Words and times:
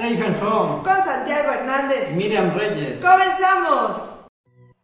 Safe 0.00 0.24
and 0.24 0.42
Home. 0.42 0.82
Con 0.82 1.04
Santiago 1.04 1.52
Hernández. 1.52 2.12
Miriam 2.12 2.56
Reyes. 2.56 3.00
¡Comenzamos! 3.00 4.08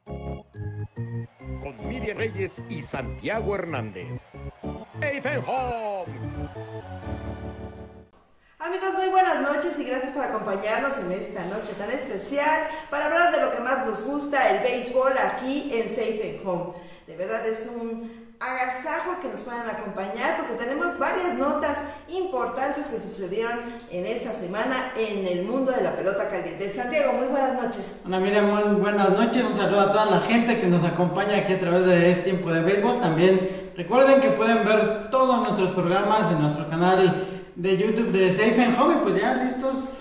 Con 0.05 1.89
Miriam 1.89 2.19
Reyes 2.19 2.63
y 2.69 2.83
Santiago 2.83 3.55
Hernández. 3.55 4.31
Safe 5.01 5.23
and 5.25 5.43
Home. 5.47 6.13
Amigos, 8.59 8.93
muy 8.99 9.09
buenas 9.09 9.41
noches 9.41 9.79
y 9.79 9.85
gracias 9.85 10.13
por 10.13 10.23
acompañarnos 10.23 10.99
en 10.99 11.11
esta 11.13 11.43
noche 11.47 11.73
tan 11.79 11.91
especial 11.91 12.69
para 12.91 13.07
hablar 13.07 13.33
de 13.33 13.41
lo 13.41 13.53
que 13.53 13.61
más 13.61 13.87
nos 13.87 14.03
gusta, 14.03 14.51
el 14.51 14.63
béisbol, 14.63 15.15
aquí 15.17 15.71
en 15.73 15.89
Safe 15.89 16.37
and 16.37 16.47
Home. 16.47 16.75
De 17.07 17.17
verdad 17.17 17.47
es 17.47 17.73
un 17.75 18.16
agasajo 18.41 19.21
que 19.23 19.29
nos 19.29 19.41
puedan 19.43 19.69
acompañar 19.69 20.37
porque 20.39 20.63
tenemos 20.63 20.99
varias 20.99 21.35
notas 21.35 21.85
importantes 22.09 22.89
que 22.89 23.01
sucedieron 23.01 23.61
en 23.91 24.07
esta 24.07 24.33
semana 24.33 24.93
en 24.97 25.27
el 25.27 25.45
mundo 25.45 25.73
de 25.73 25.83
la 25.83 25.97
pelota 25.97 26.29
caliente. 26.29 26.73
Santiago, 26.73 27.15
muy 27.15 27.29
buenas 27.29 27.55
noches. 27.55 28.01
Hola 28.05 28.21
Miriam, 28.21 28.47
muy 28.47 28.81
buenas 28.81 29.11
noches. 29.11 29.43
Un 29.43 29.57
saludo 29.57 29.81
a 29.81 29.93
toda 29.93 30.07
la 30.07 30.21
gente 30.21 30.61
que 30.61 30.67
nos 30.67 30.85
acompaña 30.85 31.39
aquí 31.39 31.55
a 31.55 31.61
través 31.61 31.87
de 31.87 32.11
este 32.11 32.25
tiempo 32.25 32.51
de 32.51 32.61
béisbol. 32.63 33.01
También 33.01 33.73
recuerden 33.75 34.21
que 34.21 34.31
pueden 34.31 34.65
ver 34.65 35.09
todos 35.11 35.41
nuestros 35.41 35.71
programas 35.75 36.31
en 36.31 36.41
nuestro 36.41 36.69
canal 36.69 37.27
de 37.55 37.77
YouTube 37.77 38.13
de 38.13 38.31
Safe 38.31 38.63
and 38.63 38.79
Home. 38.79 38.97
Pues 39.03 39.21
ya 39.21 39.35
listos 39.35 40.01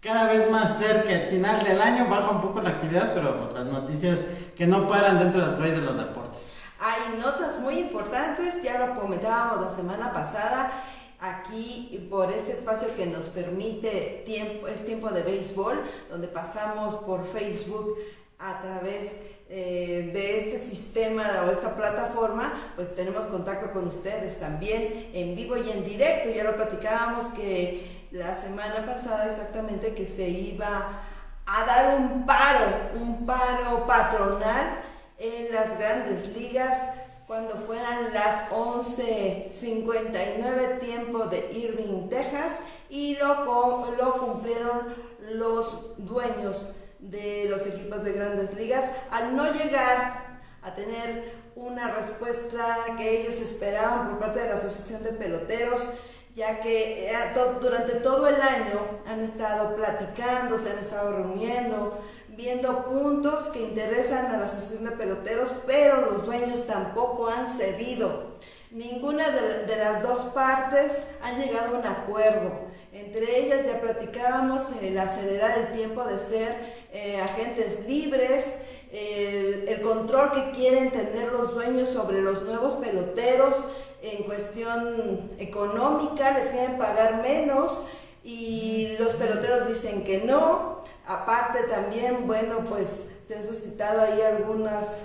cada 0.00 0.24
vez 0.24 0.50
más 0.50 0.78
cerca, 0.78 1.14
al 1.14 1.22
final 1.22 1.62
del 1.62 1.80
año 1.80 2.06
baja 2.10 2.30
un 2.30 2.40
poco 2.40 2.60
la 2.60 2.70
actividad, 2.70 3.12
pero 3.14 3.44
otras 3.44 3.66
noticias 3.66 4.18
que 4.56 4.66
no 4.66 4.88
paran 4.88 5.20
dentro 5.20 5.46
del 5.46 5.58
rey 5.58 5.70
de 5.70 5.80
los 5.80 5.96
deportes. 5.96 6.51
Hay 6.84 7.16
notas 7.16 7.60
muy 7.60 7.78
importantes, 7.78 8.60
ya 8.60 8.76
lo 8.84 8.96
comentábamos 8.96 9.60
la 9.60 9.70
semana 9.70 10.12
pasada, 10.12 10.72
aquí 11.20 12.08
por 12.10 12.32
este 12.32 12.54
espacio 12.54 12.88
que 12.96 13.06
nos 13.06 13.26
permite 13.26 14.24
tiempo, 14.26 14.66
es 14.66 14.84
tiempo 14.84 15.10
de 15.10 15.22
béisbol, 15.22 15.80
donde 16.10 16.26
pasamos 16.26 16.96
por 16.96 17.24
Facebook 17.24 17.96
a 18.40 18.60
través 18.60 19.14
eh, 19.48 20.10
de 20.12 20.38
este 20.38 20.58
sistema 20.58 21.44
o 21.46 21.52
esta 21.52 21.76
plataforma, 21.76 22.52
pues 22.74 22.96
tenemos 22.96 23.28
contacto 23.28 23.70
con 23.70 23.86
ustedes 23.86 24.40
también 24.40 25.12
en 25.14 25.36
vivo 25.36 25.56
y 25.56 25.70
en 25.70 25.84
directo. 25.84 26.30
Ya 26.30 26.42
lo 26.42 26.56
platicábamos 26.56 27.26
que 27.26 28.08
la 28.10 28.34
semana 28.34 28.84
pasada 28.84 29.28
exactamente 29.28 29.94
que 29.94 30.08
se 30.08 30.28
iba 30.28 31.00
a 31.46 31.64
dar 31.64 31.96
un 31.96 32.26
paro, 32.26 32.66
un 33.00 33.24
paro 33.24 33.86
patronal 33.86 34.82
en 35.22 35.50
las 35.52 35.78
grandes 35.78 36.36
ligas 36.36 36.96
cuando 37.28 37.54
fueran 37.54 38.12
las 38.12 38.50
11.59 38.50 40.80
tiempo 40.80 41.26
de 41.26 41.48
Irving, 41.52 42.08
Texas, 42.08 42.62
y 42.90 43.14
lo, 43.16 43.94
lo 43.96 44.14
cumplieron 44.14 44.92
los 45.32 45.94
dueños 45.98 46.78
de 46.98 47.46
los 47.48 47.64
equipos 47.66 48.02
de 48.02 48.12
grandes 48.12 48.52
ligas. 48.54 48.90
Al 49.10 49.36
no 49.36 49.52
llegar 49.52 50.40
a 50.60 50.74
tener 50.74 51.40
una 51.54 51.94
respuesta 51.94 52.78
que 52.98 53.20
ellos 53.20 53.36
esperaban 53.36 54.08
por 54.08 54.18
parte 54.18 54.40
de 54.40 54.48
la 54.48 54.56
Asociación 54.56 55.04
de 55.04 55.12
Peloteros, 55.12 55.90
ya 56.34 56.60
que 56.60 57.10
eh, 57.10 57.14
durante 57.60 57.96
todo 57.96 58.26
el 58.26 58.40
año 58.40 59.02
han 59.06 59.20
estado 59.20 59.76
platicando, 59.76 60.56
se 60.58 60.70
han 60.70 60.78
estado 60.78 61.12
reuniendo, 61.12 61.98
viendo 62.36 62.84
puntos 62.86 63.48
que 63.48 63.60
interesan 63.60 64.26
a 64.26 64.38
la 64.38 64.46
Asociación 64.46 64.84
de 64.84 64.96
Peloteros, 64.96 65.52
pero 65.66 66.10
los 66.10 66.24
dueños 66.24 66.66
tampoco 66.66 67.28
han 67.28 67.48
cedido. 67.48 68.32
Ninguna 68.70 69.30
de, 69.30 69.76
las 69.76 70.02
dos 70.02 70.22
partes 70.34 71.08
ha 71.22 71.32
llegado 71.32 71.76
a 71.76 71.78
un 71.80 71.86
acuerdo. 71.86 72.72
Entre 72.92 73.40
ellas 73.40 73.66
ya 73.66 73.80
platicábamos 73.80 74.64
el 74.80 74.98
acelerar 74.98 75.58
el 75.58 75.72
tiempo 75.72 76.04
de 76.04 76.18
ser 76.18 76.74
eh, 76.92 77.20
agentes 77.20 77.86
libres, 77.86 78.58
el, 78.92 79.80
control 79.82 80.32
que 80.32 80.50
quieren 80.52 80.90
tener 80.90 81.32
los 81.32 81.54
dueños 81.54 81.88
sobre 81.88 82.20
los 82.20 82.42
nuevos 82.42 82.74
peloteros 82.74 83.64
en 84.02 84.24
cuestión 84.24 85.30
económica, 85.38 86.38
les 86.38 86.50
quieren 86.50 86.78
pagar 86.78 87.22
menos 87.22 87.88
y 88.24 88.96
los 88.98 89.14
peloteros 89.14 89.68
dicen 89.68 90.04
que 90.04 90.22
no. 90.24 90.82
Aparte 91.06 91.64
también, 91.64 92.26
bueno, 92.26 92.64
pues 92.68 93.10
se 93.24 93.36
han 93.36 93.44
suscitado 93.44 94.02
ahí 94.02 94.20
algunas 94.22 95.00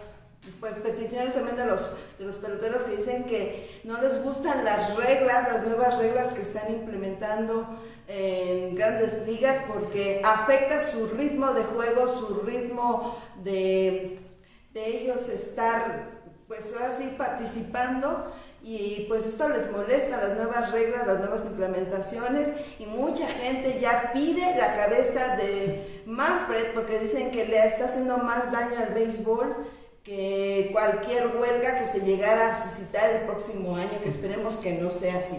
pues 0.60 0.78
peticiones 0.78 1.34
también 1.34 1.58
de 1.58 1.66
los, 1.66 1.92
de 2.18 2.26
los 2.26 2.38
peloteros 2.38 2.84
que 2.84 2.98
dicen 2.98 3.26
que 3.26 3.82
no 3.84 4.02
les 4.02 4.24
gustan 4.24 4.64
las 4.64 4.96
reglas, 4.96 5.52
las 5.52 5.64
nuevas 5.64 5.98
reglas 5.98 6.34
que 6.34 6.42
están 6.42 6.72
implementando 6.72 7.68
en 8.08 8.76
grandes 8.76 9.28
ligas 9.28 9.60
porque 9.68 10.22
afecta 10.24 10.82
su 10.82 11.08
ritmo 11.08 11.54
de 11.54 11.64
juego, 11.64 12.08
su 12.08 12.42
ritmo 12.42 13.18
de, 13.44 14.20
de 14.74 14.98
ellos 15.02 15.28
estar 15.30 16.18
pues 16.48 16.74
así 16.76 17.14
participando 17.18 18.32
y 18.70 19.06
pues 19.08 19.26
esto 19.26 19.48
les 19.48 19.72
molesta, 19.72 20.18
las 20.18 20.36
nuevas 20.36 20.74
reglas, 20.74 21.08
las 21.08 21.20
nuevas 21.20 21.46
implementaciones 21.46 22.50
y 22.80 22.86
mucha 22.86 23.26
gente 23.26 23.80
ya 23.80 24.12
pide 24.14 24.42
la 24.58 24.76
cabeza 24.76 25.38
de 25.38 26.02
Manfred 26.06 26.74
porque 26.74 27.00
dicen 27.00 27.32
que 27.32 27.46
le 27.46 27.66
está 27.66 27.86
haciendo 27.86 28.18
más 28.18 28.52
daño 28.52 28.78
al 28.86 28.94
béisbol 28.94 29.56
que 30.04 30.68
cualquier 30.74 31.28
huelga 31.38 31.80
que 31.80 31.88
se 31.88 32.06
llegara 32.06 32.52
a 32.52 32.62
suscitar 32.62 33.10
el 33.12 33.22
próximo 33.22 33.78
año, 33.78 34.02
que 34.04 34.10
esperemos 34.10 34.58
que 34.58 34.74
no 34.74 34.92
sea 34.92 35.20
así. 35.20 35.38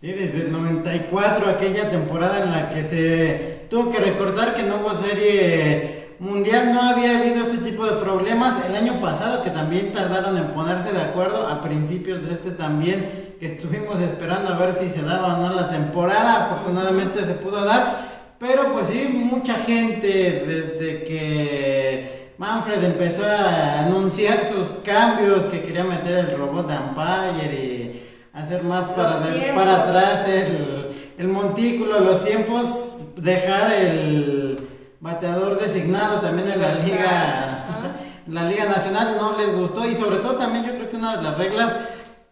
Sí, 0.00 0.10
desde 0.10 0.44
el 0.44 0.52
94, 0.52 1.50
aquella 1.50 1.90
temporada 1.90 2.42
en 2.42 2.52
la 2.52 2.70
que 2.70 2.82
se 2.84 3.66
tuvo 3.68 3.90
que 3.90 3.98
recordar 3.98 4.54
que 4.54 4.62
no 4.62 4.76
hubo 4.76 4.94
serie 4.94 6.01
mundial 6.22 6.72
no 6.72 6.82
había 6.82 7.18
habido 7.18 7.42
ese 7.42 7.58
tipo 7.58 7.84
de 7.84 7.96
problemas. 7.96 8.64
El 8.64 8.76
año 8.76 9.00
pasado 9.00 9.42
que 9.42 9.50
también 9.50 9.92
tardaron 9.92 10.36
en 10.38 10.46
ponerse 10.48 10.92
de 10.92 11.00
acuerdo, 11.00 11.48
a 11.48 11.60
principios 11.60 12.24
de 12.24 12.34
este 12.34 12.52
también, 12.52 13.34
que 13.40 13.46
estuvimos 13.46 14.00
esperando 14.00 14.54
a 14.54 14.56
ver 14.56 14.72
si 14.72 14.88
se 14.88 15.02
daba 15.02 15.34
o 15.34 15.42
no 15.42 15.52
la 15.52 15.68
temporada, 15.68 16.46
afortunadamente 16.46 17.26
se 17.26 17.34
pudo 17.34 17.64
dar. 17.64 18.12
Pero 18.38 18.72
pues 18.72 18.86
sí, 18.88 19.08
mucha 19.12 19.54
gente 19.54 20.44
desde 20.46 21.02
que 21.02 22.34
Manfred 22.38 22.82
empezó 22.84 23.24
a 23.24 23.80
anunciar 23.80 24.46
sus 24.46 24.76
cambios, 24.84 25.44
que 25.44 25.62
quería 25.62 25.84
meter 25.84 26.18
el 26.18 26.38
robot 26.38 26.68
de 26.68 26.74
Empire 26.74 27.52
y 27.52 28.02
hacer 28.32 28.62
más 28.62 28.86
para, 28.86 29.18
para 29.54 29.76
atrás 29.76 30.28
el, 30.28 30.86
el 31.18 31.28
montículo, 31.28 31.98
los 32.00 32.24
tiempos, 32.24 32.98
dejar 33.16 33.72
el 33.72 34.71
bateador 35.02 35.58
designado 35.58 36.20
también 36.20 36.48
en 36.48 36.62
la 36.62 36.74
liga, 36.74 37.96
la 38.28 38.44
liga 38.44 38.66
nacional 38.66 39.16
no 39.20 39.36
les 39.36 39.54
gustó. 39.54 39.86
Y 39.86 39.94
sobre 39.94 40.16
todo 40.18 40.36
también 40.36 40.64
yo 40.64 40.72
creo 40.74 40.88
que 40.88 40.96
una 40.96 41.16
de 41.16 41.22
las 41.24 41.36
reglas 41.36 41.76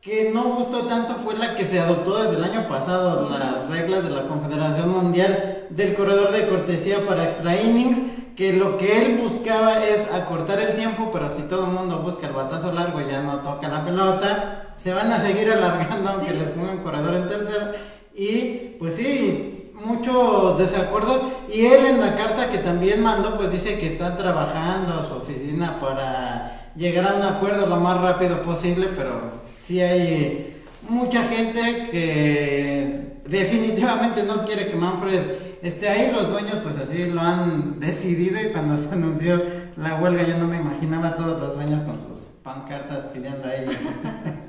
que 0.01 0.31
no 0.33 0.45
gustó 0.55 0.87
tanto 0.87 1.17
fue 1.17 1.37
la 1.37 1.55
que 1.55 1.67
se 1.67 1.81
adoptó 1.81 2.23
desde 2.23 2.37
el 2.37 2.45
año 2.45 2.67
pasado, 2.69 3.29
las 3.29 3.69
reglas 3.69 4.05
de 4.05 4.11
la 4.11 4.23
Confederación 4.23 4.89
Mundial 4.89 5.67
del 5.69 5.95
corredor 5.95 6.33
de 6.33 6.49
cortesía 6.49 7.07
para 7.07 7.25
extra 7.25 7.61
innings, 7.61 7.99
que 8.35 8.55
lo 8.55 8.79
que 8.79 9.05
él 9.05 9.19
buscaba 9.19 9.85
es 9.85 10.11
acortar 10.11 10.61
el 10.61 10.75
tiempo, 10.75 11.11
pero 11.13 11.29
si 11.29 11.43
todo 11.43 11.67
el 11.67 11.73
mundo 11.73 11.99
busca 11.99 12.29
el 12.29 12.33
batazo 12.33 12.73
largo 12.73 13.01
y 13.01 13.11
ya 13.11 13.21
no 13.21 13.41
toca 13.41 13.69
la 13.69 13.85
pelota, 13.85 14.75
se 14.77 14.95
van 14.95 15.13
a 15.13 15.21
seguir 15.21 15.53
alargando 15.53 16.09
aunque 16.09 16.33
les 16.33 16.49
pongan 16.49 16.79
corredor 16.79 17.15
en 17.15 17.27
tercera. 17.27 17.73
Y 18.15 18.77
pues 18.79 18.95
sí, 18.95 19.60
muchos 19.85 20.59
desacuerdos 20.59 21.23
y 21.53 21.67
él 21.67 21.87
en 21.87 22.01
la 22.01 22.15
carta 22.15 22.51
que 22.51 22.59
también 22.59 23.03
mandó 23.03 23.37
pues 23.37 23.51
dice 23.51 23.79
que 23.79 23.87
está 23.87 24.17
trabajando 24.17 25.03
su 25.03 25.15
oficina 25.15 25.79
para 25.79 26.73
llegar 26.77 27.13
a 27.13 27.17
un 27.17 27.23
acuerdo 27.23 27.67
lo 27.67 27.77
más 27.77 28.01
rápido 28.01 28.43
posible, 28.43 28.89
pero 28.97 29.41
sí 29.61 29.81
hay 29.81 30.63
mucha 30.89 31.25
gente 31.25 31.89
que 31.91 33.21
definitivamente 33.27 34.23
no 34.25 34.45
quiere 34.45 34.67
que 34.69 34.77
Manfred 34.77 35.23
esté 35.63 35.89
ahí, 35.89 36.13
los 36.13 36.31
dueños 36.31 36.57
pues 36.63 36.77
así 36.77 37.07
lo 37.07 37.21
han 37.21 37.79
decidido 37.81 38.41
y 38.41 38.53
cuando 38.53 38.77
se 38.79 38.89
anunció 38.91 39.43
la 39.77 39.97
huelga 39.97 40.23
yo 40.25 40.39
no 40.39 40.47
me 40.47 40.57
imaginaba 40.57 41.09
a 41.09 41.17
todos 41.17 41.39
los 41.41 41.57
dueños 41.57 41.83
con 41.83 42.01
sus 42.01 42.29
pancartas 42.43 43.07
pidiendo 43.07 43.47
ahí 43.47 43.67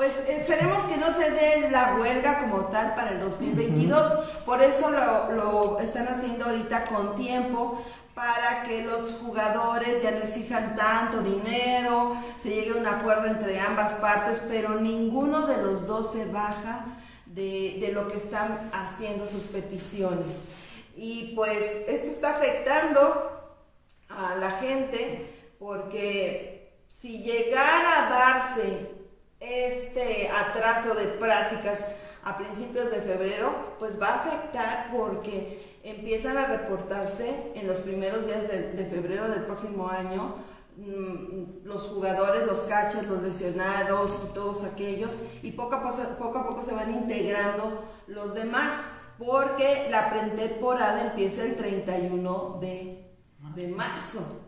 Pues 0.00 0.16
esperemos 0.30 0.84
que 0.84 0.96
no 0.96 1.12
se 1.12 1.30
dé 1.30 1.68
la 1.70 1.96
huelga 1.96 2.38
como 2.38 2.68
tal 2.68 2.94
para 2.94 3.10
el 3.10 3.20
2022. 3.20 4.08
Por 4.46 4.62
eso 4.62 4.90
lo, 4.90 5.78
están 5.78 6.08
haciendo 6.08 6.46
ahorita 6.46 6.86
con 6.86 7.16
tiempo 7.16 7.84
para 8.14 8.62
que 8.62 8.82
los 8.82 9.18
jugadores 9.20 10.02
ya 10.02 10.12
no 10.12 10.20
exijan 10.20 10.74
tanto 10.74 11.20
dinero, 11.20 12.16
se 12.38 12.48
llegue 12.48 12.70
a 12.70 12.76
un 12.76 12.86
acuerdo 12.86 13.26
entre 13.26 13.60
ambas 13.60 13.92
partes, 13.92 14.40
pero 14.48 14.80
ninguno 14.80 15.46
de 15.46 15.58
los 15.58 15.86
dos 15.86 16.12
se 16.12 16.24
baja 16.24 16.86
de, 17.26 17.76
de 17.78 17.92
lo 17.92 18.08
que 18.08 18.16
están 18.16 18.70
haciendo 18.72 19.26
sus 19.26 19.48
peticiones. 19.48 20.44
Y 20.96 21.34
pues 21.36 21.62
esto 21.86 22.10
está 22.10 22.38
afectando 22.38 23.58
a 24.08 24.34
la 24.36 24.52
gente 24.52 25.52
porque 25.58 26.86
si 26.86 27.22
llegara 27.22 28.06
a 28.06 28.08
darse 28.08 28.99
este 29.40 30.28
atraso 30.28 30.94
de 30.94 31.06
prácticas 31.06 31.86
a 32.22 32.36
principios 32.36 32.90
de 32.90 33.00
febrero, 33.00 33.74
pues 33.78 34.00
va 34.00 34.08
a 34.08 34.14
afectar 34.16 34.90
porque 34.94 35.80
empiezan 35.82 36.36
a 36.36 36.46
reportarse 36.46 37.52
en 37.54 37.66
los 37.66 37.78
primeros 37.78 38.26
días 38.26 38.48
de, 38.48 38.86
febrero 38.90 39.28
del 39.28 39.44
próximo 39.44 39.88
año 39.88 40.34
mm, 40.76 41.64
los 41.64 41.84
jugadores, 41.84 42.46
los 42.46 42.60
catchers, 42.64 43.08
los 43.08 43.22
lesionados 43.22 44.24
y 44.28 44.34
todos 44.34 44.64
aquellos, 44.64 45.22
y 45.42 45.52
poco 45.52 45.76
a, 45.76 45.82
poco, 45.82 46.02
poco 46.18 46.38
a 46.38 46.46
poco 46.46 46.62
se 46.62 46.74
van 46.74 46.92
integrando 46.92 47.84
los 48.06 48.34
demás, 48.34 48.92
porque 49.18 49.88
la 49.90 50.10
pretemporada 50.10 51.02
empieza 51.02 51.44
el 51.44 51.56
31 51.56 52.58
de, 52.60 53.10
de 53.54 53.68
marzo. 53.68 54.42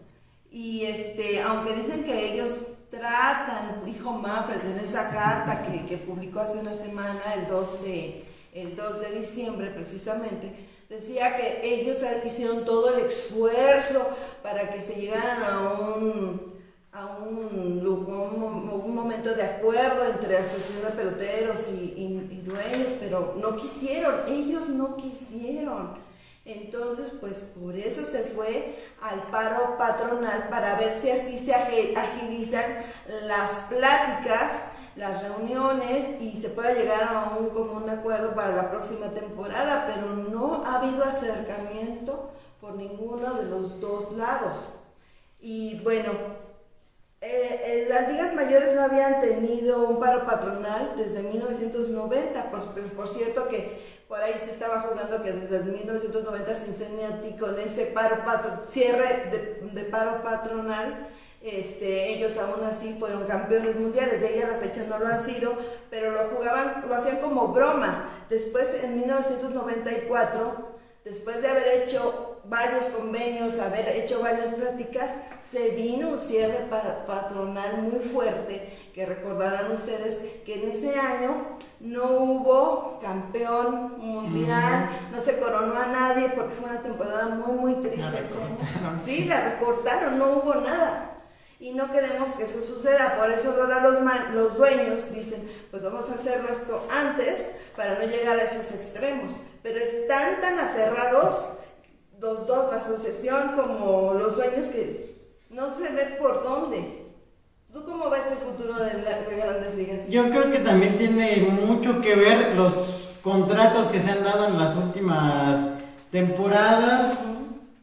Y 0.50 0.84
este, 0.84 1.40
aunque 1.40 1.74
dicen 1.74 2.04
que 2.04 2.34
ellos 2.34 2.66
tratan, 2.92 3.82
dijo 3.86 4.12
Manfred 4.12 4.60
en 4.66 4.78
esa 4.78 5.10
carta 5.10 5.64
que, 5.64 5.86
que 5.86 5.96
publicó 5.96 6.40
hace 6.40 6.58
una 6.58 6.74
semana, 6.74 7.20
el 7.34 7.48
2 7.48 7.82
de, 7.84 8.24
el 8.52 8.76
2 8.76 9.00
de 9.00 9.18
diciembre 9.18 9.70
precisamente, 9.70 10.68
decía 10.90 11.34
que 11.36 11.60
ellos 11.62 11.98
hicieron 12.24 12.66
todo 12.66 12.94
el 12.94 13.06
esfuerzo 13.06 14.06
para 14.42 14.70
que 14.70 14.82
se 14.82 15.00
llegaran 15.00 15.42
a 15.42 15.60
un, 15.70 16.52
a 16.92 17.06
un, 17.16 17.86
un, 17.86 18.94
momento 18.94 19.34
de 19.34 19.42
acuerdo 19.42 20.04
entre 20.04 20.36
asociación 20.36 20.84
de 20.84 20.90
peloteros 20.90 21.68
y, 21.70 22.28
y 22.30 22.42
dueños, 22.44 22.92
pero 23.00 23.34
no 23.40 23.56
quisieron, 23.56 24.14
ellos 24.28 24.68
no 24.68 24.96
quisieron. 24.96 26.11
Entonces, 26.44 27.12
pues 27.20 27.52
por 27.56 27.76
eso 27.76 28.04
se 28.04 28.24
fue 28.24 28.76
al 29.00 29.30
paro 29.30 29.78
patronal 29.78 30.48
para 30.50 30.76
ver 30.76 30.92
si 30.92 31.10
así 31.10 31.38
se 31.38 31.54
agilizan 31.54 32.64
las 33.26 33.58
pláticas, 33.68 34.64
las 34.96 35.22
reuniones 35.22 36.20
y 36.20 36.36
se 36.36 36.50
pueda 36.50 36.74
llegar 36.74 37.04
a 37.04 37.36
un 37.38 37.50
común 37.50 37.88
acuerdo 37.88 38.34
para 38.34 38.56
la 38.56 38.70
próxima 38.70 39.06
temporada, 39.10 39.86
pero 39.86 40.16
no 40.16 40.64
ha 40.64 40.80
habido 40.80 41.04
acercamiento 41.04 42.32
por 42.60 42.74
ninguno 42.74 43.34
de 43.34 43.44
los 43.44 43.80
dos 43.80 44.12
lados. 44.12 44.74
Y 45.40 45.80
bueno, 45.82 46.10
eh, 47.20 47.62
eh, 47.64 47.86
las 47.88 48.08
ligas 48.08 48.34
mayores 48.34 48.74
no 48.74 48.82
habían 48.82 49.20
tenido 49.20 49.88
un 49.88 50.00
paro 50.00 50.26
patronal 50.26 50.94
desde 50.96 51.22
1990, 51.22 52.50
por, 52.50 52.62
por 52.96 53.08
cierto 53.08 53.48
que 53.48 54.01
por 54.12 54.22
ahí 54.22 54.34
se 54.38 54.50
estaba 54.50 54.82
jugando 54.82 55.22
que 55.22 55.32
desde 55.32 55.60
1990 55.60 56.54
ti 57.22 57.34
con 57.40 57.58
ese 57.58 57.86
paro 57.86 58.16
cierre 58.66 59.30
de, 59.72 59.84
paro 59.84 60.22
patronal, 60.22 61.08
este, 61.40 62.10
ellos 62.10 62.36
aún 62.36 62.62
así 62.62 62.94
fueron 63.00 63.24
campeones 63.24 63.74
mundiales, 63.76 64.20
de 64.20 64.28
ahí 64.28 64.42
a 64.42 64.48
la 64.48 64.58
fecha 64.58 64.84
no 64.86 64.98
lo 64.98 65.06
han 65.06 65.18
sido, 65.18 65.56
pero 65.88 66.10
lo 66.10 66.28
jugaban, 66.28 66.84
lo 66.86 66.94
hacían 66.94 67.22
como 67.22 67.54
broma. 67.54 68.10
Después 68.28 68.84
en 68.84 68.98
1994 68.98 70.71
después 71.04 71.42
de 71.42 71.48
haber 71.48 71.82
hecho 71.82 72.40
varios 72.44 72.86
convenios, 72.86 73.58
haber 73.58 73.88
hecho 73.88 74.20
varias 74.20 74.52
pláticas, 74.52 75.16
se 75.40 75.70
vino 75.70 76.10
un 76.10 76.18
cierre 76.18 76.66
patronal 77.06 77.82
muy 77.82 78.00
fuerte, 78.00 78.90
que 78.92 79.06
recordarán 79.06 79.70
ustedes 79.70 80.26
que 80.44 80.62
en 80.62 80.70
ese 80.70 80.98
año 80.98 81.46
no 81.80 82.04
hubo 82.10 82.98
campeón 83.00 83.98
mundial, 83.98 84.88
no 85.10 85.20
se 85.20 85.38
coronó 85.38 85.78
a 85.78 85.86
nadie 85.86 86.30
porque 86.34 86.54
fue 86.54 86.70
una 86.70 86.82
temporada 86.82 87.26
muy, 87.26 87.52
muy 87.52 87.74
triste. 87.82 88.24
Sí, 89.00 89.24
la 89.24 89.50
recortaron, 89.50 90.18
no 90.18 90.38
hubo 90.38 90.54
nada 90.56 91.11
y 91.62 91.70
no 91.70 91.92
queremos 91.92 92.32
que 92.32 92.42
eso 92.42 92.60
suceda. 92.60 93.16
Por 93.16 93.30
eso 93.30 93.52
ahora 93.52 93.80
los, 93.80 93.98
los 94.34 94.56
dueños 94.56 95.14
dicen, 95.14 95.48
pues 95.70 95.84
vamos 95.84 96.10
a 96.10 96.14
hacerlo 96.14 96.48
esto 96.48 96.84
antes 96.90 97.52
para 97.76 98.00
no 98.00 98.04
llegar 98.04 98.36
a 98.36 98.42
esos 98.42 98.72
extremos. 98.72 99.34
Pero 99.62 99.78
están 99.78 100.40
tan 100.40 100.58
aferrados 100.58 101.46
los 102.18 102.48
dos, 102.48 102.72
la 102.72 102.80
asociación 102.80 103.52
como 103.54 104.12
los 104.14 104.34
dueños, 104.34 104.66
que 104.68 105.14
no 105.50 105.72
se 105.72 105.90
ve 105.90 106.16
por 106.20 106.42
dónde. 106.42 107.04
¿Tú 107.72 107.84
cómo 107.84 108.10
ves 108.10 108.32
el 108.32 108.38
futuro 108.38 108.74
de, 108.82 109.00
la, 109.00 109.20
de 109.20 109.36
Grandes 109.36 109.76
Ligas? 109.76 110.08
Yo 110.08 110.30
creo 110.30 110.50
que 110.50 110.58
también 110.58 110.96
tiene 110.96 111.48
mucho 111.64 112.00
que 112.00 112.16
ver 112.16 112.56
los 112.56 112.72
contratos 113.22 113.86
que 113.86 114.00
se 114.00 114.10
han 114.10 114.24
dado 114.24 114.48
en 114.48 114.58
las 114.58 114.74
últimas 114.74 115.60
temporadas 116.10 117.20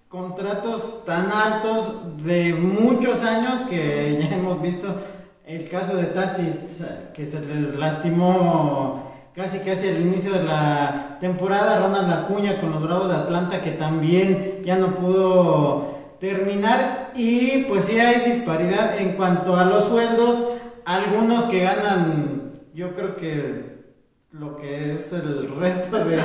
contratos 0.10 1.06
tan 1.06 1.32
altos 1.32 2.24
de 2.26 2.56
muchos 2.56 3.22
años 3.24 3.62
que 3.70 4.18
ya 4.20 4.36
hemos 4.36 4.60
visto. 4.60 4.96
El 5.46 5.70
caso 5.70 5.96
de 5.96 6.06
Tatis 6.06 6.82
que 7.14 7.26
se 7.26 7.40
les 7.46 7.78
lastimó 7.78 9.04
casi 9.36 9.60
casi 9.60 9.88
al 9.88 10.02
inicio 10.02 10.34
de 10.34 10.44
la 10.44 11.18
temporada, 11.20 11.80
Ronald 11.80 12.12
Acuña 12.12 12.60
con 12.60 12.72
los 12.72 12.82
Bravos 12.82 13.10
de 13.10 13.16
Atlanta 13.16 13.62
que 13.62 13.72
también 13.72 14.64
ya 14.66 14.78
no 14.78 14.96
pudo 14.96 16.18
terminar. 16.20 17.12
Y 17.14 17.66
pues 17.66 17.86
sí 17.86 18.00
hay 18.00 18.30
disparidad 18.32 19.00
en 19.00 19.14
cuanto 19.14 19.56
a 19.56 19.66
los 19.66 19.86
sueldos, 19.86 20.38
algunos 20.86 21.46
que 21.46 21.62
ganan 21.62 22.52
yo 22.74 22.94
creo 22.94 23.16
que 23.16 23.79
lo 24.32 24.56
que 24.58 24.94
es 24.94 25.12
el 25.12 25.50
resto 25.60 26.06
de, 26.06 26.22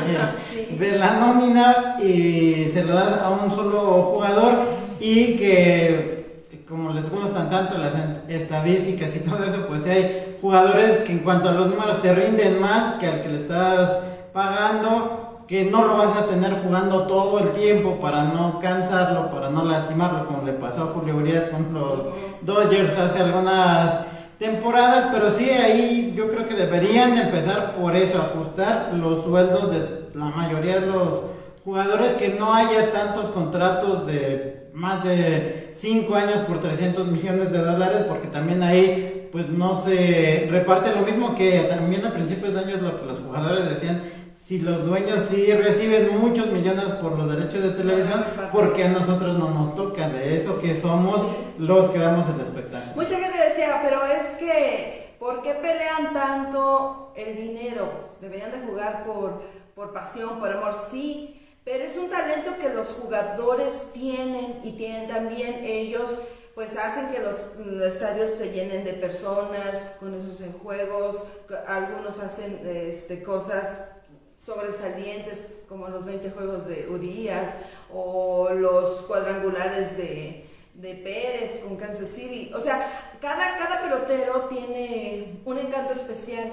de, 0.79 0.99
la 0.99 1.15
nómina 1.15 1.97
y 2.03 2.67
se 2.67 2.85
lo 2.85 2.95
das 2.95 3.19
a 3.19 3.31
un 3.31 3.51
solo 3.51 4.03
jugador 4.03 4.59
y 5.01 5.37
que 5.37 6.43
como 6.69 6.93
les 6.93 7.09
gustan 7.09 7.49
tanto 7.49 7.79
las 7.79 7.95
estadísticas 8.29 9.17
y 9.17 9.21
todo 9.21 9.45
eso, 9.45 9.67
pues 9.67 9.87
hay 9.87 10.37
jugadores 10.43 10.99
que 10.99 11.13
en 11.13 11.21
cuanto 11.21 11.49
a 11.49 11.53
los 11.53 11.69
números 11.69 12.03
te 12.03 12.15
rinden 12.15 12.61
más 12.61 12.95
que 12.95 13.07
al 13.07 13.23
que 13.23 13.29
le 13.31 13.37
estás 13.37 14.01
pagando, 14.35 15.45
que 15.49 15.65
no 15.65 15.87
lo 15.87 15.97
vas 15.97 16.15
a 16.15 16.27
tener 16.27 16.63
jugando 16.63 17.07
todo 17.07 17.39
el 17.39 17.53
tiempo 17.53 18.01
para 18.01 18.25
no 18.25 18.59
cansarlo, 18.61 19.31
para 19.31 19.49
no 19.49 19.65
lastimarlo, 19.65 20.27
como 20.27 20.43
le 20.43 20.53
pasó 20.53 20.83
a 20.83 20.87
Julio 20.87 21.17
Urias 21.17 21.47
con 21.47 21.73
los 21.73 22.01
Dodgers 22.43 22.99
hace 22.99 23.21
algunas 23.23 23.99
temporadas, 24.45 25.09
pero 25.11 25.31
sí 25.31 25.49
ahí 25.49 26.13
yo 26.15 26.29
creo 26.29 26.47
que 26.47 26.55
deberían 26.55 27.17
empezar 27.17 27.73
por 27.73 27.97
eso, 27.97 28.19
ajustar 28.19 28.93
los 28.93 29.25
sueldos 29.25 29.71
de 29.71 30.19
la 30.19 30.27
mayoría 30.27 30.81
de 30.81 30.87
los 30.87 31.21
jugadores, 31.65 32.13
que 32.13 32.37
no 32.39 32.53
haya 32.53 32.93
tantos 32.93 33.31
contratos 33.31 34.07
de 34.07 34.69
más 34.75 35.03
de 35.03 35.71
5 35.73 36.15
años 36.15 36.41
por 36.47 36.61
300 36.61 37.07
millones 37.07 37.53
de 37.53 37.59
dólares, 37.59 38.05
porque 38.07 38.29
también 38.29 38.63
ahí 38.63 39.29
pues 39.33 39.49
no 39.49 39.75
se 39.75 40.47
reparte 40.51 40.95
lo 40.95 41.07
mismo 41.07 41.35
que 41.35 41.61
también 41.61 42.05
a 42.05 42.13
principios 42.13 42.53
de 42.53 42.61
años 42.61 42.83
lo 42.83 42.97
que 43.01 43.07
los 43.07 43.21
jugadores 43.21 43.69
decían, 43.69 44.03
si 44.35 44.59
los 44.59 44.85
dueños 44.85 45.23
sí 45.31 45.53
reciben 45.53 46.19
muchos 46.19 46.49
millones 46.49 46.91
por 46.95 47.17
los 47.17 47.31
derechos 47.31 47.63
de 47.63 47.71
televisión, 47.71 48.25
porque 48.53 48.85
a 48.85 48.89
nosotros 48.89 49.39
no 49.39 49.51
nos 49.51 49.75
toca 49.75 50.09
de 50.09 50.37
eso 50.37 50.61
que 50.61 50.75
somos 50.75 51.25
los 51.59 51.91
que 51.91 51.99
damos 51.99 52.27
el 52.35 52.41
espectáculo? 52.41 52.95
Mucha 52.97 53.17
gente 53.17 53.39
decía, 53.39 53.81
pero 53.83 54.05
es 54.05 54.33
que, 54.39 55.17
¿por 55.19 55.41
qué 55.43 55.55
pelean 55.55 56.13
tanto 56.13 57.13
el 57.17 57.37
dinero? 57.37 57.93
Deberían 58.21 58.51
de 58.51 58.67
jugar 58.67 59.05
por, 59.05 59.43
por 59.75 59.93
pasión, 59.93 60.41
por 60.41 60.51
amor, 60.51 60.75
sí, 60.75 61.41
pero 61.65 61.85
es 61.85 61.97
un 61.97 62.11
talento 62.11 62.59
que 62.61 62.69
los 62.71 62.89
jugadores 62.89 63.93
tienen 63.93 64.61
y 64.65 64.73
tienen 64.73 65.09
también. 65.09 65.65
Ellos 65.65 66.17
pues 66.55 66.77
hacen 66.77 67.11
que 67.11 67.21
los, 67.21 67.53
estadios 67.85 68.33
se 68.33 68.53
llenen 68.53 68.85
de 68.85 68.93
personas 68.93 69.97
con 69.99 70.15
esos 70.15 70.41
juegos, 70.63 71.25
algunos 71.67 72.21
hacen 72.21 72.61
este, 72.65 73.23
cosas 73.23 73.89
sobresalientes 74.39 75.49
como 75.69 75.89
los 75.89 76.05
20 76.05 76.31
juegos 76.31 76.67
de 76.67 76.89
Urias 76.89 77.57
o 77.93 78.51
los 78.51 79.03
cuadrangulares 79.03 79.97
de, 79.97 80.47
de 80.75 80.95
Pérez 80.97 81.61
con 81.63 81.77
Kansas 81.77 82.09
City. 82.09 82.53
O 82.55 82.61
sea, 82.61 83.13
cada, 83.21 83.57
cada 83.57 83.83
pelotero 83.83 84.49
tiene 84.49 85.41
un 85.45 85.59
encanto 85.59 85.93
especial 85.93 86.53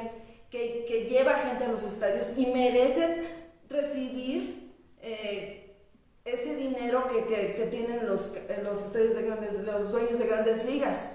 que, 0.50 0.85
que 0.88 1.05
lleva 1.05 1.33
gente 1.35 1.65
a 1.65 1.69
los 1.69 1.83
estadios 1.83 2.31
y 2.38 2.47
merecen 2.47 3.27
recibir 3.69 4.73
eh, 5.01 5.61
ese 6.25 6.55
dinero 6.55 7.05
que, 7.11 7.25
que, 7.25 7.55
que 7.55 7.65
tienen 7.67 8.05
los, 8.05 8.31
los, 8.63 8.81
estadios 8.81 9.15
de 9.15 9.23
grandes, 9.23 9.53
los 9.65 9.91
dueños 9.91 10.19
de 10.19 10.27
grandes 10.27 10.65
ligas. 10.65 11.05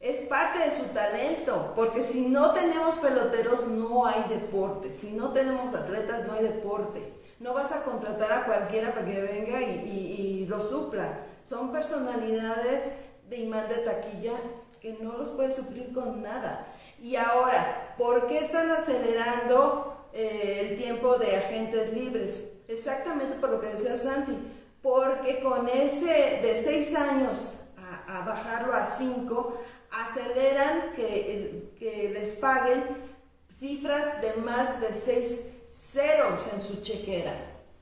Es 0.00 0.28
parte 0.28 0.60
de 0.60 0.70
su 0.70 0.84
talento, 0.94 1.72
porque 1.74 2.04
si 2.04 2.28
no 2.28 2.52
tenemos 2.52 2.96
peloteros 2.98 3.66
no 3.66 4.06
hay 4.06 4.22
deporte, 4.28 4.94
si 4.94 5.10
no 5.12 5.32
tenemos 5.32 5.74
atletas 5.74 6.24
no 6.24 6.34
hay 6.34 6.44
deporte. 6.44 7.12
No 7.40 7.52
vas 7.52 7.72
a 7.72 7.82
contratar 7.82 8.32
a 8.32 8.44
cualquiera 8.44 8.94
para 8.94 9.06
que 9.06 9.20
venga 9.20 9.60
y, 9.60 10.46
lo 10.48 10.60
supla. 10.60 11.18
Son 11.42 11.72
personalidades 11.72 13.00
de 13.28 13.38
imán 13.38 13.68
de 13.68 13.78
taquilla 13.78 14.34
que 14.80 14.94
no 14.94 15.18
los 15.18 15.30
puedes 15.30 15.56
suplir 15.56 15.92
con 15.92 16.22
nada. 16.22 16.66
Y 17.00 17.16
ahora, 17.16 17.94
¿por 17.98 18.28
qué 18.28 18.38
están 18.38 18.70
acelerando 18.70 20.08
eh, 20.12 20.68
el 20.70 20.76
tiempo 20.76 21.18
de 21.18 21.36
agentes 21.36 21.92
libres? 21.92 22.50
Exactamente 22.68 23.34
por 23.34 23.50
lo 23.50 23.60
que 23.60 23.66
decía 23.66 23.96
Santi, 23.96 24.36
porque 24.80 25.42
con 25.42 25.68
ese 25.68 26.40
de 26.40 26.56
seis 26.56 26.94
años 26.94 27.64
a 28.08 28.24
bajarlo 28.24 28.72
a 28.72 28.86
cinco, 28.86 29.60
aceleran 29.90 30.92
que, 30.94 31.72
que 31.78 32.10
les 32.12 32.32
paguen 32.32 32.84
cifras 33.48 34.20
de 34.20 34.34
más 34.42 34.80
de 34.80 34.92
seis 34.92 35.54
ceros 35.72 36.48
en 36.52 36.60
su 36.60 36.82
chequera. 36.82 37.34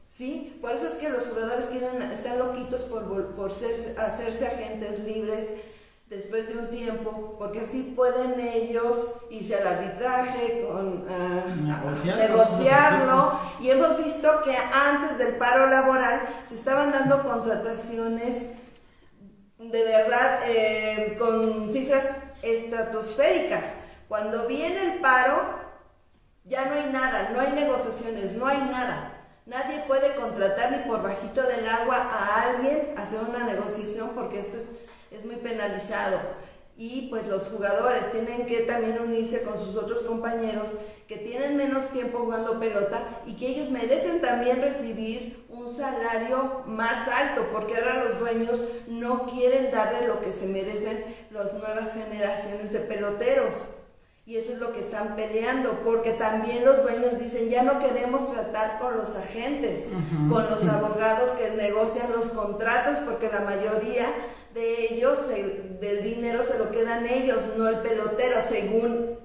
¿Sí? 0.07 0.57
Por 0.61 0.71
eso 0.71 0.87
es 0.87 0.95
que 0.95 1.11
los 1.11 1.27
jugadores 1.27 1.67
quieren, 1.67 2.01
están 2.03 2.39
loquitos 2.39 2.83
por, 2.83 3.05
por 3.35 3.51
hacerse 3.51 4.47
agentes 4.47 5.01
libres 5.01 5.55
después 6.09 6.47
de 6.49 6.59
un 6.59 6.71
tiempo, 6.71 7.35
porque 7.39 7.61
así 7.61 7.93
pueden 7.97 8.39
ellos 8.39 9.23
irse 9.31 9.57
al 9.57 9.67
arbitraje, 9.67 10.65
con, 10.65 11.03
uh, 11.03 12.17
negociarlo. 12.17 13.41
Y 13.61 13.71
hemos 13.71 13.99
visto 13.99 14.29
que 14.45 14.57
antes 14.57 15.19
del 15.19 15.37
paro 15.37 15.67
laboral 15.67 16.21
se 16.45 16.55
estaban 16.55 16.93
dando 16.93 17.25
contrataciones 17.25 18.53
de 19.59 19.85
verdad 19.85 20.41
eh, 20.47 21.17
con 21.19 21.71
cifras 21.71 22.09
estratosféricas. 22.43 23.77
Cuando 24.09 24.47
viene 24.47 24.95
el 24.95 25.01
paro, 25.01 25.43
ya 26.45 26.67
no 26.67 26.75
hay 26.75 26.91
nada, 26.93 27.31
no 27.33 27.41
hay 27.41 27.53
negociaciones, 27.53 28.35
no 28.35 28.47
hay 28.47 28.59
nada. 28.59 29.13
Nadie 29.47 29.81
puede 29.87 30.15
contratar 30.15 30.73
ni 30.73 30.79
por 30.89 31.03
bajito 31.03 31.43
del 31.43 31.67
agua 31.69 31.97
a 31.97 32.43
alguien 32.43 32.95
hacer 32.97 33.21
una 33.21 33.45
negociación 33.45 34.11
porque 34.15 34.41
esto 34.41 34.59
es 34.59 34.67
es 35.11 35.25
muy 35.25 35.37
penalizado. 35.37 36.19
Y 36.79 37.09
pues 37.09 37.27
los 37.27 37.45
jugadores 37.45 38.13
tienen 38.13 38.47
que 38.47 38.61
también 38.61 39.01
unirse 39.01 39.43
con 39.43 39.57
sus 39.57 39.77
otros 39.77 40.03
compañeros 40.03 40.73
que 41.09 41.17
tienen 41.17 41.57
menos 41.57 41.91
tiempo 41.91 42.19
jugando 42.19 42.59
pelota 42.59 43.23
y 43.27 43.35
que 43.35 43.49
ellos 43.49 43.71
merecen 43.71 44.21
también 44.21 44.61
recibir 44.61 45.47
un 45.49 45.69
salario 45.71 46.65
más 46.67 47.09
alto, 47.09 47.49
porque 47.53 47.77
ahora 47.77 48.05
los 48.05 48.19
dueños 48.19 48.65
no 48.89 49.27
quieren 49.27 49.71
darle 49.71 50.07
lo 50.07 50.21
que 50.21 50.33
se 50.33 50.47
merecen 50.47 51.03
las 51.31 51.55
nuevas 51.55 51.95
generaciones 51.95 52.73
de 52.73 52.81
peloteros. 52.81 53.69
Y 54.27 54.37
eso 54.39 54.55
es 54.55 54.59
lo 54.59 54.73
que 54.73 54.81
están 54.81 55.15
peleando, 55.15 55.83
porque 55.85 56.11
también 56.11 56.65
los 56.65 56.83
dueños 56.83 57.17
dicen, 57.21 57.49
ya 57.49 57.63
no 57.63 57.79
queremos 57.79 58.29
tratar 58.33 58.81
con 58.81 58.97
los 58.97 59.15
agentes, 59.15 59.91
con 60.29 60.51
los 60.51 60.67
abogados 60.67 61.31
que 61.31 61.51
negocian 61.51 62.11
los 62.11 62.31
contratos, 62.31 62.99
porque 63.07 63.29
la 63.29 63.43
mayoría 63.43 64.07
de 64.53 64.93
ellos, 64.93 65.29
del 65.29 66.03
dinero 66.03 66.43
se 66.43 66.59
lo 66.59 66.73
quedan 66.73 67.07
ellos, 67.07 67.39
no 67.57 67.69
el 67.69 67.77
pelotero, 67.77 68.41
según, 68.49 69.17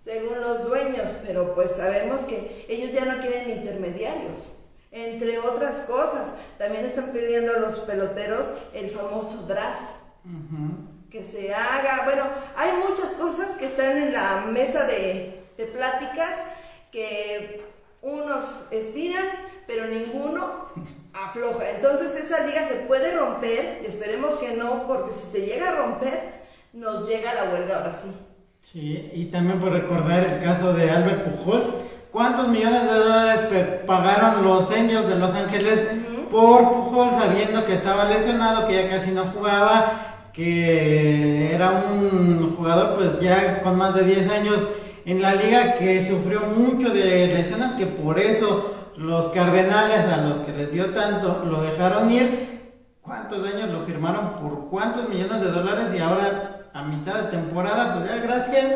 según 0.00 0.40
los 0.40 0.62
dueños, 0.68 1.06
pero 1.26 1.56
pues 1.56 1.72
sabemos 1.72 2.20
que 2.22 2.64
ellos 2.68 2.92
ya 2.92 3.06
no 3.06 3.20
quieren 3.20 3.50
intermediarios. 3.50 4.58
Entre 4.92 5.36
otras 5.40 5.80
cosas, 5.80 6.34
también 6.58 6.84
están 6.84 7.10
pidiendo 7.10 7.56
a 7.56 7.58
los 7.58 7.80
peloteros 7.80 8.52
el 8.72 8.88
famoso 8.88 9.48
draft. 9.48 9.96
Que 11.10 11.24
se 11.24 11.54
haga, 11.54 12.02
bueno, 12.04 12.24
hay 12.56 12.70
muchas 12.86 13.12
cosas 13.12 13.56
que 13.56 13.66
están 13.66 13.96
en 13.96 14.12
la 14.12 14.44
mesa 14.50 14.84
de, 14.84 15.42
de 15.56 15.64
pláticas 15.66 16.42
que 16.92 17.64
unos 18.02 18.64
estiran, 18.70 19.24
pero 19.66 19.86
ninguno 19.86 20.66
afloja. 21.12 21.70
Entonces 21.70 22.14
esa 22.14 22.46
liga 22.46 22.66
se 22.66 22.74
puede 22.86 23.16
romper, 23.16 23.82
esperemos 23.84 24.38
que 24.38 24.54
no, 24.54 24.86
porque 24.86 25.10
si 25.10 25.38
se 25.38 25.46
llega 25.46 25.70
a 25.70 25.76
romper, 25.76 26.42
nos 26.72 27.08
llega 27.08 27.34
la 27.34 27.50
huelga 27.50 27.78
ahora 27.78 27.94
sí. 27.94 28.14
Sí, 28.60 29.10
y 29.14 29.26
también 29.26 29.60
por 29.60 29.72
recordar 29.72 30.24
el 30.24 30.38
caso 30.40 30.72
de 30.74 30.90
Albert 30.90 31.24
Pujols, 31.24 31.64
¿cuántos 32.10 32.48
millones 32.48 32.82
de 32.82 32.90
dólares 32.90 33.40
pagaron 33.86 34.44
los 34.44 34.70
Angels 34.70 35.08
de 35.08 35.16
Los 35.16 35.30
Ángeles 35.32 35.80
por 36.30 36.68
Pujols 36.68 37.14
sabiendo 37.16 37.64
que 37.64 37.74
estaba 37.74 38.04
lesionado, 38.04 38.66
que 38.66 38.74
ya 38.74 38.90
casi 38.90 39.12
no 39.12 39.24
jugaba, 39.24 40.17
que 40.32 41.54
era 41.54 41.70
un 41.70 42.54
jugador 42.56 42.94
pues 42.96 43.20
ya 43.20 43.60
con 43.60 43.76
más 43.76 43.94
de 43.94 44.04
10 44.04 44.28
años 44.30 44.66
en 45.04 45.22
la 45.22 45.34
liga 45.34 45.74
que 45.74 46.06
sufrió 46.06 46.40
mucho 46.56 46.90
de 46.90 47.28
lesiones, 47.28 47.72
que 47.72 47.86
por 47.86 48.18
eso 48.18 48.74
los 48.96 49.28
Cardenales 49.28 50.06
a 50.06 50.18
los 50.18 50.38
que 50.38 50.52
les 50.52 50.72
dio 50.72 50.90
tanto 50.90 51.44
lo 51.44 51.62
dejaron 51.62 52.10
ir. 52.10 52.48
¿Cuántos 53.00 53.42
años 53.44 53.70
lo 53.70 53.80
firmaron 53.82 54.34
por 54.34 54.68
cuántos 54.68 55.08
millones 55.08 55.40
de 55.40 55.50
dólares? 55.50 55.90
Y 55.96 55.98
ahora 55.98 56.68
a 56.74 56.82
mitad 56.82 57.22
de 57.22 57.30
temporada, 57.30 57.94
pues 57.94 58.10
ya 58.10 58.16
gracias. 58.16 58.66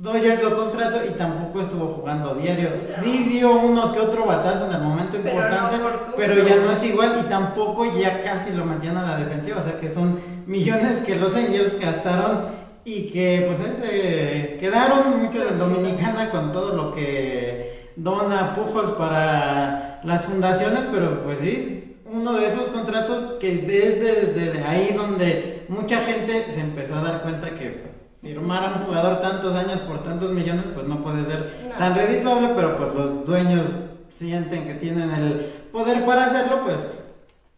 Dodgers 0.00 0.42
lo 0.42 0.56
contrato 0.56 1.04
y 1.04 1.10
tampoco 1.10 1.60
estuvo 1.60 1.88
jugando 1.88 2.34
diario. 2.34 2.70
Sí 2.74 3.26
dio 3.28 3.52
uno 3.52 3.92
que 3.92 4.00
otro 4.00 4.24
batazo 4.24 4.66
en 4.66 4.72
el 4.72 4.80
momento 4.80 5.18
importante, 5.18 5.76
pero 6.16 6.42
ya 6.42 6.56
no 6.56 6.72
es 6.72 6.82
igual 6.84 7.20
y 7.22 7.28
tampoco 7.28 7.84
ya 7.98 8.22
casi 8.22 8.52
lo 8.52 8.64
mantiene 8.64 8.98
a 8.98 9.02
la 9.02 9.16
defensiva. 9.18 9.60
O 9.60 9.62
sea 9.62 9.78
que 9.78 9.90
son 9.90 10.18
millones 10.46 11.00
que 11.00 11.16
los 11.16 11.36
Angels 11.36 11.78
gastaron 11.78 12.46
y 12.82 13.08
que 13.08 13.46
pues 13.46 13.58
se 13.76 14.56
quedaron 14.58 15.20
muchos 15.22 15.50
en 15.50 15.58
Dominicana 15.58 16.30
con 16.30 16.50
todo 16.50 16.74
lo 16.74 16.92
que 16.92 17.90
dona 17.94 18.54
Pujos 18.54 18.92
para 18.92 20.00
las 20.04 20.24
fundaciones, 20.24 20.80
pero 20.90 21.24
pues 21.24 21.40
sí, 21.40 21.98
uno 22.06 22.32
de 22.32 22.46
esos 22.46 22.68
contratos 22.68 23.34
que 23.38 23.56
desde, 23.56 24.32
desde 24.32 24.64
ahí 24.64 24.94
donde 24.96 25.66
mucha 25.68 26.00
gente 26.00 26.46
se 26.50 26.60
empezó 26.60 26.94
a 26.94 27.02
dar 27.02 27.22
cuenta 27.22 27.50
que 27.50 27.89
firmar 28.20 28.64
a 28.64 28.68
un 28.68 28.84
jugador 28.84 29.20
tantos 29.20 29.54
años 29.54 29.80
por 29.80 30.02
tantos 30.02 30.30
millones, 30.30 30.66
pues 30.74 30.86
no 30.86 31.00
puede 31.00 31.24
ser 31.24 31.72
tan 31.78 31.94
redituable, 31.94 32.50
pero 32.54 32.76
pues 32.76 32.94
los 32.94 33.24
dueños 33.24 33.66
sienten 34.10 34.66
que 34.66 34.74
tienen 34.74 35.10
el 35.10 35.40
poder 35.72 36.04
para 36.04 36.24
hacerlo, 36.24 36.64
pues 36.64 36.80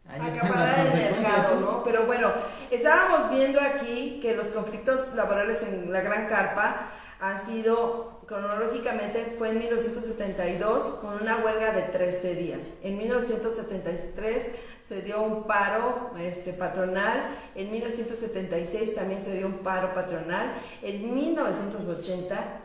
ahí 0.09 0.21
acaparar 0.21 0.87
el 0.87 0.92
mercado, 0.92 1.61
¿no? 1.61 1.83
Pero 1.83 2.07
bueno, 2.07 2.31
estábamos 2.71 3.31
viendo 3.31 3.61
aquí 3.61 4.21
que 4.23 4.37
los 4.37 4.49
conflictos 4.49 5.14
laborales 5.14 5.62
en 5.64 5.92
la 5.92 6.00
Gran 6.00 6.28
Carpa 6.28 6.90
han 7.23 7.41
sido, 7.41 8.21
cronológicamente, 8.26 9.37
fue 9.38 9.50
en 9.50 9.61
1972 9.61 10.83
con 11.00 11.23
una 11.23 11.37
huelga 11.37 11.73
de 11.73 11.83
13 11.83 12.35
días. 12.35 12.79
En 12.83 12.99
1973 12.99 14.50
se 14.81 15.02
dio 15.02 15.23
un 15.23 15.45
paro 15.45 16.11
este, 16.19 16.52
patronal. 16.52 17.38
En 17.55 17.71
1976 17.71 18.97
también 18.97 19.23
se 19.23 19.37
dio 19.37 19.47
un 19.47 19.59
paro 19.59 19.95
patronal. 19.95 20.52
En 20.83 21.14
1980 21.14 22.62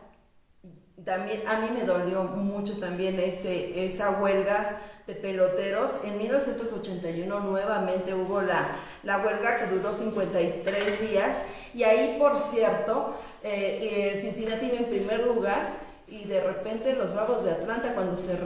también 1.05 1.47
a 1.47 1.59
mí 1.59 1.69
me 1.71 1.85
dolió 1.85 2.23
mucho 2.23 2.79
también 2.79 3.19
ese, 3.19 3.85
esa 3.85 4.19
huelga 4.19 4.81
de 5.05 5.13
peloteros. 5.13 5.99
En 6.03 6.17
1981 6.17 7.39
nuevamente 7.41 8.15
hubo 8.15 8.41
la, 8.41 8.67
la 9.03 9.19
huelga 9.19 9.59
que 9.59 9.75
duró 9.75 9.95
53 9.95 10.99
días 10.99 11.43
y 11.73 11.83
ahí, 11.83 12.17
por 12.19 12.39
cierto, 12.39 13.15
eh, 13.43 14.13
eh, 14.13 14.19
Cincinnati 14.21 14.67
iba 14.67 14.77
en 14.77 14.85
primer 14.85 15.25
lugar 15.25 15.69
y 16.07 16.25
de 16.25 16.41
repente 16.41 16.93
los 16.93 17.13
Bravos 17.13 17.43
de 17.43 17.51
Atlanta 17.51 17.93
cuando 17.93 18.17
se, 18.17 18.37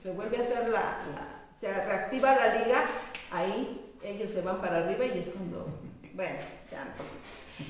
se 0.00 0.10
vuelve 0.12 0.38
a 0.38 0.40
hacer 0.40 0.68
la, 0.68 0.98
se 1.60 1.72
reactiva 1.72 2.34
la 2.34 2.54
liga, 2.54 2.84
ahí 3.30 3.80
ellos 4.02 4.30
se 4.30 4.42
van 4.42 4.60
para 4.60 4.78
arriba 4.78 5.04
y 5.06 5.18
es 5.18 5.28
cuando, 5.28 5.66
bueno, 6.14 6.36
ya. 6.70 6.94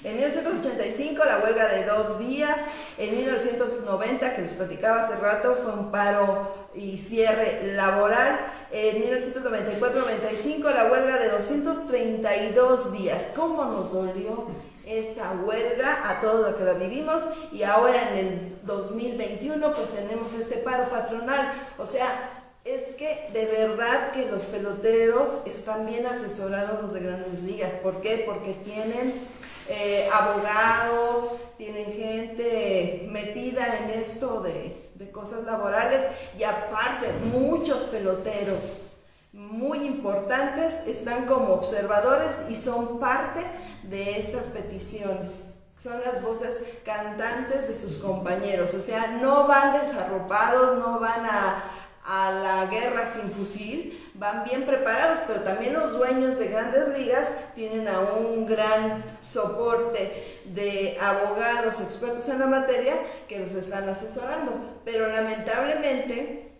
En 0.02 0.16
1985 0.16 1.24
la 1.24 1.38
huelga 1.38 1.68
de 1.68 1.84
dos 1.84 2.18
días, 2.18 2.56
en 2.96 3.16
1990 3.16 4.34
que 4.34 4.42
les 4.42 4.54
platicaba 4.54 5.02
hace 5.02 5.16
rato 5.16 5.56
fue 5.56 5.72
un 5.72 5.90
paro 5.90 6.68
y 6.74 6.96
cierre 6.96 7.74
laboral, 7.74 8.40
en 8.72 9.04
1994-95 9.10 10.74
la 10.74 10.90
huelga 10.90 11.18
de 11.18 11.28
232 11.28 12.92
días. 12.92 13.30
¿Cómo 13.36 13.64
nos 13.66 13.92
dolió? 13.92 14.46
Esa 14.86 15.32
huelga 15.32 16.10
a 16.10 16.20
todo 16.20 16.50
lo 16.50 16.56
que 16.56 16.64
la 16.64 16.74
vivimos 16.74 17.22
y 17.52 17.62
ahora 17.62 18.10
en 18.10 18.18
el 18.18 18.58
2021 18.64 19.72
pues 19.72 19.88
tenemos 19.90 20.34
este 20.34 20.56
paro 20.56 20.88
patronal. 20.88 21.52
O 21.78 21.86
sea, 21.86 22.42
es 22.64 22.94
que 22.96 23.28
de 23.32 23.46
verdad 23.46 24.12
que 24.12 24.26
los 24.26 24.42
peloteros 24.42 25.38
están 25.46 25.86
bien 25.86 26.06
asesorados 26.06 26.82
los 26.82 26.92
de 26.94 27.00
grandes 27.00 27.40
ligas. 27.42 27.74
¿Por 27.74 28.00
qué? 28.00 28.22
Porque 28.26 28.54
tienen 28.54 29.12
eh, 29.68 30.08
abogados, 30.12 31.30
tienen 31.56 31.92
gente 31.92 33.06
metida 33.10 33.78
en 33.78 33.90
esto 33.90 34.40
de, 34.40 34.76
de 34.94 35.10
cosas 35.10 35.44
laborales 35.44 36.04
y 36.38 36.44
aparte 36.44 37.08
muchos 37.32 37.82
peloteros 37.84 38.78
muy 39.32 39.80
importantes 39.80 40.86
están 40.86 41.26
como 41.26 41.54
observadores 41.54 42.46
y 42.48 42.56
son 42.56 43.00
parte 43.00 43.40
de 43.94 44.18
estas 44.18 44.46
peticiones. 44.46 45.54
Son 45.80 46.00
las 46.00 46.20
voces 46.20 46.64
cantantes 46.84 47.68
de 47.68 47.74
sus 47.76 47.98
compañeros, 47.98 48.74
o 48.74 48.80
sea, 48.80 49.18
no 49.22 49.46
van 49.46 49.72
desarropados, 49.72 50.78
no 50.78 50.98
van 50.98 51.24
a, 51.24 51.62
a 52.04 52.32
la 52.32 52.66
guerra 52.66 53.06
sin 53.06 53.30
fusil, 53.30 54.10
van 54.14 54.42
bien 54.42 54.64
preparados, 54.64 55.20
pero 55.28 55.42
también 55.42 55.74
los 55.74 55.92
dueños 55.92 56.38
de 56.38 56.48
grandes 56.48 56.88
ligas 56.98 57.28
tienen 57.54 57.86
a 57.86 58.00
un 58.00 58.46
gran 58.46 59.04
soporte 59.22 60.40
de 60.46 60.98
abogados 61.00 61.80
expertos 61.80 62.28
en 62.28 62.40
la 62.40 62.46
materia 62.46 62.94
que 63.28 63.38
los 63.38 63.52
están 63.52 63.88
asesorando. 63.88 64.80
Pero 64.84 65.06
lamentablemente, 65.06 66.50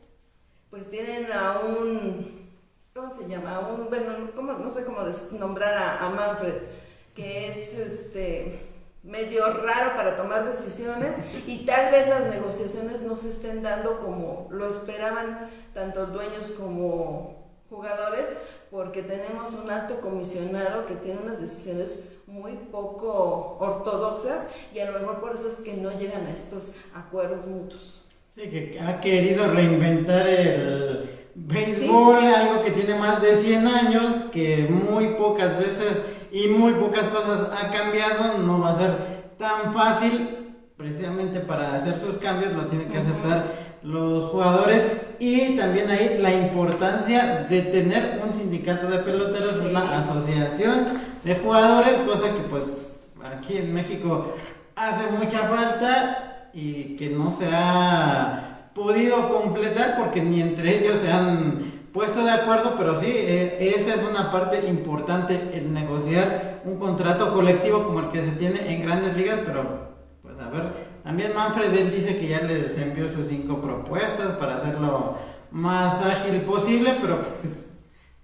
pues 0.70 0.88
tienen 0.88 1.32
a 1.32 1.58
un, 1.60 2.48
¿cómo 2.94 3.12
se 3.12 3.26
llama? 3.26 3.58
bueno, 3.88 4.58
no 4.58 4.70
sé 4.70 4.84
cómo 4.84 5.00
nombrar 5.32 5.98
a 6.00 6.08
Manfred 6.10 6.83
que 7.14 7.48
es 7.48 7.78
este 7.78 8.70
medio 9.02 9.44
raro 9.52 9.96
para 9.96 10.16
tomar 10.16 10.50
decisiones 10.50 11.18
y 11.46 11.66
tal 11.66 11.92
vez 11.92 12.08
las 12.08 12.26
negociaciones 12.28 13.02
no 13.02 13.16
se 13.16 13.28
estén 13.28 13.62
dando 13.62 14.00
como 14.00 14.48
lo 14.50 14.68
esperaban 14.68 15.50
tanto 15.74 16.06
dueños 16.06 16.52
como 16.58 17.44
jugadores, 17.68 18.36
porque 18.70 19.02
tenemos 19.02 19.52
un 19.54 19.70
alto 19.70 20.00
comisionado 20.00 20.86
que 20.86 20.94
tiene 20.94 21.20
unas 21.22 21.40
decisiones 21.40 22.04
muy 22.26 22.52
poco 22.52 23.56
ortodoxas 23.60 24.46
y 24.72 24.78
a 24.78 24.90
lo 24.90 24.98
mejor 24.98 25.20
por 25.20 25.34
eso 25.34 25.48
es 25.48 25.56
que 25.56 25.74
no 25.74 25.96
llegan 25.98 26.26
a 26.26 26.30
estos 26.30 26.72
acuerdos 26.94 27.46
mutuos. 27.46 28.04
Sí, 28.34 28.48
que 28.48 28.80
ha 28.80 29.00
querido 29.00 29.52
reinventar 29.52 30.26
el 30.26 31.28
béisbol, 31.34 32.24
algo 32.24 32.62
que 32.64 32.70
tiene 32.70 32.96
más 32.96 33.22
de 33.22 33.34
100 33.34 33.66
años, 33.66 34.14
que 34.32 34.66
muy 34.68 35.08
pocas 35.14 35.58
veces 35.58 36.02
y 36.34 36.48
muy 36.48 36.72
pocas 36.72 37.06
cosas 37.06 37.48
ha 37.52 37.70
cambiado, 37.70 38.38
no 38.38 38.58
va 38.58 38.70
a 38.70 38.78
ser 38.78 39.34
tan 39.38 39.72
fácil, 39.72 40.52
precisamente 40.76 41.38
para 41.38 41.76
hacer 41.76 41.96
sus 41.96 42.18
cambios 42.18 42.52
lo 42.52 42.66
tienen 42.66 42.88
que 42.88 42.98
aceptar 42.98 43.46
los 43.84 44.24
jugadores. 44.32 44.84
Y 45.20 45.56
también 45.56 45.88
ahí 45.88 46.18
la 46.20 46.32
importancia 46.32 47.46
de 47.48 47.62
tener 47.62 48.20
un 48.24 48.32
sindicato 48.32 48.88
de 48.88 48.98
peloteros, 48.98 49.64
una 49.64 50.00
asociación 50.00 50.86
de 51.22 51.36
jugadores, 51.36 52.00
cosa 52.00 52.34
que 52.34 52.40
pues 52.50 53.04
aquí 53.24 53.58
en 53.58 53.72
México 53.72 54.34
hace 54.74 55.04
mucha 55.12 55.46
falta 55.46 56.50
y 56.52 56.96
que 56.96 57.10
no 57.10 57.30
se 57.30 57.46
ha 57.52 58.70
podido 58.74 59.32
completar 59.32 59.96
porque 59.96 60.20
ni 60.20 60.40
entre 60.40 60.80
ellos 60.80 60.98
se 60.98 61.12
han 61.12 61.73
puesto 61.94 62.24
de 62.24 62.30
acuerdo, 62.32 62.74
pero 62.76 62.96
sí, 62.96 63.06
eh, 63.06 63.72
esa 63.78 63.94
es 63.94 64.02
una 64.02 64.32
parte 64.32 64.66
importante, 64.66 65.50
el 65.54 65.72
negociar 65.72 66.60
un 66.64 66.76
contrato 66.76 67.32
colectivo 67.32 67.84
como 67.84 68.00
el 68.00 68.08
que 68.08 68.20
se 68.20 68.32
tiene 68.32 68.74
en 68.74 68.82
grandes 68.82 69.16
ligas, 69.16 69.38
pero 69.46 69.94
pues 70.20 70.34
a 70.40 70.50
ver, 70.50 70.72
también 71.04 71.32
Manfred 71.32 71.72
él 71.72 71.92
dice 71.92 72.16
que 72.18 72.26
ya 72.26 72.40
les 72.40 72.76
envió 72.78 73.08
sus 73.08 73.28
cinco 73.28 73.60
propuestas 73.60 74.32
para 74.38 74.56
hacerlo 74.56 75.16
más 75.52 76.02
ágil 76.02 76.40
posible, 76.40 76.94
pero 77.00 77.18
pues 77.22 77.66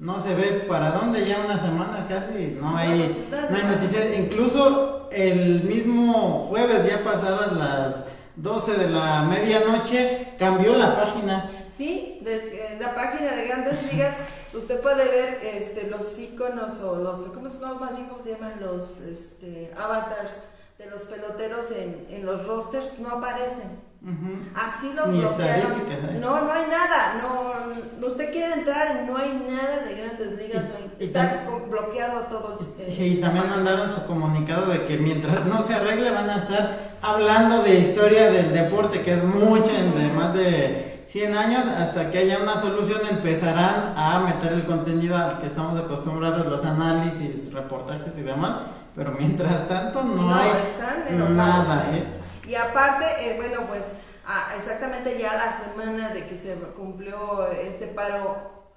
no 0.01 0.21
se 0.21 0.35
ve 0.35 0.65
para 0.67 0.91
dónde, 0.91 1.25
ya 1.25 1.41
una 1.45 1.61
semana 1.61 2.07
casi, 2.09 2.59
no 2.61 2.77
hay, 2.77 3.09
no 3.31 3.57
hay 3.57 3.77
noticias, 3.77 4.07
incluso 4.19 5.09
el 5.13 5.63
mismo 5.63 6.47
jueves 6.49 6.91
ya 6.91 7.05
pasadas 7.05 7.53
las 7.53 8.05
12 8.35 8.79
de 8.79 8.91
la 8.91 9.23
medianoche 9.23 10.35
cambió 10.39 10.77
la 10.77 10.97
página 10.97 11.51
Sí, 11.71 12.21
en 12.25 12.81
la 12.81 12.95
página 12.95 13.33
de 13.33 13.47
Grandes 13.47 13.93
Ligas 13.93 14.15
usted 14.55 14.81
puede 14.81 15.05
ver 15.05 15.39
este, 15.55 15.89
los 15.89 16.19
iconos 16.19 16.81
o 16.81 16.97
los, 16.97 17.19
¿cómo, 17.29 17.49
no, 17.49 17.75
más 17.77 17.95
bien, 17.95 18.09
¿cómo 18.09 18.21
se 18.21 18.33
llaman? 18.33 18.55
Los 18.61 19.01
este, 19.03 19.73
avatars 19.79 20.43
de 20.79 20.87
los 20.87 21.03
peloteros 21.03 21.71
en, 21.73 22.07
en 22.11 22.27
los 22.27 22.47
rosters 22.47 22.99
no 22.99 23.11
aparecen. 23.11 23.89
Así 24.57 24.95
los 24.95 25.09
Ni 25.09 25.21
bloquearon. 25.21 25.57
estadísticas, 25.61 26.11
¿eh? 26.11 26.19
No, 26.19 26.41
no 26.41 26.51
hay 26.53 26.65
nada. 26.71 27.21
No, 27.21 28.07
usted 28.07 28.33
quiere 28.33 28.55
entrar 28.55 29.03
no 29.07 29.15
hay 29.19 29.45
nada 29.47 29.85
de 29.85 29.95
grandes 29.95 30.33
ligas. 30.39 30.65
no 30.65 30.77
hay- 30.77 30.91
Y- 30.99 31.05
está 31.05 31.45
bloqueado 31.69 32.21
todo. 32.23 32.59
el- 32.79 32.91
Sí, 32.93 33.05
y 33.05 33.21
también 33.21 33.49
mandaron 33.51 33.95
su 33.95 34.03
comunicado 34.07 34.71
de 34.73 34.87
que 34.87 34.97
mientras 34.97 35.45
no 35.45 35.63
se 35.63 35.75
arregle 35.75 36.11
van 36.13 36.31
a 36.31 36.37
estar 36.37 36.79
hablando 37.03 37.63
de 37.63 37.79
historia 37.79 38.31
del 38.31 38.55
deporte, 38.55 39.03
que 39.03 39.13
es 39.15 39.23
mucha, 39.23 39.71
de 39.73 40.09
más 40.13 40.33
de 40.33 40.90
100 41.11 41.37
años, 41.37 41.67
hasta 41.67 42.09
que 42.09 42.19
haya 42.19 42.39
una 42.39 42.61
solución 42.61 43.01
empezarán 43.11 43.95
a 43.97 44.21
meter 44.21 44.53
el 44.53 44.65
contenido 44.65 45.17
al 45.17 45.41
que 45.41 45.47
estamos 45.47 45.77
acostumbrados, 45.77 46.47
los 46.47 46.65
análisis, 46.65 47.53
reportajes 47.53 48.17
y 48.19 48.23
demás, 48.23 48.71
pero 48.95 49.11
mientras 49.19 49.67
tanto 49.67 50.05
no, 50.05 50.33
hay 50.33 50.51
están 50.51 51.37
nada, 51.37 51.83
¿eh? 51.91 52.05
¿sí? 52.45 52.51
Y 52.51 52.55
aparte, 52.55 53.07
eh, 53.23 53.37
bueno, 53.39 53.63
pues 53.67 53.95
ah, 54.25 54.53
exactamente 54.57 55.19
ya 55.19 55.35
la 55.35 55.51
semana 55.53 56.11
de 56.11 56.27
que 56.27 56.39
se 56.39 56.55
cumplió 56.77 57.49
este 57.51 57.89
paro 57.89 58.71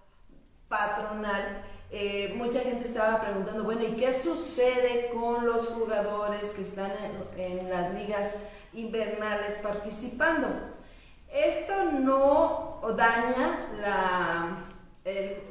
patronal, 0.67 1.63
eh, 1.91 2.33
mucha 2.35 2.61
gente 2.61 2.87
estaba 2.87 3.21
preguntando, 3.21 3.63
bueno, 3.63 3.83
¿y 3.83 3.91
qué 3.91 4.11
sucede 4.11 5.11
con 5.13 5.45
los 5.45 5.67
jugadores 5.67 6.49
que 6.49 6.63
están 6.63 6.91
en, 7.37 7.39
en 7.39 7.69
las 7.69 7.93
ligas 7.93 8.37
invernales 8.73 9.59
participando? 9.61 10.73
Esto 11.33 11.73
no 11.93 12.81
daña 12.95 13.69
la, 13.81 14.57
el- 15.03 15.41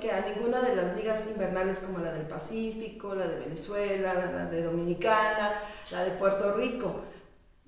que 0.00 0.10
a 0.12 0.20
ninguna 0.20 0.60
de 0.60 0.74
las 0.76 0.96
ligas 0.96 1.26
invernales 1.28 1.80
como 1.80 1.98
la 1.98 2.12
del 2.12 2.26
Pacífico, 2.26 3.14
la 3.14 3.26
de 3.26 3.38
Venezuela, 3.38 4.14
la, 4.14 4.26
la 4.32 4.46
de 4.46 4.62
Dominicana, 4.62 5.60
la 5.90 6.04
de 6.04 6.10
Puerto 6.12 6.54
Rico. 6.54 7.02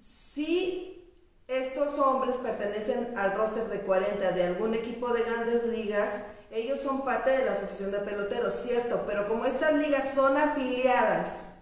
Si 0.00 1.14
estos 1.46 1.98
hombres 1.98 2.36
pertenecen 2.38 3.16
al 3.16 3.34
roster 3.36 3.64
de 3.68 3.80
40 3.80 4.32
de 4.32 4.44
algún 4.44 4.74
equipo 4.74 5.12
de 5.12 5.22
grandes 5.22 5.64
ligas, 5.66 6.32
ellos 6.50 6.80
son 6.80 7.04
parte 7.04 7.30
de 7.30 7.44
la 7.44 7.52
Asociación 7.52 7.92
de 7.92 7.98
Peloteros, 8.00 8.54
cierto, 8.54 9.04
pero 9.06 9.28
como 9.28 9.44
estas 9.44 9.74
ligas 9.74 10.14
son 10.14 10.36
afiliadas 10.36 11.54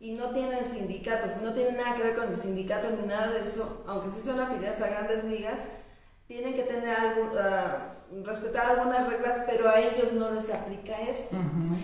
y 0.00 0.12
no 0.12 0.30
tienen 0.30 0.64
sindicatos, 0.64 1.42
no 1.42 1.52
tienen 1.52 1.76
nada 1.76 1.94
que 1.94 2.02
ver 2.02 2.16
con 2.16 2.28
el 2.28 2.36
sindicato 2.36 2.88
ni 2.90 3.06
nada 3.06 3.32
de 3.32 3.42
eso, 3.42 3.84
aunque 3.86 4.08
sí 4.08 4.20
son 4.20 4.40
afiliadas 4.40 4.80
a 4.80 4.88
grandes 4.88 5.24
ligas, 5.24 5.68
tienen 6.26 6.54
que 6.54 6.62
tener 6.62 6.88
algo, 6.88 7.32
ah, 7.38 7.92
respetar 8.24 8.70
algunas 8.70 9.06
reglas, 9.08 9.42
pero 9.46 9.68
a 9.68 9.78
ellos 9.78 10.14
no 10.14 10.30
les 10.30 10.52
aplica 10.54 10.98
esto. 11.02 11.36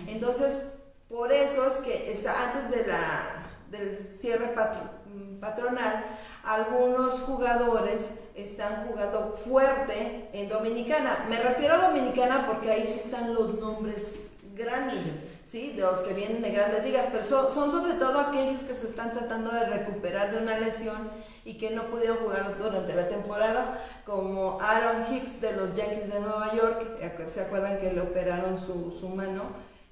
Entonces, 0.07 0.73
por 1.07 1.31
eso 1.31 1.67
es 1.67 1.75
que 1.75 2.17
antes 2.27 2.71
de 2.71 2.87
la, 2.87 3.45
del 3.69 4.13
cierre 4.17 4.55
mm, 4.55 5.39
patronal, 5.39 6.05
algunos 6.43 7.21
jugadores 7.21 8.19
están 8.35 8.87
jugando 8.87 9.37
fuerte 9.37 10.29
en 10.33 10.49
Dominicana. 10.49 11.25
Me 11.29 11.39
refiero 11.39 11.75
a 11.75 11.87
Dominicana 11.89 12.47
porque 12.47 12.71
ahí 12.71 12.87
sí 12.87 13.01
están 13.01 13.33
los 13.33 13.59
nombres 13.59 14.31
grandes, 14.55 15.17
¿sí? 15.36 15.36
De 15.49 15.75
los 15.77 15.99
que 15.99 16.13
vienen 16.13 16.41
de 16.41 16.51
grandes 16.51 16.83
ligas, 16.83 17.07
pero 17.09 17.23
son, 17.23 17.49
son 17.49 17.71
sobre 17.71 17.93
todo 17.93 18.19
aquellos 18.19 18.63
que 18.63 18.73
se 18.73 18.85
están 18.87 19.13
tratando 19.13 19.49
de 19.49 19.63
recuperar 19.65 20.29
de 20.29 20.39
una 20.39 20.57
lesión 20.59 21.09
y 21.45 21.57
que 21.57 21.71
no 21.71 21.83
pudieron 21.85 22.17
jugar 22.17 22.57
durante 22.57 22.93
la 22.93 23.07
temporada, 23.07 23.81
como 24.05 24.59
Aaron 24.59 25.05
Hicks 25.09 25.39
de 25.39 25.53
los 25.53 25.73
Yankees 25.73 26.11
de 26.11 26.19
Nueva 26.19 26.53
York, 26.53 26.85
¿se 27.27 27.39
acuerdan 27.41 27.79
que 27.79 27.93
le 27.93 28.01
operaron 28.01 28.57
su, 28.57 28.91
su 28.91 29.07
mano 29.07 29.43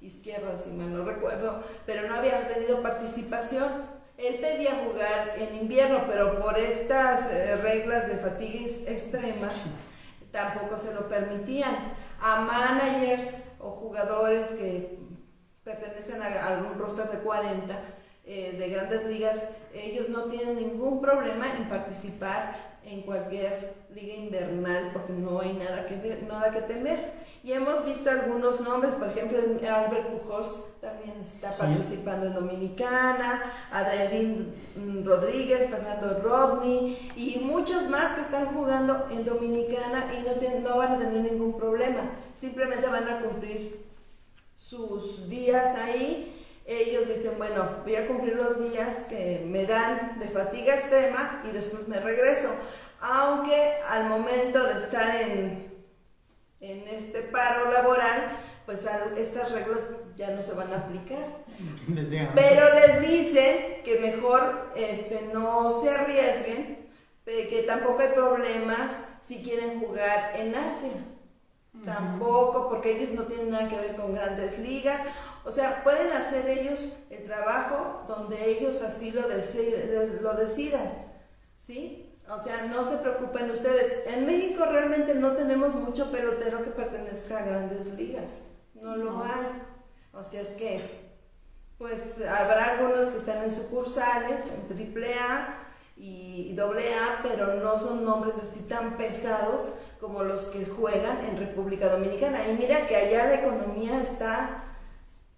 izquierda, 0.02 0.58
si 0.58 0.70
mal 0.72 0.92
no 0.92 1.06
recuerdo, 1.06 1.62
pero 1.86 2.06
no 2.06 2.16
había 2.16 2.46
tenido 2.48 2.82
participación? 2.82 3.66
Él 4.18 4.34
pedía 4.34 4.82
jugar 4.84 5.36
en 5.38 5.56
invierno, 5.56 6.00
pero 6.06 6.38
por 6.42 6.58
estas 6.58 7.30
eh, 7.32 7.56
reglas 7.56 8.08
de 8.08 8.16
fatiga 8.18 8.60
ex- 8.60 8.86
extrema 8.86 9.48
tampoco 10.30 10.76
se 10.76 10.92
lo 10.92 11.08
permitían. 11.08 11.74
A 12.20 12.40
managers 12.40 13.44
o 13.60 13.70
jugadores 13.72 14.48
que 14.52 14.98
pertenecen 15.66 16.22
a 16.22 16.46
algún 16.46 16.78
roster 16.78 17.10
de 17.10 17.18
40 17.18 17.74
eh, 18.24 18.54
de 18.56 18.68
grandes 18.68 19.04
ligas, 19.04 19.56
ellos 19.74 20.08
no 20.08 20.24
tienen 20.24 20.56
ningún 20.56 21.00
problema 21.00 21.46
en 21.56 21.68
participar 21.68 22.78
en 22.84 23.02
cualquier 23.02 23.74
liga 23.92 24.14
invernal 24.14 24.90
porque 24.92 25.12
no 25.12 25.40
hay 25.40 25.54
nada 25.54 25.86
que 25.86 25.96
ver, 25.96 26.22
nada 26.22 26.52
que 26.52 26.60
temer. 26.62 27.12
Y 27.42 27.52
hemos 27.52 27.84
visto 27.84 28.08
algunos 28.10 28.60
nombres, 28.60 28.94
por 28.94 29.08
ejemplo, 29.08 29.38
Albert 29.38 30.08
Pujols 30.08 30.80
también 30.80 31.16
está 31.18 31.50
Sí. 31.50 31.56
participando 31.58 32.26
en 32.26 32.34
Dominicana, 32.34 33.42
Adelín 33.72 34.52
Rodríguez, 35.04 35.68
Fernando 35.68 36.20
Rodney 36.22 37.12
y 37.16 37.40
muchos 37.40 37.88
más 37.88 38.12
que 38.12 38.20
están 38.20 38.46
jugando 38.46 39.06
en 39.10 39.24
Dominicana 39.24 40.12
y 40.12 40.22
no, 40.22 40.68
no 40.68 40.76
van 40.78 40.92
a 40.92 40.98
tener 40.98 41.32
ningún 41.32 41.56
problema. 41.56 42.02
Simplemente 42.34 42.86
van 42.86 43.08
a 43.08 43.18
cumplir 43.20 43.85
sus 44.56 45.28
días 45.28 45.76
ahí. 45.76 46.32
Ellos 46.64 47.08
dicen, 47.08 47.38
bueno, 47.38 47.68
voy 47.84 47.94
a 47.94 48.06
cumplir 48.08 48.34
los 48.34 48.58
días 48.70 49.04
que 49.08 49.42
me 49.46 49.66
dan 49.66 50.18
de 50.18 50.28
fatiga 50.28 50.74
extrema 50.74 51.42
y 51.48 51.52
después 51.52 51.86
me 51.86 52.00
regreso. 52.00 52.48
Aunque 53.00 53.74
al 53.88 54.06
momento 54.08 54.64
de 54.64 54.72
estar 54.82 55.14
en, 55.22 55.72
en 56.60 56.88
este 56.88 57.20
paro 57.22 57.70
laboral, 57.70 58.40
pues 58.64 58.80
estas 59.16 59.52
reglas 59.52 59.80
ya 60.16 60.30
no 60.30 60.42
se 60.42 60.54
van 60.54 60.72
a 60.72 60.78
aplicar. 60.78 61.44
Pero 62.34 62.74
les 62.74 63.00
dicen 63.08 63.82
que 63.84 64.00
mejor 64.00 64.72
este, 64.74 65.28
no 65.32 65.70
se 65.82 65.90
arriesguen, 65.90 66.88
pe- 67.24 67.46
que 67.48 67.62
tampoco 67.62 68.00
hay 68.00 68.08
problemas 68.08 69.04
si 69.22 69.42
quieren 69.42 69.78
jugar 69.80 70.32
en 70.34 70.54
Asia. 70.56 70.90
Tampoco, 71.84 72.68
porque 72.68 72.96
ellos 72.98 73.12
no 73.12 73.24
tienen 73.24 73.50
nada 73.50 73.68
que 73.68 73.76
ver 73.78 73.96
con 73.96 74.12
grandes 74.12 74.58
ligas. 74.58 75.00
O 75.44 75.52
sea, 75.52 75.84
pueden 75.84 76.10
hacer 76.12 76.48
ellos 76.48 76.96
el 77.10 77.24
trabajo 77.24 78.02
donde 78.08 78.50
ellos 78.50 78.82
así 78.82 79.12
lo, 79.12 79.22
deci- 79.28 80.20
lo 80.20 80.34
decidan. 80.34 80.92
¿Sí? 81.56 82.12
O 82.28 82.38
sea, 82.40 82.62
no 82.66 82.82
se 82.88 82.96
preocupen 82.96 83.50
ustedes. 83.50 84.06
En 84.08 84.26
México 84.26 84.64
realmente 84.68 85.14
no 85.14 85.32
tenemos 85.32 85.74
mucho 85.74 86.10
pelotero 86.10 86.62
que 86.64 86.70
pertenezca 86.70 87.38
a 87.38 87.46
grandes 87.46 87.86
ligas. 87.94 88.50
No 88.74 88.96
lo 88.96 89.22
hay. 89.22 89.62
O 90.12 90.24
sea, 90.24 90.40
es 90.40 90.50
que 90.54 90.80
Pues 91.78 92.14
habrá 92.26 92.78
algunos 92.78 93.08
que 93.08 93.18
están 93.18 93.44
en 93.44 93.52
sucursales, 93.52 94.50
en 94.50 94.66
triple 94.66 95.12
A 95.14 95.62
y 95.96 96.54
doble 96.54 96.94
A, 96.94 97.20
pero 97.22 97.54
no 97.56 97.76
son 97.78 98.02
nombres 98.04 98.34
así 98.42 98.60
tan 98.62 98.96
pesados 98.96 99.72
como 100.00 100.22
los 100.22 100.48
que 100.48 100.64
juegan 100.66 101.18
en 101.28 101.38
República 101.38 101.88
Dominicana. 101.88 102.38
Y 102.48 102.56
mira 102.56 102.86
que 102.86 102.96
allá 102.96 103.26
la 103.26 103.34
economía 103.36 104.00
está 104.00 104.56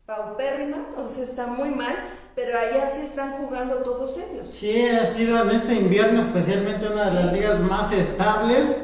paupérrima, 0.07 0.87
o 0.97 1.09
sea, 1.09 1.25
está 1.25 1.47
muy 1.47 1.71
mal, 1.71 1.95
pero 2.35 2.59
allá 2.59 2.89
sí 2.89 3.03
están 3.03 3.33
jugando 3.33 3.77
todos 3.77 4.17
ellos. 4.17 4.49
Sí, 4.53 4.89
ha 4.89 5.07
sido 5.07 5.43
en 5.43 5.51
este 5.51 5.75
invierno 5.75 6.23
especialmente 6.23 6.87
una 6.87 7.11
de 7.11 7.15
las 7.15 7.33
ligas 7.33 7.61
más 7.61 7.93
estables 7.93 8.79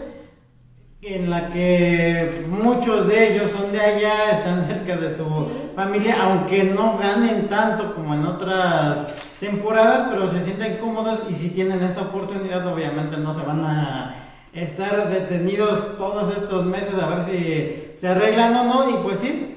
en 1.00 1.28
la 1.28 1.50
que 1.50 2.44
muchos 2.48 3.06
de 3.08 3.34
ellos 3.34 3.50
son 3.50 3.72
de 3.72 3.80
allá, 3.80 4.32
están 4.32 4.64
cerca 4.64 4.96
de 4.96 5.14
su 5.14 5.50
familia, 5.76 6.16
aunque 6.22 6.64
no 6.64 6.96
ganen 6.98 7.48
tanto 7.48 7.94
como 7.94 8.14
en 8.14 8.24
otras 8.24 9.06
temporadas, 9.38 10.08
pero 10.10 10.32
se 10.32 10.44
sienten 10.44 10.78
cómodos 10.78 11.22
y 11.28 11.34
si 11.34 11.50
tienen 11.50 11.82
esta 11.82 12.02
oportunidad 12.02 12.66
obviamente 12.66 13.18
no 13.18 13.34
se 13.34 13.42
van 13.42 13.64
a 13.64 14.23
estar 14.54 15.10
detenidos 15.10 15.96
todos 15.98 16.30
estos 16.36 16.64
meses 16.64 16.94
a 16.94 17.08
ver 17.08 17.22
si 17.24 17.92
se 17.96 18.08
arreglan 18.08 18.54
o 18.56 18.64
no 18.64 18.90
y 18.90 19.02
pues 19.02 19.18
sí. 19.18 19.50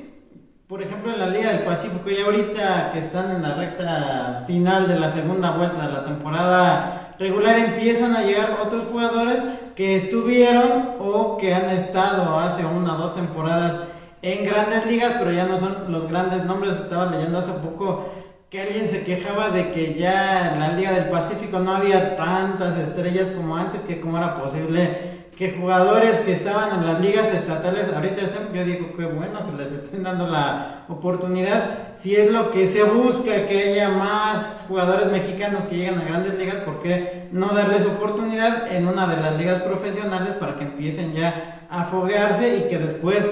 Por 0.67 0.81
ejemplo, 0.81 1.13
en 1.13 1.19
la 1.19 1.27
Liga 1.27 1.51
del 1.51 1.61
Pacífico, 1.61 2.09
y 2.09 2.19
ahorita 2.19 2.91
que 2.91 2.99
están 2.99 3.37
en 3.37 3.41
la 3.41 3.53
recta 3.53 4.43
final 4.45 4.85
de 4.85 4.99
la 4.99 5.09
segunda 5.09 5.51
vuelta 5.51 5.87
de 5.87 5.93
la 5.93 6.03
temporada 6.03 7.15
regular, 7.17 7.57
empiezan 7.57 8.13
a 8.17 8.23
llegar 8.23 8.57
otros 8.61 8.85
jugadores 8.85 9.37
que 9.75 9.95
estuvieron 9.95 10.95
o 10.99 11.37
que 11.37 11.55
han 11.55 11.69
estado 11.69 12.37
hace 12.37 12.65
una 12.65 12.95
o 12.95 12.97
dos 12.97 13.15
temporadas 13.15 13.79
en 14.21 14.43
grandes 14.43 14.85
ligas, 14.87 15.15
pero 15.17 15.31
ya 15.31 15.45
no 15.45 15.57
son 15.57 15.89
los 15.89 16.09
grandes 16.09 16.43
nombres. 16.43 16.73
Estaba 16.73 17.05
leyendo 17.05 17.39
hace 17.39 17.53
poco 17.53 18.09
que 18.49 18.61
alguien 18.61 18.87
se 18.87 19.03
quejaba 19.03 19.49
de 19.49 19.71
que 19.71 19.95
ya 19.95 20.53
en 20.53 20.59
la 20.61 20.69
Liga 20.69 20.93
del 20.93 21.09
Pacífico 21.09 21.59
no 21.59 21.75
había 21.75 22.15
tantas 22.15 22.77
estrellas 22.77 23.31
como 23.31 23.57
antes, 23.57 23.81
que 23.81 23.99
cómo 23.99 24.17
era 24.17 24.35
posible 24.35 25.17
que 25.37 25.51
jugadores 25.51 26.17
que 26.19 26.31
estaban 26.31 26.79
en 26.79 26.87
las 26.87 26.99
ligas 26.99 27.31
estatales 27.31 27.93
ahorita 27.93 28.21
estén, 28.21 28.51
yo 28.53 28.65
digo 28.65 28.87
que 28.97 29.05
bueno 29.05 29.45
que 29.45 29.63
les 29.63 29.71
estén 29.71 30.01
dando 30.01 30.27
la 30.27 30.85
oportunidad, 30.87 31.93
si 31.93 32.15
es 32.15 32.31
lo 32.31 32.49
que 32.49 32.65
se 32.65 32.83
busca, 32.83 33.45
que 33.45 33.73
haya 33.73 33.89
más 33.89 34.65
jugadores 34.67 35.11
mexicanos 35.11 35.65
que 35.65 35.75
lleguen 35.75 35.99
a 35.99 36.05
grandes 36.05 36.33
ligas, 36.35 36.55
¿por 36.61 36.81
qué 36.81 37.27
no 37.31 37.49
darles 37.49 37.85
oportunidad 37.85 38.73
en 38.73 38.87
una 38.87 39.05
de 39.07 39.21
las 39.21 39.37
ligas 39.37 39.61
profesionales 39.61 40.31
para 40.39 40.55
que 40.55 40.63
empiecen 40.63 41.13
ya 41.13 41.67
a 41.69 41.83
foguearse 41.83 42.57
y 42.57 42.67
que 42.67 42.79
después 42.79 43.29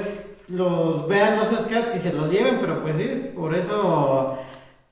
los 0.49 1.08
vean 1.08 1.39
los 1.39 1.47
scouts 1.47 1.95
y 1.95 1.99
se 1.99 2.13
los 2.13 2.30
lleven, 2.30 2.60
pero 2.62 2.84
pues 2.84 2.97
sí, 2.97 3.32
por 3.34 3.56
eso 3.56 4.38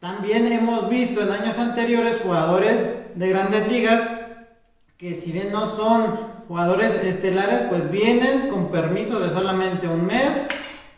también 0.04 0.52
hemos 0.52 0.90
visto 0.90 1.22
en 1.22 1.32
años 1.32 1.58
anteriores 1.58 2.18
jugadores 2.22 2.78
de 3.16 3.30
grandes 3.30 3.72
ligas 3.72 4.02
que 4.98 5.16
si 5.16 5.32
bien 5.32 5.50
no 5.50 5.66
son 5.66 6.18
jugadores 6.50 6.96
estelares 7.02 7.62
pues 7.70 7.90
vienen 7.90 8.50
con 8.50 8.70
permiso 8.70 9.22
de 9.22 9.30
solamente 9.30 9.88
un 9.88 10.06
mes, 10.06 10.50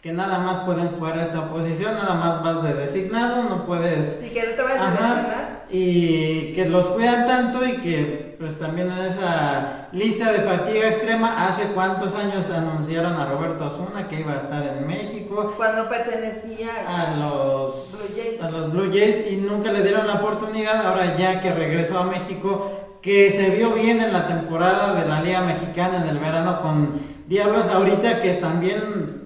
que 0.06 0.13
nada 0.13 0.38
más 0.38 0.58
pueden 0.65 0.89
jugar 0.89 1.18
a 1.18 1.24
esta 1.24 1.50
posición, 1.50 1.96
nada 1.96 2.13
más 2.13 2.44
vas 2.44 2.62
de 2.62 2.76
designado, 2.76 3.50
no 3.50 3.65
puedes... 3.65 4.20
Y 4.24 4.30
que 4.30 4.44
no 4.44 4.52
te 4.54 4.62
vayas 4.62 4.80
a 4.80 4.91
lesionar. 4.91 5.65
Y 5.72 6.54
que 6.54 6.70
los 6.70 6.86
cuidan 6.89 7.26
tanto 7.26 7.65
y 7.65 7.78
que 7.78 8.36
pues 8.38 8.60
también 8.60 8.91
en 8.91 9.00
esa 9.00 9.88
lista 9.94 10.32
de 10.32 10.41
fatiga 10.41 10.89
extrema, 10.89 11.48
hace 11.48 11.70
cuántos 11.74 12.13
años 12.13 12.52
anunciaron 12.52 13.13
a 13.13 13.26
Roberto 13.26 13.65
Osuna 13.65 14.08
que 14.08 14.20
iba 14.20 14.34
a 14.34 14.38
estar 14.38 14.78
en 14.78 14.86
México. 14.86 15.56
Cuando 15.58 15.89
pertenecía 15.89 16.70
a 16.88 17.15
los 17.18 17.98
Blue 17.98 18.22
Jays. 18.24 18.44
A 18.44 18.52
los 18.52 18.72
Blue 18.74 18.91
Jays 18.91 19.32
y 19.32 19.38
nunca 19.38 19.72
le 19.72 19.82
dieron 19.82 20.06
la 20.06 20.18
oportunidad, 20.18 20.86
ahora 20.86 21.18
ya 21.18 21.39
que 21.39 21.52
regresó 21.52 21.98
a 21.98 22.04
México 22.04 22.70
que 23.02 23.32
se 23.32 23.50
vio 23.50 23.72
bien 23.72 24.00
en 24.00 24.13
la 24.13 24.28
temporada 24.28 24.94
de 25.02 25.10
la 25.10 25.22
Liga 25.24 25.41
Mexicana 25.41 26.04
en 26.04 26.10
el 26.10 26.20
verano 26.20 26.62
con 26.62 27.14
Diablos 27.27 27.67
ahorita 27.67 28.21
que 28.21 28.33
también 28.33 28.79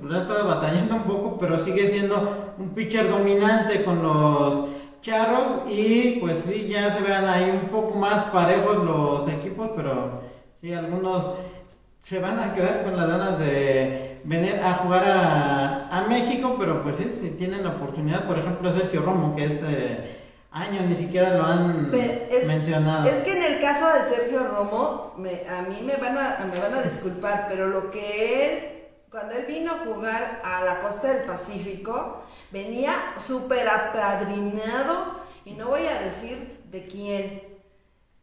ha 0.10 0.18
estado 0.20 0.48
batallando 0.48 0.96
un 0.96 1.04
poco, 1.04 1.38
pero 1.38 1.58
sigue 1.58 1.88
siendo 1.90 2.56
un 2.58 2.70
pitcher 2.70 3.10
dominante 3.10 3.84
con 3.84 4.02
los 4.02 4.70
charros 5.02 5.64
y 5.70 6.20
pues 6.20 6.46
sí, 6.48 6.68
ya 6.70 6.92
se 6.92 7.04
vean 7.04 7.28
ahí 7.28 7.50
un 7.52 7.70
poco 7.70 7.98
más 7.98 8.24
parejos 8.26 8.84
los 8.84 9.28
equipos, 9.28 9.72
pero 9.76 10.22
sí, 10.62 10.74
algunos 10.74 11.32
se 12.02 12.20
van 12.20 12.40
a 12.40 12.54
quedar 12.54 12.84
con 12.84 12.96
las 12.96 13.08
ganas 13.08 13.40
de 13.40 14.22
venir 14.24 14.60
a 14.64 14.76
jugar 14.76 15.04
a, 15.06 15.90
a 15.90 16.08
México, 16.08 16.56
pero 16.58 16.82
pues 16.84 16.96
sí, 16.96 17.12
si 17.20 17.32
tienen 17.32 17.64
la 17.64 17.72
oportunidad, 17.72 18.26
por 18.26 18.40
ejemplo 18.40 18.72
Sergio 18.72 19.02
Romo, 19.02 19.36
que 19.36 19.44
es 19.46 19.62
de 19.62 20.29
años 20.60 20.86
ni 20.86 20.96
siquiera 20.96 21.32
lo 21.32 21.44
han 21.44 21.92
mencionado. 22.48 23.08
Es 23.08 23.24
que 23.24 23.38
en 23.38 23.54
el 23.54 23.62
caso 23.62 23.88
de 23.94 24.04
Sergio 24.04 24.48
Romo, 24.48 25.16
a 25.16 25.62
mí 25.64 25.82
me 25.82 25.96
van 25.96 26.18
a, 26.18 26.46
me 26.52 26.60
van 26.60 26.74
a 26.74 26.82
disculpar, 26.82 27.48
pero 27.50 27.68
lo 27.68 27.90
que 27.90 28.46
él, 28.46 28.88
cuando 29.10 29.36
él 29.36 29.46
vino 29.46 29.72
a 29.72 29.78
jugar 29.80 30.42
a 30.44 30.64
la 30.64 30.82
costa 30.82 31.14
del 31.14 31.26
Pacífico, 31.26 32.24
venía 32.52 32.94
súper 33.18 33.68
apadrinado, 33.68 35.28
y 35.46 35.54
no 35.54 35.68
voy 35.68 35.86
a 35.86 36.02
decir 36.02 36.62
de 36.70 36.84
quién, 36.84 37.44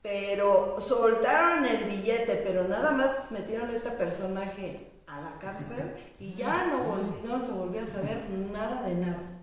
pero 0.02 0.76
soltaron 0.78 1.64
el 1.64 1.84
billete, 1.84 2.42
pero 2.46 2.68
nada 2.68 2.92
más 2.92 3.30
metieron 3.30 3.68
a 3.70 3.72
este 3.72 3.90
personaje 3.90 4.92
a 5.06 5.20
la 5.20 5.38
cárcel 5.38 5.94
y 6.18 6.34
ya 6.34 6.66
no, 6.66 6.96
no 7.26 7.44
se 7.44 7.52
volvió 7.52 7.82
a 7.82 7.86
saber 7.86 8.22
nada 8.52 8.82
de 8.82 8.94
nada. 8.94 9.35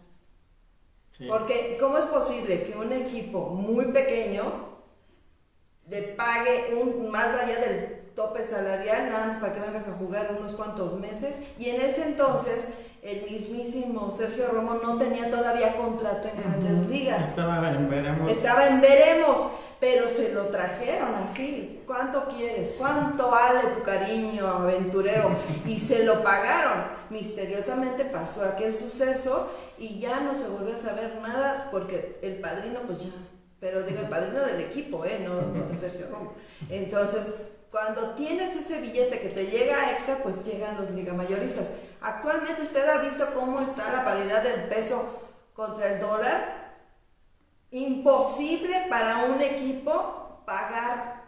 Porque, 1.28 1.78
¿cómo 1.80 1.98
es 1.98 2.06
posible 2.06 2.64
que 2.64 2.76
un 2.76 2.92
equipo 2.92 3.50
muy 3.50 3.86
pequeño 3.86 4.44
le 5.88 6.02
pague 6.02 6.74
un, 6.76 7.12
más 7.12 7.36
allá 7.36 7.60
del 7.60 8.02
tope 8.16 8.44
salarial, 8.44 9.10
nada 9.10 9.28
más 9.28 9.38
para 9.38 9.54
que 9.54 9.60
vengas 9.60 9.88
a 9.88 9.94
jugar 9.94 10.36
unos 10.38 10.54
cuantos 10.56 11.00
meses? 11.00 11.44
Y 11.60 11.70
en 11.70 11.82
ese 11.82 12.04
entonces, 12.08 12.70
el 13.04 13.30
mismísimo 13.30 14.12
Sergio 14.12 14.48
Romo 14.48 14.76
no 14.82 14.98
tenía 14.98 15.30
todavía 15.30 15.76
contrato 15.76 16.30
en 16.30 16.42
grandes 16.42 16.90
ligas. 16.90 17.30
Estaba 17.30 17.70
en 17.70 17.90
veremos. 17.90 18.32
Estaba 18.32 18.68
en 18.68 18.82
veremos, 18.82 19.48
pero 19.84 20.08
se 20.08 20.32
lo 20.32 20.46
trajeron 20.46 21.14
así. 21.16 21.84
¿Cuánto 21.86 22.30
quieres? 22.30 22.76
¿Cuánto 22.78 23.30
vale 23.30 23.60
tu 23.76 23.84
cariño 23.84 24.48
aventurero? 24.48 25.36
Y 25.66 25.78
se 25.78 26.06
lo 26.06 26.24
pagaron 26.24 27.04
misteriosamente 27.10 28.06
pasó 28.06 28.44
aquel 28.44 28.74
suceso 28.74 29.52
y 29.78 30.00
ya 30.00 30.22
no 30.22 30.36
se 30.36 30.48
volvió 30.48 30.74
a 30.74 30.80
saber 30.80 31.20
nada 31.22 31.68
porque 31.70 32.18
el 32.22 32.40
padrino 32.40 32.80
pues 32.88 33.04
ya, 33.04 33.12
pero 33.60 33.84
digo 33.84 34.00
el 34.00 34.10
padrino 34.10 34.40
del 34.40 34.62
equipo, 34.62 35.04
¿eh? 35.04 35.20
no, 35.22 35.66
de 35.68 35.76
Sergio 35.76 36.08
Romo. 36.10 36.34
Entonces, 36.70 37.36
cuando 37.70 38.12
tienes 38.12 38.56
ese 38.56 38.80
billete 38.80 39.20
que 39.20 39.30
te 39.30 39.48
llega 39.48 39.92
extra, 39.92 40.18
pues 40.24 40.46
llegan 40.46 40.78
los 40.78 40.92
ligamayoristas. 40.92 41.72
Actualmente 42.02 42.62
usted 42.62 42.88
ha 42.88 43.02
visto 43.02 43.26
cómo 43.34 43.60
está 43.60 43.92
la 43.92 44.06
paridad 44.06 44.44
del 44.44 44.64
peso 44.70 45.20
contra 45.54 45.94
el 45.94 46.00
dólar. 46.00 46.63
Imposible 47.74 48.86
para 48.88 49.26
un 49.26 49.42
equipo 49.42 50.44
pagar 50.46 51.24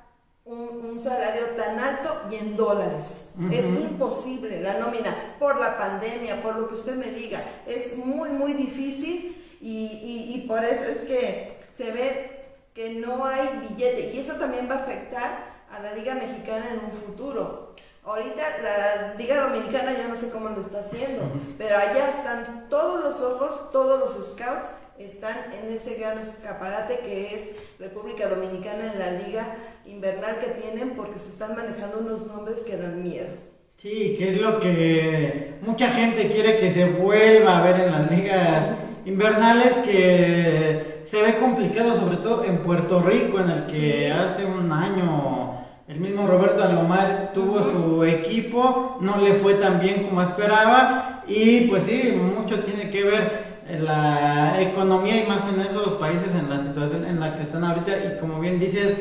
un, 0.45 1.01
salario 1.01 1.47
tan 1.57 1.79
alto 1.79 2.21
y 2.31 2.35
en 2.35 2.55
dólares. 2.55 3.33
Es 3.51 3.65
imposible 3.65 4.61
la 4.61 4.77
nómina 4.77 5.35
por 5.39 5.59
la 5.59 5.75
pandemia, 5.75 6.43
por 6.43 6.55
lo 6.55 6.67
que 6.67 6.75
usted 6.75 6.95
me 6.95 7.09
diga. 7.11 7.43
Es 7.65 7.97
muy, 7.97 8.29
muy 8.29 8.53
difícil 8.53 9.57
y, 9.59 10.35
y, 10.35 10.47
por 10.47 10.63
eso 10.63 10.85
es 10.85 11.05
que 11.05 11.57
se 11.71 11.91
ve 11.91 12.45
que 12.75 12.91
no 12.91 13.25
hay 13.25 13.67
billete 13.67 14.13
y 14.13 14.19
eso 14.19 14.33
también 14.33 14.69
va 14.69 14.75
a 14.75 14.83
afectar 14.83 15.65
a 15.71 15.79
la 15.79 15.93
Liga 15.93 16.13
Mexicana 16.13 16.67
en 16.73 16.85
un 16.85 16.91
futuro. 16.91 17.73
Ahorita 18.03 18.43
la 18.61 19.15
Liga 19.15 19.47
Dominicana 19.47 19.97
yo 19.97 20.07
no 20.07 20.15
sé 20.15 20.29
cómo 20.29 20.49
lo 20.49 20.61
está 20.61 20.81
haciendo, 20.81 21.23
pero 21.57 21.75
allá 21.75 22.07
están 22.09 22.67
todos 22.69 23.03
los 23.03 23.19
ojos, 23.21 23.71
todos 23.71 23.99
los 23.99 24.33
scouts 24.33 24.69
están 24.99 25.35
en 25.53 25.73
ese 25.73 25.95
gran 25.95 26.17
escaparate 26.19 26.99
que 26.99 27.35
es 27.35 27.57
República 27.79 28.27
Dominicana 28.27 28.93
en 28.93 28.99
la 28.99 29.11
liga 29.11 29.45
invernal 29.85 30.39
que 30.39 30.61
tienen 30.61 30.91
porque 30.91 31.19
se 31.19 31.29
están 31.29 31.55
manejando 31.55 31.99
unos 31.99 32.27
nombres 32.27 32.63
que 32.63 32.77
dan 32.77 33.03
miedo. 33.03 33.27
Sí, 33.75 34.15
que 34.17 34.31
es 34.31 34.41
lo 34.41 34.59
que 34.59 35.55
mucha 35.61 35.89
gente 35.89 36.29
quiere 36.29 36.57
que 36.57 36.71
se 36.71 36.85
vuelva 36.85 37.57
a 37.57 37.61
ver 37.61 37.81
en 37.81 37.91
las 37.91 38.09
ligas 38.09 38.71
invernales 39.05 39.75
que 39.77 41.01
se 41.03 41.21
ve 41.21 41.37
complicado 41.37 41.99
sobre 41.99 42.17
todo 42.17 42.45
en 42.45 42.59
Puerto 42.59 43.01
Rico 43.01 43.39
en 43.39 43.49
el 43.49 43.65
que 43.67 44.11
hace 44.11 44.45
un 44.45 44.71
año 44.71 45.65
el 45.87 45.99
mismo 45.99 46.25
Roberto 46.25 46.63
Alomar 46.63 47.31
tuvo 47.33 47.61
su 47.61 48.03
equipo, 48.05 48.97
no 49.01 49.17
le 49.17 49.33
fue 49.33 49.53
tan 49.55 49.79
bien 49.79 50.03
como 50.03 50.21
esperaba 50.21 51.23
y 51.27 51.61
pues 51.61 51.83
sí, 51.83 52.17
mucho 52.19 52.61
tiene 52.61 52.89
que 52.89 53.03
ver 53.03 53.44
la 53.79 54.61
economía 54.61 55.23
y 55.23 55.27
más 55.27 55.47
en 55.47 55.61
esos 55.61 55.93
países 55.93 56.35
en 56.35 56.49
la 56.49 56.59
situación 56.59 57.05
en 57.05 57.19
la 57.19 57.33
que 57.33 57.41
están 57.41 57.63
ahorita. 57.63 57.91
Y 57.91 58.19
como 58.19 58.39
bien 58.39 58.59
dices, 58.59 58.95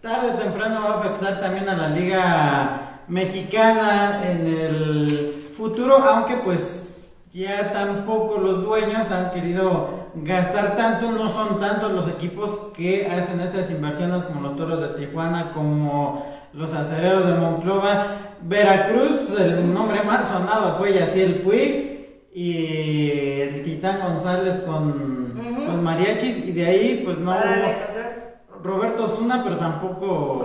tarde 0.00 0.32
o 0.32 0.34
temprano 0.34 0.82
va 0.84 0.94
a 0.94 0.98
afectar 1.00 1.40
también 1.40 1.68
a 1.68 1.74
la 1.74 1.88
liga 1.88 3.00
mexicana 3.08 4.22
en 4.24 4.46
el 4.46 5.42
futuro, 5.56 5.96
aunque 5.96 6.36
pues 6.36 7.14
ya 7.32 7.72
tampoco 7.72 8.38
los 8.38 8.62
dueños 8.62 9.10
han 9.10 9.30
querido 9.30 10.04
gastar 10.14 10.76
tanto, 10.76 11.10
no 11.10 11.28
son 11.28 11.58
tantos 11.58 11.92
los 11.92 12.08
equipos 12.08 12.56
que 12.74 13.06
hacen 13.06 13.40
estas 13.40 13.70
inversiones 13.70 14.22
como 14.24 14.40
los 14.42 14.56
Toros 14.56 14.80
de 14.80 14.88
Tijuana, 14.88 15.50
como 15.52 16.26
los 16.52 16.72
Acereros 16.72 17.26
de 17.26 17.34
Monclova, 17.34 18.06
Veracruz, 18.42 19.38
el 19.38 19.72
nombre 19.72 20.02
más 20.02 20.28
sonado 20.28 20.74
fue 20.74 20.92
Yaciel 20.92 21.36
Puig 21.36 21.93
y 22.36 23.40
el 23.40 23.62
Titán 23.62 24.00
González 24.00 24.60
con 24.60 25.32
los 25.66 25.80
mariachis 25.80 26.44
y 26.44 26.50
de 26.50 26.66
ahí 26.66 27.02
pues 27.04 27.16
no 27.18 27.30
hubo 27.30 28.62
Roberto 28.62 29.06
Zuna, 29.06 29.44
pero 29.44 29.56
tampoco... 29.56 30.44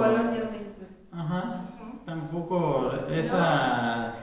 Ajá, 1.11 1.65
tampoco 2.05 2.91
esa 3.11 4.13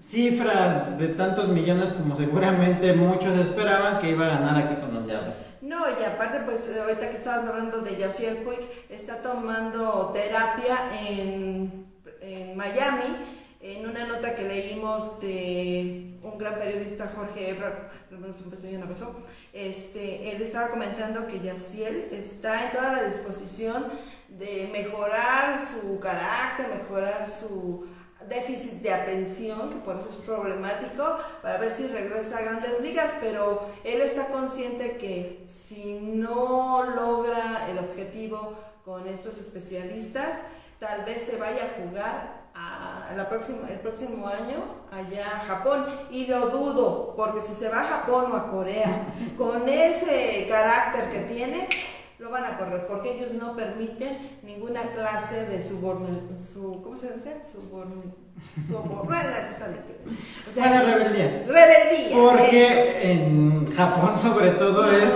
cifra 0.00 0.96
de 0.98 1.08
tantos 1.08 1.48
millones 1.48 1.92
como 1.92 2.16
seguramente 2.16 2.94
muchos 2.94 3.38
esperaban 3.38 3.98
que 3.98 4.10
iba 4.10 4.26
a 4.26 4.40
ganar 4.40 4.64
aquí 4.64 4.76
con 4.76 4.94
los 4.94 5.06
Diablos. 5.06 5.34
No, 5.60 5.84
y 5.88 6.04
aparte, 6.04 6.40
pues 6.44 6.70
ahorita 6.78 7.10
que 7.10 7.16
estabas 7.16 7.46
hablando 7.46 7.80
de 7.80 7.96
Yaciel 7.96 8.36
Puig, 8.38 8.60
está 8.88 9.20
tomando 9.20 10.12
terapia 10.14 10.78
en, 11.00 11.86
en, 12.20 12.56
Miami. 12.56 13.16
En 13.60 13.88
una 13.88 14.06
nota 14.06 14.36
que 14.36 14.44
leímos 14.44 15.20
de 15.20 16.15
un 16.26 16.38
gran 16.38 16.58
periodista, 16.58 17.12
Jorge 17.14 17.50
Ebra, 17.50 17.88
un 18.10 18.26
este, 19.52 20.30
él 20.30 20.42
estaba 20.42 20.70
comentando 20.70 21.26
que 21.26 21.40
Yaciel 21.40 22.08
está 22.12 22.66
en 22.66 22.72
toda 22.72 22.92
la 22.92 23.04
disposición 23.04 23.86
de 24.28 24.68
mejorar 24.72 25.58
su 25.58 25.98
carácter, 26.00 26.68
mejorar 26.68 27.28
su 27.28 27.86
déficit 28.28 28.82
de 28.82 28.92
atención, 28.92 29.70
que 29.70 29.76
por 29.76 29.96
eso 29.96 30.10
es 30.10 30.16
problemático, 30.16 31.18
para 31.42 31.58
ver 31.58 31.72
si 31.72 31.86
regresa 31.86 32.38
a 32.38 32.42
grandes 32.42 32.80
ligas, 32.80 33.14
pero 33.20 33.68
él 33.84 34.00
está 34.00 34.26
consciente 34.26 34.96
que 34.96 35.44
si 35.48 36.00
no 36.00 36.82
logra 36.90 37.68
el 37.70 37.78
objetivo 37.78 38.56
con 38.84 39.06
estos 39.06 39.38
especialistas, 39.38 40.40
tal 40.80 41.04
vez 41.04 41.22
se 41.22 41.36
vaya 41.36 41.64
a 41.64 41.82
jugar 41.82 42.45
a 42.56 43.12
la 43.16 43.28
próxima, 43.28 43.68
el 43.68 43.80
próximo 43.80 44.26
año 44.26 44.56
allá 44.90 45.26
a 45.36 45.44
Japón. 45.44 45.86
Y 46.10 46.26
lo 46.26 46.48
dudo, 46.48 47.14
porque 47.16 47.40
si 47.40 47.54
se 47.54 47.68
va 47.68 47.82
a 47.82 47.86
Japón 47.86 48.32
o 48.32 48.36
a 48.36 48.50
Corea, 48.50 49.06
con 49.36 49.68
ese 49.68 50.46
carácter 50.48 51.10
que 51.10 51.34
tiene, 51.34 51.68
lo 52.18 52.30
van 52.30 52.44
a 52.44 52.58
correr 52.58 52.86
porque 52.86 53.16
ellos 53.16 53.34
no 53.34 53.54
permiten 53.54 54.38
ninguna 54.42 54.82
clase 54.92 55.46
de 55.46 55.62
subordinación, 55.62 56.38
su, 56.38 56.80
¿cómo 56.82 56.96
se 56.96 57.12
dice? 57.12 57.40
Suborn, 57.50 58.14
o 60.48 60.50
sea, 60.50 60.82
rebeldía. 60.82 61.44
Rebeldía. 61.46 62.16
Porque 62.16 63.12
en 63.12 63.66
Japón 63.74 64.18
sobre 64.18 64.50
todo 64.52 64.90
es 64.90 65.12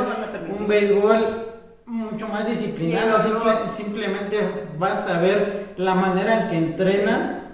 un 0.58 0.66
béisbol 0.66 1.49
mucho 1.90 2.28
más 2.28 2.46
disciplinado, 2.46 3.18
simplemente 3.70 4.38
basta 4.78 5.18
ver 5.18 5.74
la 5.76 5.94
manera 5.94 6.42
en 6.42 6.48
que 6.48 6.56
entrenan 6.56 7.48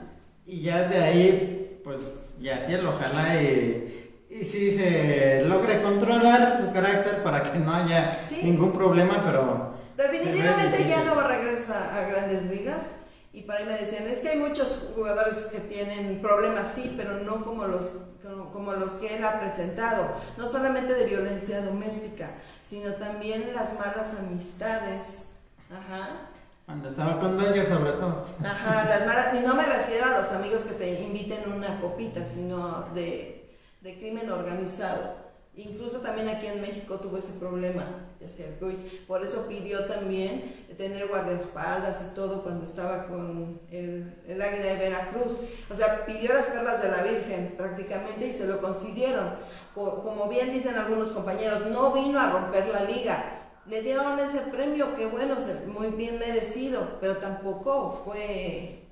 y 0.46 0.60
ya 0.62 0.84
de 0.84 1.02
ahí 1.02 1.80
pues 1.82 2.36
ya 2.40 2.58
cielo, 2.58 2.94
ojalá 2.94 3.40
y 3.42 4.06
y 4.28 4.44
si 4.44 4.70
se 4.70 5.42
logre 5.46 5.80
controlar 5.80 6.58
su 6.60 6.72
carácter 6.72 7.22
para 7.22 7.42
que 7.42 7.58
no 7.58 7.72
haya 7.72 8.12
ningún 8.42 8.72
problema, 8.72 9.22
pero... 9.24 9.74
Definitivamente 9.96 10.86
ya 10.86 11.04
no 11.04 11.16
va 11.16 11.24
a 11.24 11.28
regresar 11.28 11.90
a 11.90 12.06
grandes 12.06 12.42
ligas. 12.44 12.90
Y 13.36 13.42
para 13.42 13.60
ahí 13.60 13.66
me 13.66 13.78
decían, 13.78 14.08
es 14.08 14.20
que 14.20 14.30
hay 14.30 14.38
muchos 14.38 14.88
jugadores 14.94 15.50
que 15.52 15.60
tienen 15.60 16.20
problemas, 16.22 16.72
sí, 16.74 16.94
pero 16.96 17.20
no 17.20 17.44
como 17.44 17.66
los, 17.66 17.92
como, 18.52 18.72
los 18.72 18.94
que 18.94 19.16
él 19.16 19.24
ha 19.24 19.38
presentado. 19.38 20.08
No 20.38 20.48
solamente 20.48 20.94
de 20.94 21.04
violencia 21.04 21.60
doméstica, 21.60 22.30
sino 22.64 22.94
también 22.94 23.52
las 23.54 23.78
malas 23.78 24.16
amistades. 24.18 25.34
Ajá. 25.70 26.30
Cuando 26.64 26.88
estaba 26.88 27.18
con 27.18 27.36
Dodgers 27.36 27.68
sobre 27.68 27.92
todo. 27.92 28.26
Ajá, 28.42 28.88
las 28.88 29.06
malas, 29.06 29.34
y 29.34 29.40
no 29.46 29.54
me 29.54 29.66
refiero 29.66 30.06
a 30.06 30.18
los 30.18 30.32
amigos 30.32 30.64
que 30.64 30.74
te 30.74 31.02
inviten 31.02 31.52
una 31.52 31.78
copita, 31.80 32.24
sino 32.26 32.88
de 32.94 33.36
de 33.86 33.98
crimen 33.98 34.30
organizado. 34.30 35.25
Incluso 35.56 36.00
también 36.00 36.28
aquí 36.28 36.46
en 36.46 36.60
México 36.60 36.96
tuvo 36.96 37.16
ese 37.16 37.32
problema, 37.38 37.86
ya 38.20 38.28
sea 38.28 38.46
por 39.06 39.24
eso 39.24 39.46
pidió 39.48 39.86
también 39.86 40.66
tener 40.76 41.08
guardaespaldas 41.08 42.02
y 42.02 42.14
todo 42.14 42.42
cuando 42.42 42.66
estaba 42.66 43.06
con 43.06 43.58
el, 43.70 44.20
el 44.28 44.42
águila 44.42 44.66
de 44.66 44.76
Veracruz. 44.76 45.38
O 45.70 45.74
sea, 45.74 46.04
pidió 46.04 46.34
las 46.34 46.46
perlas 46.46 46.82
de 46.82 46.90
la 46.90 47.02
Virgen 47.02 47.54
prácticamente 47.56 48.26
y 48.26 48.34
se 48.34 48.46
lo 48.46 48.60
consiguieron. 48.60 49.30
Como 49.74 50.28
bien 50.28 50.52
dicen 50.52 50.74
algunos 50.74 51.08
compañeros, 51.12 51.64
no 51.66 51.90
vino 51.90 52.20
a 52.20 52.30
romper 52.30 52.68
la 52.68 52.82
liga. 52.82 53.48
Le 53.64 53.80
dieron 53.80 54.18
ese 54.18 54.40
premio 54.40 54.94
que 54.94 55.06
bueno, 55.06 55.36
muy 55.68 55.88
bien 55.88 56.18
merecido, 56.18 56.98
pero 57.00 57.16
tampoco 57.16 58.02
fue 58.04 58.82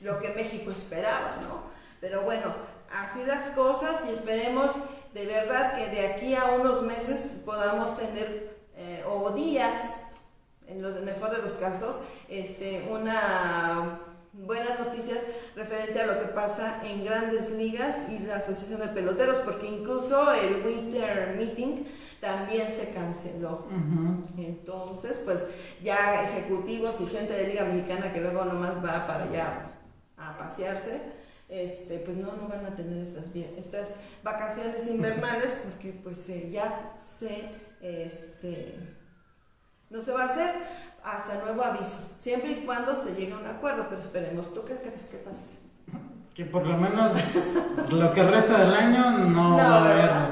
lo 0.00 0.18
que 0.18 0.30
México 0.30 0.70
esperaba, 0.70 1.36
¿no? 1.42 1.64
Pero 2.00 2.22
bueno, 2.22 2.54
así 2.90 3.22
las 3.26 3.50
cosas 3.50 4.02
y 4.08 4.12
esperemos 4.12 4.76
de 5.16 5.24
verdad 5.24 5.74
que 5.74 5.88
de 5.88 6.06
aquí 6.08 6.34
a 6.34 6.44
unos 6.60 6.82
meses 6.82 7.40
podamos 7.46 7.96
tener, 7.96 8.54
eh, 8.76 9.02
o 9.08 9.30
días, 9.30 9.94
en 10.66 10.82
lo 10.82 10.90
mejor 11.00 11.30
de 11.30 11.38
los 11.38 11.54
casos, 11.54 12.02
este, 12.28 12.86
una 12.90 13.98
buenas 14.34 14.78
noticias 14.78 15.22
referente 15.54 16.02
a 16.02 16.06
lo 16.06 16.18
que 16.18 16.26
pasa 16.26 16.82
en 16.84 17.02
grandes 17.02 17.50
ligas 17.52 18.10
y 18.10 18.18
la 18.18 18.36
asociación 18.36 18.80
de 18.80 18.88
peloteros, 18.88 19.38
porque 19.38 19.66
incluso 19.66 20.34
el 20.34 20.62
Winter 20.62 21.34
Meeting 21.38 21.86
también 22.20 22.68
se 22.68 22.92
canceló. 22.92 23.64
Entonces, 24.36 25.22
pues 25.24 25.48
ya 25.82 26.24
ejecutivos 26.24 27.00
y 27.00 27.06
gente 27.06 27.32
de 27.32 27.48
Liga 27.48 27.64
Mexicana 27.64 28.12
que 28.12 28.20
luego 28.20 28.44
nomás 28.44 28.84
va 28.84 29.06
para 29.06 29.24
allá 29.24 29.70
a 30.18 30.36
pasearse, 30.36 31.00
este, 31.48 31.98
pues 32.00 32.16
no, 32.16 32.32
no 32.36 32.48
van 32.48 32.66
a 32.66 32.74
tener 32.74 32.98
estas, 32.98 33.26
estas 33.34 34.00
vacaciones 34.22 34.88
invernales 34.88 35.56
porque 35.64 35.98
pues 36.02 36.28
eh, 36.28 36.50
ya 36.50 36.94
se, 37.00 37.50
este, 37.80 38.78
no 39.90 40.00
se 40.00 40.12
va 40.12 40.24
a 40.24 40.26
hacer 40.26 40.50
hasta 41.04 41.44
nuevo 41.44 41.62
aviso, 41.62 42.14
siempre 42.18 42.50
y 42.50 42.64
cuando 42.64 42.98
se 42.98 43.14
llegue 43.14 43.32
a 43.32 43.38
un 43.38 43.46
acuerdo, 43.46 43.86
pero 43.88 44.00
esperemos, 44.00 44.52
¿tú 44.52 44.64
qué 44.64 44.74
crees 44.74 45.08
que 45.08 45.18
pase? 45.18 45.66
Que 46.34 46.44
por 46.44 46.66
lo 46.66 46.76
menos 46.76 47.12
lo 47.92 48.12
que 48.12 48.22
resta 48.24 48.58
del 48.58 48.74
año 48.74 49.18
no, 49.28 49.56
va 49.56 49.62
a 49.62 49.84
haber 49.84 50.25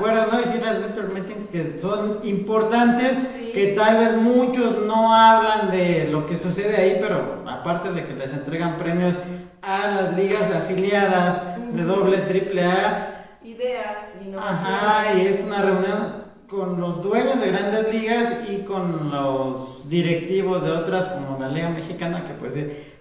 acuerdo, 0.00 0.26
¿no? 0.32 0.40
Y 0.40 0.44
sí, 0.44 0.60
las 0.64 0.78
winter 0.78 1.10
meetings 1.12 1.46
que 1.46 1.78
son 1.78 2.20
importantes, 2.24 3.18
que 3.52 3.68
tal 3.68 3.98
vez 3.98 4.16
muchos 4.16 4.86
no 4.86 5.14
hablan 5.14 5.70
de 5.70 6.08
lo 6.10 6.24
que 6.24 6.38
sucede 6.38 6.76
ahí, 6.76 6.98
pero 7.00 7.42
aparte 7.46 7.92
de 7.92 8.04
que 8.04 8.14
les 8.14 8.32
entregan 8.32 8.78
premios 8.78 9.14
a 9.60 9.88
las 9.88 10.16
ligas 10.16 10.50
afiliadas 10.50 11.42
de 11.72 11.82
doble, 11.82 12.18
triple 12.18 12.64
A. 12.64 13.38
Ideas, 13.44 14.16
innovaciones. 14.22 14.66
Ajá, 14.66 15.14
y 15.14 15.26
es 15.26 15.44
una 15.46 15.62
reunión 15.62 16.30
con 16.48 16.80
los 16.80 17.02
dueños 17.02 17.40
de 17.40 17.46
grandes 17.46 17.94
ligas 17.94 18.32
y 18.48 18.64
con 18.64 19.10
los 19.10 19.88
directivos 19.88 20.64
de 20.64 20.72
otras 20.72 21.08
como 21.08 21.38
la 21.38 21.48
Liga 21.48 21.68
Mexicana 21.68 22.24
que 22.24 22.32
pues 22.32 22.54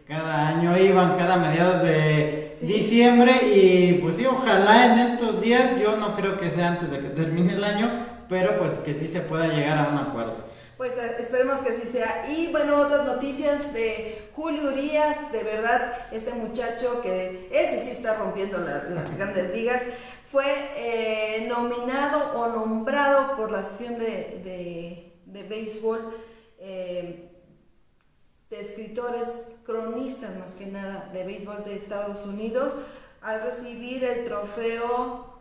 cada 0.10 0.48
año 0.48 0.76
iban 0.76 1.17
cada 1.17 1.38
mediados 1.38 1.84
de 1.84 2.52
diciembre 2.62 3.32
y 3.43 3.93
pues 4.02 4.15
sí, 4.15 4.26
ojalá 4.26 4.88
en 4.88 5.00
estos 5.00 5.39
días, 5.39 5.80
yo 5.80 5.98
no 5.98 6.15
creo 6.15 6.36
que 6.36 6.50
sea 6.50 6.69
antes 6.69 6.89
de 6.89 7.00
que 7.00 7.10
termine 7.10 7.54
el 7.54 7.63
año, 7.63 7.88
pero 8.28 8.58
pues 8.58 8.80
que 8.80 8.95
sí 8.95 9.08
se 9.08 9.22
pueda 9.22 9.48
llegar 9.48 9.78
a 9.78 9.89
un 9.89 10.00
acuerdo. 10.00 10.36
Pues 10.78 10.98
eh, 10.98 11.17
esperemos 11.19 11.60
que 11.60 11.69
así 11.69 11.88
sea. 11.88 12.26
Y 12.28 12.52
bueno, 12.52 12.78
otras 12.78 13.06
noticias 13.06 13.72
de 13.72 14.30
Julio 14.34 14.69
Urias, 14.69 15.32
de 15.32 15.43
verdad, 15.43 15.93
este 16.12 16.32
muchacho 16.32 17.02
que 17.04 17.48
ese 17.52 17.80
sí 17.84 17.91
está 17.91 18.15
rompiendo 18.15 18.58
las 18.58 19.15
grandes 19.15 19.54
ligas, 19.54 19.84
fue 20.32 20.45
eh, 20.76 21.45
nominado 21.48 22.32
o 22.39 22.48
nombrado 22.48 23.36
por 23.36 23.52
la 23.52 23.60
Asociación 23.60 24.00
de, 24.00 25.13
de, 25.26 25.43
Béisbol 25.43 26.15
eh, 26.60 27.29
de 28.49 28.59
escritores, 28.59 29.47
cronistas 29.63 30.38
más 30.38 30.55
que 30.55 30.65
nada, 30.67 31.09
de 31.13 31.23
béisbol 31.23 31.63
de 31.63 31.75
Estados 31.75 32.25
Unidos, 32.25 32.73
al 33.21 33.41
recibir 33.41 34.03
el 34.03 34.25
trofeo 34.25 35.39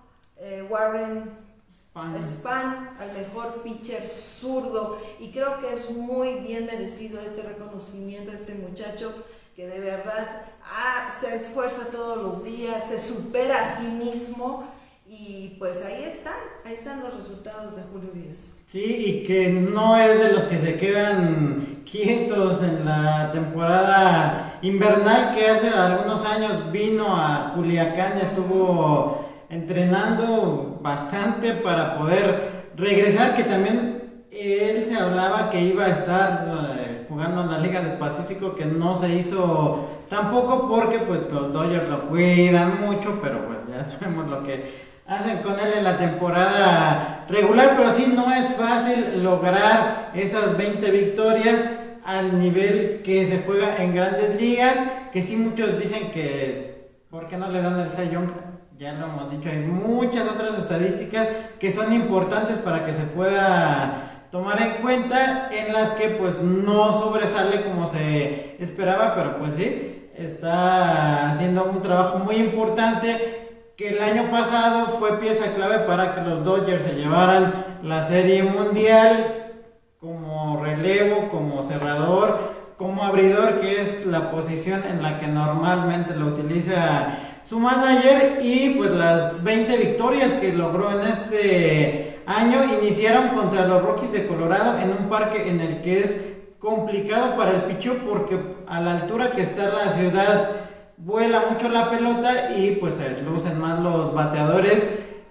Warren 0.68 1.48
Span. 1.68 2.96
al 2.98 3.12
mejor 3.12 3.62
pitcher 3.62 4.06
zurdo. 4.06 4.98
Y 5.18 5.30
creo 5.30 5.58
que 5.60 5.72
es 5.72 5.90
muy 5.90 6.36
bien 6.36 6.66
merecido 6.66 7.20
este 7.20 7.42
reconocimiento 7.42 8.30
a 8.30 8.34
este 8.34 8.54
muchacho 8.54 9.12
que 9.54 9.66
de 9.66 9.80
verdad 9.80 10.42
ah, 10.62 11.10
se 11.20 11.34
esfuerza 11.34 11.86
todos 11.90 12.18
los 12.18 12.44
días, 12.44 12.88
se 12.88 12.98
supera 12.98 13.58
a 13.58 13.78
sí 13.78 13.86
mismo. 13.86 14.64
Y 15.06 15.56
pues 15.58 15.82
ahí 15.84 16.04
están, 16.04 16.38
ahí 16.64 16.74
están 16.74 17.02
los 17.02 17.14
resultados 17.14 17.76
de 17.76 17.82
Julio 17.82 18.10
Díaz. 18.12 18.57
Sí, 18.70 18.82
y 18.82 19.22
que 19.22 19.48
no 19.48 19.96
es 19.96 20.22
de 20.22 20.30
los 20.30 20.44
que 20.44 20.58
se 20.58 20.76
quedan 20.76 21.80
quietos 21.90 22.62
en 22.62 22.84
la 22.84 23.32
temporada 23.32 24.58
invernal 24.60 25.30
que 25.30 25.48
hace 25.48 25.70
algunos 25.70 26.22
años 26.26 26.70
vino 26.70 27.06
a 27.16 27.52
Culiacán, 27.54 28.18
estuvo 28.18 29.26
entrenando 29.48 30.80
bastante 30.82 31.52
para 31.52 31.96
poder 31.96 32.66
regresar, 32.76 33.34
que 33.34 33.44
también 33.44 34.26
él 34.30 34.84
se 34.84 34.96
hablaba 34.96 35.48
que 35.48 35.62
iba 35.62 35.86
a 35.86 35.88
estar 35.88 36.76
eh, 36.78 37.06
jugando 37.08 37.44
en 37.44 37.50
la 37.50 37.58
Liga 37.60 37.80
del 37.80 37.96
Pacífico, 37.96 38.54
que 38.54 38.66
no 38.66 38.94
se 38.98 39.14
hizo 39.14 40.02
tampoco 40.10 40.68
porque 40.68 40.98
pues 40.98 41.20
los 41.32 41.54
Dodgers 41.54 41.88
lo 41.88 42.02
cuidan 42.02 42.82
mucho, 42.82 43.18
pero 43.22 43.46
pues 43.46 43.60
ya 43.66 43.90
sabemos 43.98 44.28
lo 44.28 44.42
que 44.42 44.87
hacen 45.08 45.38
con 45.38 45.58
él 45.58 45.72
en 45.78 45.84
la 45.84 45.96
temporada 45.96 47.24
regular, 47.28 47.74
pero 47.76 47.94
sí 47.94 48.12
no 48.14 48.30
es 48.30 48.54
fácil 48.54 49.24
lograr 49.24 50.12
esas 50.14 50.56
20 50.56 50.90
victorias 50.90 51.64
al 52.04 52.38
nivel 52.38 53.00
que 53.02 53.24
se 53.24 53.42
juega 53.42 53.82
en 53.82 53.94
grandes 53.94 54.38
ligas, 54.40 54.76
que 55.10 55.22
sí 55.22 55.36
muchos 55.36 55.78
dicen 55.78 56.10
que, 56.10 56.90
¿por 57.10 57.26
qué 57.26 57.38
no 57.38 57.48
le 57.50 57.62
dan 57.62 57.80
el 57.80 57.88
Sayón? 57.88 58.32
Ya 58.76 58.92
lo 58.92 59.06
hemos 59.06 59.30
dicho, 59.30 59.48
hay 59.48 59.58
muchas 59.58 60.28
otras 60.28 60.58
estadísticas 60.58 61.26
que 61.58 61.70
son 61.70 61.92
importantes 61.92 62.58
para 62.58 62.84
que 62.84 62.92
se 62.92 63.02
pueda 63.02 64.26
tomar 64.30 64.60
en 64.60 64.82
cuenta, 64.82 65.48
en 65.50 65.72
las 65.72 65.92
que 65.92 66.10
pues 66.10 66.38
no 66.38 66.92
sobresale 66.92 67.62
como 67.62 67.90
se 67.90 68.56
esperaba, 68.60 69.14
pero 69.14 69.38
pues 69.38 69.54
sí, 69.56 70.10
está 70.16 71.30
haciendo 71.30 71.64
un 71.64 71.80
trabajo 71.80 72.18
muy 72.18 72.36
importante 72.36 73.47
que 73.78 73.90
el 73.90 74.02
año 74.02 74.28
pasado 74.28 74.86
fue 74.98 75.20
pieza 75.20 75.54
clave 75.54 75.78
para 75.86 76.12
que 76.12 76.22
los 76.22 76.42
Dodgers 76.42 76.82
se 76.82 76.96
llevaran 76.96 77.78
la 77.84 78.02
serie 78.02 78.42
mundial 78.42 79.52
como 80.00 80.60
relevo, 80.60 81.28
como 81.28 81.62
cerrador, 81.62 82.40
como 82.76 83.04
abridor, 83.04 83.60
que 83.60 83.80
es 83.80 84.04
la 84.04 84.32
posición 84.32 84.82
en 84.90 85.00
la 85.00 85.20
que 85.20 85.28
normalmente 85.28 86.16
lo 86.16 86.26
utiliza 86.26 87.18
su 87.44 87.60
manager. 87.60 88.40
Y 88.42 88.70
pues 88.70 88.90
las 88.90 89.44
20 89.44 89.76
victorias 89.76 90.32
que 90.32 90.52
logró 90.52 90.90
en 90.90 91.06
este 91.06 92.18
año 92.26 92.64
iniciaron 92.82 93.28
contra 93.28 93.64
los 93.64 93.80
Rockies 93.84 94.10
de 94.10 94.26
Colorado 94.26 94.80
en 94.80 94.90
un 94.90 95.08
parque 95.08 95.48
en 95.48 95.60
el 95.60 95.82
que 95.82 96.00
es 96.00 96.16
complicado 96.58 97.36
para 97.36 97.52
el 97.52 97.62
pichu 97.62 97.98
porque 97.98 98.40
a 98.66 98.80
la 98.80 98.94
altura 98.94 99.30
que 99.30 99.42
está 99.42 99.68
la 99.68 99.92
ciudad 99.92 100.50
vuela 100.98 101.44
mucho 101.50 101.68
la 101.68 101.90
pelota 101.90 102.56
y 102.56 102.72
pues 102.72 102.94
se 102.94 103.22
lucen 103.22 103.60
más 103.60 103.80
los 103.80 104.12
bateadores. 104.12 104.86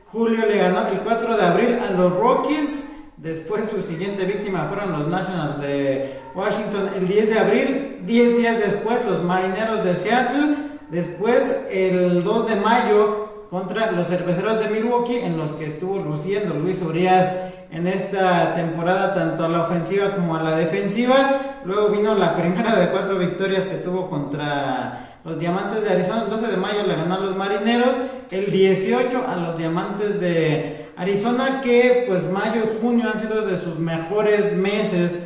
Julio 0.06 0.46
le 0.46 0.58
ganó 0.58 0.88
el 0.88 1.00
4 1.00 1.38
de 1.38 1.46
abril 1.46 1.80
a 1.80 1.92
los 1.92 2.14
Rockies. 2.14 2.88
Después 3.18 3.70
su 3.70 3.82
siguiente 3.82 4.26
víctima 4.26 4.68
fueron 4.70 4.94
los 4.94 5.08
Nationals 5.08 5.60
de 5.60 6.20
Washington 6.34 6.92
el 6.96 7.08
10 7.08 7.30
de 7.30 7.40
abril. 7.40 8.00
10 8.06 8.38
días 8.38 8.60
después 8.60 9.04
los 9.06 9.24
Marineros 9.24 9.84
de 9.84 9.96
Seattle. 9.96 10.56
Después 10.90 11.66
el 11.70 12.24
2 12.24 12.48
de 12.48 12.56
mayo 12.56 13.28
contra 13.50 13.92
los 13.92 14.08
Cerveceros 14.08 14.60
de 14.60 14.70
Milwaukee 14.70 15.18
en 15.18 15.38
los 15.38 15.52
que 15.52 15.66
estuvo 15.66 16.00
luciendo 16.00 16.54
Luis 16.54 16.82
Urias 16.82 17.32
en 17.72 17.88
esta 17.88 18.56
temporada 18.56 19.14
tanto 19.14 19.44
a 19.44 19.50
la 19.50 19.64
ofensiva 19.64 20.12
como 20.16 20.36
a 20.38 20.44
la 20.44 20.56
defensiva. 20.56 21.60
Luego 21.66 21.90
vino 21.90 22.16
la 22.16 22.36
primera 22.36 22.76
de 22.76 22.90
cuatro 22.90 23.18
victorias 23.18 23.64
que 23.64 23.76
tuvo 23.76 24.10
contra 24.10 25.07
los 25.28 25.38
Diamantes 25.38 25.84
de 25.84 25.90
Arizona 25.90 26.24
el 26.24 26.30
12 26.30 26.48
de 26.48 26.58
mayo 26.58 26.84
le 26.88 26.96
ganó 26.96 27.16
a 27.16 27.20
los 27.20 27.36
Marineros, 27.36 27.96
el 28.32 28.50
18 28.50 29.26
a 29.28 29.36
los 29.36 29.58
Diamantes 29.58 30.22
de 30.22 30.88
Arizona, 30.96 31.60
que 31.60 32.06
pues 32.08 32.24
mayo 32.32 32.62
y 32.64 32.82
junio 32.82 33.10
han 33.14 33.20
sido 33.20 33.46
de 33.46 33.58
sus 33.58 33.78
mejores 33.78 34.56
meses 34.56 35.20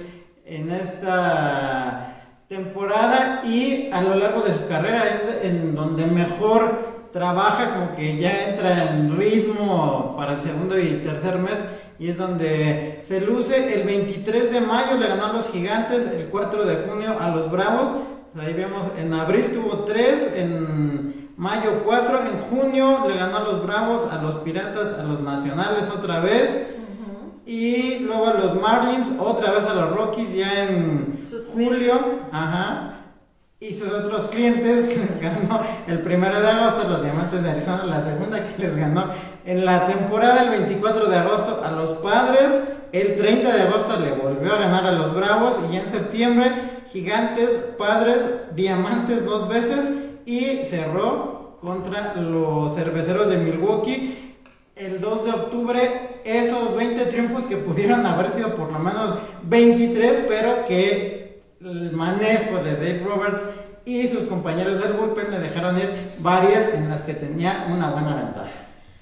en 0.43 0.71
esta 0.71 2.15
temporada 2.49 3.43
y 3.45 3.91
a 3.91 4.01
lo 4.01 4.15
largo 4.15 4.41
de 4.41 4.53
su 4.53 4.65
carrera 4.67 5.03
es 5.07 5.45
en 5.45 5.75
donde 5.75 6.07
mejor 6.07 7.09
trabaja, 7.13 7.75
como 7.75 7.95
que 7.95 8.17
ya 8.17 8.49
entra 8.49 8.93
en 8.93 9.15
ritmo 9.15 10.15
para 10.17 10.33
el 10.33 10.41
segundo 10.41 10.79
y 10.79 10.95
tercer 11.03 11.37
mes 11.37 11.63
y 11.99 12.09
es 12.09 12.17
donde 12.17 13.01
se 13.03 13.21
luce. 13.21 13.79
El 13.79 13.85
23 13.85 14.51
de 14.51 14.61
mayo 14.61 14.97
le 14.97 15.07
ganó 15.07 15.27
a 15.27 15.33
los 15.33 15.51
Gigantes, 15.51 16.07
el 16.07 16.25
4 16.25 16.65
de 16.65 16.75
junio 16.87 17.17
a 17.19 17.29
los 17.29 17.51
Bravos, 17.51 17.89
Ahí 18.39 18.53
vemos, 18.53 18.83
en 18.97 19.13
abril 19.13 19.51
tuvo 19.51 19.79
3, 19.79 20.33
en 20.37 21.31
mayo 21.35 21.81
4, 21.83 22.19
en 22.27 22.39
junio 22.39 23.05
le 23.05 23.17
ganó 23.17 23.37
a 23.37 23.39
los 23.41 23.65
Bravos, 23.65 24.03
a 24.09 24.21
los 24.21 24.35
Piratas, 24.35 24.93
a 24.93 25.03
los 25.03 25.19
Nacionales 25.19 25.89
otra 25.89 26.21
vez. 26.21 26.49
Y 27.45 27.99
luego 27.99 28.29
a 28.29 28.35
los 28.35 28.55
Marlins, 28.55 29.11
otra 29.19 29.51
vez 29.51 29.65
a 29.65 29.73
los 29.73 29.93
Rockies 29.93 30.33
ya 30.33 30.63
en 30.63 31.25
julio. 31.53 31.93
Ajá. 32.31 32.99
Y 33.59 33.73
sus 33.73 33.91
otros 33.91 34.27
clientes 34.27 34.85
que 34.85 34.97
les 34.97 35.19
ganó 35.19 35.59
el 35.87 36.01
primero 36.01 36.39
de 36.39 36.47
agosto, 36.47 36.87
los 36.87 37.03
Diamantes 37.03 37.43
de 37.43 37.51
Arizona, 37.51 37.83
la 37.83 38.01
segunda 38.01 38.43
que 38.45 38.61
les 38.61 38.77
ganó 38.77 39.05
en 39.45 39.65
la 39.65 39.87
temporada 39.87 40.43
el 40.43 40.49
24 40.51 41.07
de 41.07 41.17
agosto 41.17 41.61
a 41.65 41.71
los 41.71 41.91
Padres, 41.93 42.63
el 42.93 43.17
30 43.17 43.55
de 43.55 43.61
agosto 43.63 43.99
le 43.99 44.13
volvió 44.13 44.53
a 44.53 44.57
ganar 44.57 44.85
a 44.85 44.93
los 44.93 45.13
Bravos 45.13 45.59
y 45.67 45.73
ya 45.73 45.81
en 45.81 45.89
septiembre 45.89 46.80
Gigantes, 46.91 47.51
Padres, 47.77 48.23
Diamantes 48.55 49.25
dos 49.25 49.47
veces 49.47 49.89
y 50.25 50.65
cerró 50.65 51.57
contra 51.61 52.15
los 52.15 52.75
Cerveceros 52.75 53.29
de 53.29 53.37
Milwaukee 53.37 54.17
el 54.75 54.99
2 54.99 55.25
de 55.25 55.31
octubre 55.31 56.21
esos 56.23 56.75
20 56.75 57.05
triunfos 57.05 57.43
que 57.43 57.57
pudieron 57.57 58.05
haber 58.05 58.29
sido 58.31 58.55
por 58.55 58.71
lo 58.71 58.79
menos 58.79 59.15
23, 59.43 60.25
pero 60.27 60.65
que 60.65 61.41
el 61.61 61.91
manejo 61.91 62.63
de 62.63 62.73
Dave 62.73 63.03
Roberts 63.05 63.45
y 63.85 64.07
sus 64.07 64.25
compañeros 64.25 64.81
del 64.81 64.93
bullpen 64.93 65.31
le 65.31 65.39
dejaron 65.39 65.77
ir 65.77 65.89
varias 66.19 66.73
en 66.73 66.89
las 66.89 67.01
que 67.03 67.13
tenía 67.13 67.67
una 67.69 67.91
buena 67.91 68.15
ventaja. 68.15 68.60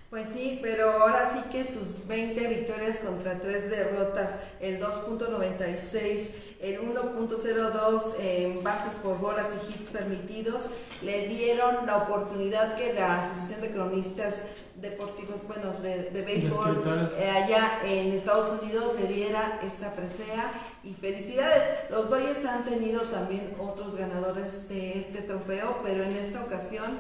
Pues 0.10 0.30
sí, 0.30 0.58
pero 0.64 0.92
ahora 0.92 1.28
sí 1.28 1.40
que 1.52 1.64
sus 1.64 2.08
20 2.08 2.48
victorias 2.48 3.02
contra 3.02 3.40
3 3.40 3.70
derrotas, 3.70 4.40
el 4.60 4.82
2.96, 4.82 6.32
el 6.62 6.82
1.02 6.82 8.16
en 8.20 8.64
bases 8.64 8.96
por 8.96 9.20
bolas 9.20 9.54
y 9.54 9.72
hits 9.72 9.92
permitidos, 9.92 10.72
le 11.04 11.28
dieron 11.28 11.86
la 11.86 11.98
oportunidad 11.98 12.76
que 12.76 12.94
la 12.94 13.20
Asociación 13.20 13.62
de 13.62 13.70
Cronistas 13.70 14.46
Deportivos, 14.78 15.46
bueno, 15.46 15.74
de, 15.82 16.10
de 16.10 16.22
béisbol 16.24 17.12
eh, 17.20 17.30
allá 17.30 17.80
en 17.84 18.12
Estados 18.12 18.64
Unidos 18.64 18.96
le 19.00 19.08
diera 19.14 19.60
esta 19.62 19.94
presea 19.94 20.52
y 20.84 20.96
felicidades. 20.96 21.62
Los 21.92 22.10
Dodgers 22.10 22.46
han 22.46 22.66
tenido 22.66 23.02
también 23.02 23.56
otros 23.60 23.96
ganadores 23.96 24.70
de 24.70 24.98
este 24.98 25.22
trofeo, 25.22 25.82
pero 25.84 26.04
en 26.04 26.14
esta 26.14 26.42
ocasión 26.44 26.98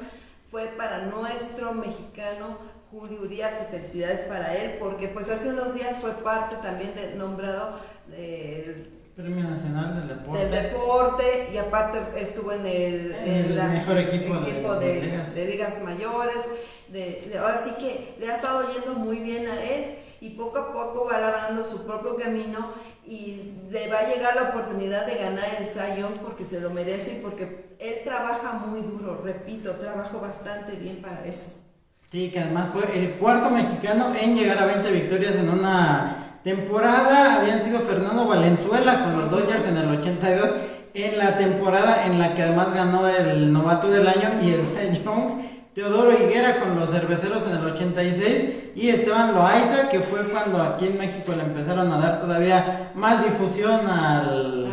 fue 0.52 0.65
para 0.78 1.06
nuestro 1.06 1.74
mexicano 1.74 2.79
Julio 2.91 3.21
Urias 3.21 3.54
y 3.62 3.71
felicidades 3.71 4.21
para 4.21 4.56
él, 4.56 4.78
porque 4.80 5.10
pues 5.10 5.30
hace 5.30 5.49
unos 5.49 5.75
días 5.75 5.99
fue 5.99 6.12
parte 6.12 6.56
también 6.56 6.95
de, 6.95 7.15
nombrado 7.15 7.73
del 8.08 8.88
Premio 9.15 9.43
Nacional 9.43 9.95
del 9.95 10.08
Deporte. 10.08 10.45
Del 10.45 10.52
deporte 10.63 11.49
y 11.54 11.58
aparte 11.58 11.99
estuvo 12.19 12.52
en 12.52 12.65
el, 12.65 13.15
mejor 13.54 13.97
equipo, 13.97 14.36
de, 14.75 15.45
ligas 15.45 15.84
mayores. 15.84 16.49
De, 16.88 17.38
ahora 17.39 17.62
sí 17.63 17.71
que 17.80 18.15
le 18.19 18.32
ha 18.32 18.36
estado 18.36 18.63
yendo 18.73 18.93
muy 18.95 19.19
bien 19.19 19.47
a 19.47 19.63
él 19.63 19.99
y 20.21 20.32
poco 20.32 20.58
a 20.58 20.73
poco 20.73 21.06
va 21.06 21.19
labrando 21.19 21.63
su 21.63 21.86
propio 21.86 22.15
camino 22.15 22.73
y 23.06 23.54
le 23.69 23.88
va 23.88 23.99
a 23.99 24.10
llegar 24.10 24.36
la 24.36 24.49
oportunidad 24.49 25.06
de 25.06 25.15
ganar 25.15 25.58
el 25.60 25.67
Sayón 25.67 26.13
porque 26.23 26.43
se 26.43 26.60
lo 26.60 26.71
merece 26.71 27.17
y 27.17 27.21
porque 27.21 27.75
él 27.78 27.95
trabaja 28.04 28.54
muy 28.54 28.82
duro, 28.82 29.21
repito, 29.23 29.73
trabaja 29.73 30.17
bastante 30.17 30.75
bien 30.75 31.04
para 31.04 31.23
eso. 31.25 31.68
Sí, 32.12 32.32
que 32.32 32.39
además 32.39 32.69
fue 32.74 32.89
el 32.98 33.12
cuarto 33.17 33.52
mexicano 33.52 34.12
en 34.19 34.36
llegar 34.36 34.58
a 34.58 34.65
20 34.65 34.91
victorias 34.93 35.36
en 35.36 35.48
una 35.48 36.39
temporada. 36.43 37.36
Habían 37.36 37.62
sido 37.62 37.82
Fernando 37.82 38.26
Valenzuela 38.26 39.04
con 39.04 39.22
los 39.22 39.30
Dodgers 39.30 39.65
en 39.65 39.78
el 39.78 39.89
82, 39.89 40.50
en 40.95 41.19
la 41.19 41.38
temporada 41.38 42.08
en 42.08 42.17
la 42.17 42.34
que 42.34 42.41
además 42.41 42.74
ganó 42.74 43.08
el 43.08 43.54
novato 43.54 43.91
del 43.91 44.08
año 44.08 44.41
y 44.41 44.54
el 44.54 44.65
Cy 44.65 45.04
Young. 45.06 45.39
Teodoro 45.76 46.12
Higuera 46.12 46.60
con 46.60 46.80
los 46.80 46.89
cerveceros 46.89 47.45
en 47.45 47.58
el 47.58 47.65
86 47.74 48.45
y 48.76 48.89
Esteban 48.89 49.36
Loaiza, 49.36 49.88
que 49.89 50.00
fue 50.00 50.24
cuando 50.30 50.63
aquí 50.63 50.88
en 50.88 50.98
México 50.98 51.34
le 51.38 51.43
empezaron 51.43 51.93
a 51.93 52.00
dar 52.00 52.22
todavía 52.22 52.89
más 52.95 53.24
difusión 53.24 53.86
al, 53.88 54.67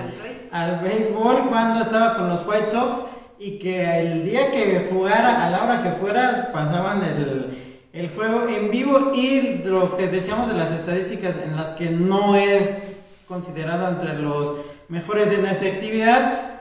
al 0.50 0.80
béisbol, 0.80 1.50
cuando 1.50 1.82
estaba 1.82 2.16
con 2.16 2.30
los 2.30 2.46
White 2.46 2.70
Sox 2.70 3.02
y 3.38 3.58
que 3.58 4.00
el 4.00 4.24
día 4.24 4.50
que 4.50 4.88
jugara, 4.90 5.46
a 5.46 5.50
la 5.50 5.64
hora 5.64 5.82
que 5.82 5.90
fuera, 5.90 6.50
pasaban 6.52 7.02
el, 7.02 7.58
el 7.92 8.10
juego 8.10 8.46
en 8.48 8.70
vivo 8.70 9.12
y 9.14 9.58
lo 9.64 9.96
que 9.96 10.08
decíamos 10.08 10.48
de 10.48 10.58
las 10.58 10.72
estadísticas 10.72 11.36
en 11.44 11.56
las 11.56 11.70
que 11.72 11.90
no 11.90 12.36
es 12.36 12.74
considerado 13.26 13.88
entre 13.88 14.18
los 14.18 14.52
mejores 14.88 15.32
en 15.32 15.46
efectividad, 15.46 16.56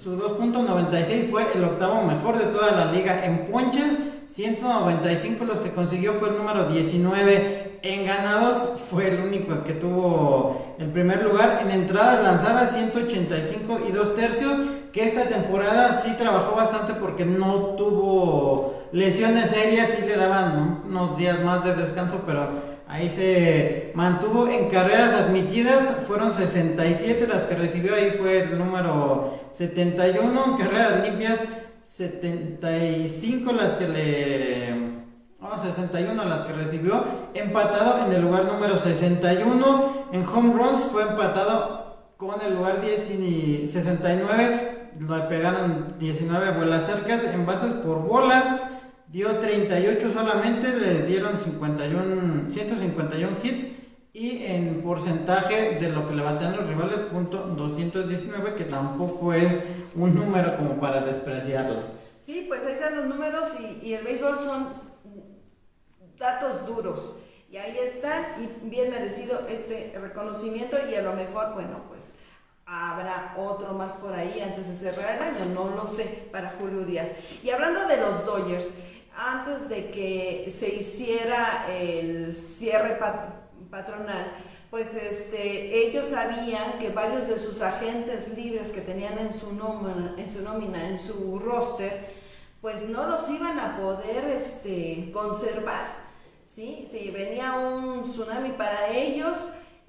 su 0.00 0.16
2.96 0.16 1.30
fue 1.30 1.46
el 1.54 1.64
octavo 1.64 2.02
mejor 2.02 2.38
de 2.38 2.46
toda 2.46 2.72
la 2.72 2.92
liga 2.92 3.24
en 3.24 3.44
ponches, 3.44 3.98
195 4.32 5.44
los 5.44 5.58
que 5.58 5.72
consiguió 5.72 6.14
fue 6.14 6.30
el 6.30 6.38
número 6.38 6.64
19. 6.64 7.80
En 7.82 8.06
ganados 8.06 8.80
fue 8.88 9.08
el 9.08 9.20
único 9.20 9.62
que 9.62 9.74
tuvo 9.74 10.74
el 10.78 10.86
primer 10.86 11.22
lugar. 11.22 11.60
En 11.62 11.70
entradas 11.70 12.22
lanzadas 12.22 12.72
185 12.72 13.80
y 13.86 13.92
2 13.92 14.16
tercios. 14.16 14.58
Que 14.90 15.04
esta 15.04 15.28
temporada 15.28 16.00
sí 16.02 16.14
trabajó 16.18 16.56
bastante 16.56 16.94
porque 16.94 17.26
no 17.26 17.74
tuvo 17.76 18.84
lesiones 18.92 19.50
serias. 19.50 19.90
Sí 19.90 20.06
le 20.06 20.16
daban 20.16 20.82
unos 20.88 21.18
días 21.18 21.44
más 21.44 21.62
de 21.62 21.74
descanso, 21.74 22.22
pero 22.24 22.48
ahí 22.88 23.10
se 23.10 23.92
mantuvo. 23.94 24.48
En 24.48 24.70
carreras 24.70 25.12
admitidas 25.12 25.94
fueron 26.06 26.32
67 26.32 27.26
las 27.28 27.42
que 27.42 27.54
recibió. 27.54 27.94
Ahí 27.94 28.14
fue 28.18 28.44
el 28.44 28.58
número 28.58 29.34
71. 29.52 30.44
En 30.46 30.56
carreras 30.56 31.02
limpias 31.06 31.40
75 31.82 33.52
las 33.52 33.74
que 33.74 33.88
le... 33.88 35.02
61 35.60 36.24
las 36.24 36.42
que 36.42 36.52
recibió, 36.52 37.04
empatado 37.34 38.06
en 38.06 38.12
el 38.12 38.22
lugar 38.22 38.44
número 38.44 38.78
61. 38.78 40.06
En 40.12 40.24
home 40.24 40.54
runs 40.54 40.84
fue 40.84 41.02
empatado 41.02 42.14
con 42.16 42.40
el 42.40 42.54
lugar 42.54 42.80
10 42.80 43.10
y 43.10 43.66
69. 43.66 44.90
Le 44.98 45.20
pegaron 45.28 45.96
19 45.98 46.52
vuelas 46.52 46.86
cercas. 46.86 47.24
En 47.24 47.44
bases 47.44 47.72
por 47.72 48.02
bolas 48.02 48.60
dio 49.08 49.36
38 49.36 50.10
solamente. 50.10 50.74
Le 50.76 51.06
dieron 51.06 51.38
51, 51.38 52.50
151 52.50 53.36
hits 53.42 53.66
y 54.14 54.44
en 54.44 54.82
porcentaje 54.82 55.76
de 55.80 55.88
lo 55.88 56.06
que 56.06 56.14
levantan 56.14 56.56
los 56.56 56.66
rivales, 56.66 57.00
punto 57.00 57.38
219, 57.38 58.54
que 58.54 58.64
tampoco 58.64 59.32
es 59.32 59.62
un 59.94 60.14
número 60.14 60.56
como 60.58 60.78
para 60.78 61.00
despreciarlo. 61.00 61.80
Sí, 62.20 62.44
pues 62.46 62.64
ahí 62.64 62.74
están 62.74 62.96
los 62.96 63.06
números 63.06 63.48
y, 63.60 63.86
y 63.86 63.94
el 63.94 64.04
béisbol 64.04 64.38
son 64.38 64.68
datos 66.18 66.66
duros. 66.66 67.16
Y 67.50 67.56
ahí 67.56 67.76
están, 67.78 68.24
y 68.38 68.68
bien 68.68 68.90
merecido 68.90 69.46
este 69.48 69.92
reconocimiento, 70.00 70.76
y 70.90 70.94
a 70.94 71.02
lo 71.02 71.12
mejor, 71.14 71.52
bueno, 71.52 71.84
pues 71.88 72.16
habrá 72.64 73.34
otro 73.36 73.72
más 73.74 73.94
por 73.94 74.14
ahí 74.14 74.40
antes 74.40 74.68
de 74.68 74.74
cerrar 74.74 75.16
el 75.16 75.22
año, 75.22 75.44
no 75.54 75.70
lo 75.70 75.86
sé, 75.86 76.28
para 76.30 76.54
Julio 76.58 76.84
Díaz. 76.86 77.12
Y 77.42 77.50
hablando 77.50 77.86
de 77.86 77.98
los 77.98 78.24
Dodgers, 78.24 78.74
antes 79.14 79.68
de 79.68 79.90
que 79.90 80.50
se 80.50 80.74
hiciera 80.74 81.66
el 81.70 82.34
cierre 82.34 82.94
patronal, 83.72 84.30
pues 84.70 84.94
este, 84.94 85.88
ellos 85.88 86.08
sabían 86.08 86.78
que 86.78 86.90
varios 86.90 87.26
de 87.28 87.38
sus 87.38 87.62
agentes 87.62 88.36
libres 88.36 88.70
que 88.70 88.82
tenían 88.82 89.18
en 89.18 89.32
su 89.32 89.54
nómina, 89.54 90.14
en 90.18 90.28
su, 90.28 90.42
nómina, 90.42 90.88
en 90.88 90.98
su 90.98 91.38
roster, 91.38 92.12
pues 92.60 92.88
no 92.90 93.06
los 93.08 93.28
iban 93.30 93.58
a 93.58 93.78
poder 93.78 94.24
este, 94.26 95.10
conservar. 95.10 96.02
¿sí? 96.44 96.86
sí, 96.88 97.10
venía 97.10 97.54
un 97.54 98.02
tsunami 98.02 98.50
para 98.50 98.90
ellos 98.90 99.38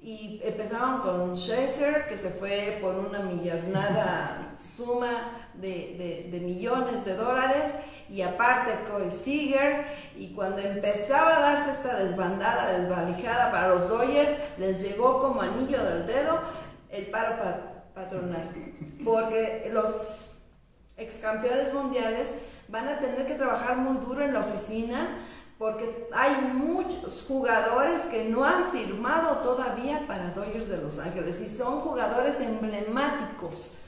y 0.00 0.40
empezaron 0.42 1.00
con 1.00 1.36
Scherzer, 1.36 2.06
que 2.08 2.16
se 2.16 2.30
fue 2.30 2.78
por 2.80 2.94
una 2.94 3.20
millonada 3.20 4.54
suma 4.58 5.48
de, 5.54 6.28
de, 6.30 6.40
millones 6.40 7.04
de 7.04 7.16
dólares, 7.16 7.80
y 8.08 8.22
aparte 8.22 8.90
Corey 8.90 9.10
Seager, 9.10 9.86
y 10.16 10.34
cuando 10.34 10.58
empezaba 10.58 11.38
a 11.38 11.40
darse 11.40 11.72
esta 11.72 11.96
desbandada, 11.96 12.78
desvalijada 12.78 13.50
para 13.50 13.68
los 13.68 13.88
Dodgers, 13.88 14.40
les 14.58 14.82
llegó 14.82 15.20
como 15.20 15.40
anillo 15.40 15.82
del 15.82 16.06
dedo 16.06 16.40
el 16.90 17.06
paro 17.10 17.36
patronal, 17.94 18.48
porque 19.04 19.70
los 19.72 20.38
ex 20.96 21.16
campeones 21.16 21.72
mundiales 21.72 22.36
van 22.68 22.88
a 22.88 22.98
tener 22.98 23.26
que 23.26 23.34
trabajar 23.34 23.76
muy 23.76 23.98
duro 23.98 24.22
en 24.22 24.34
la 24.34 24.40
oficina, 24.40 25.18
porque 25.58 26.08
hay 26.12 26.52
muchos 26.52 27.24
jugadores 27.26 28.02
que 28.02 28.24
no 28.24 28.44
han 28.44 28.70
firmado 28.70 29.38
todavía 29.38 30.04
para 30.06 30.30
Dodgers 30.30 30.68
de 30.68 30.78
Los 30.78 30.98
Ángeles 30.98 31.40
y 31.40 31.48
son 31.48 31.80
jugadores 31.80 32.40
emblemáticos. 32.40 33.78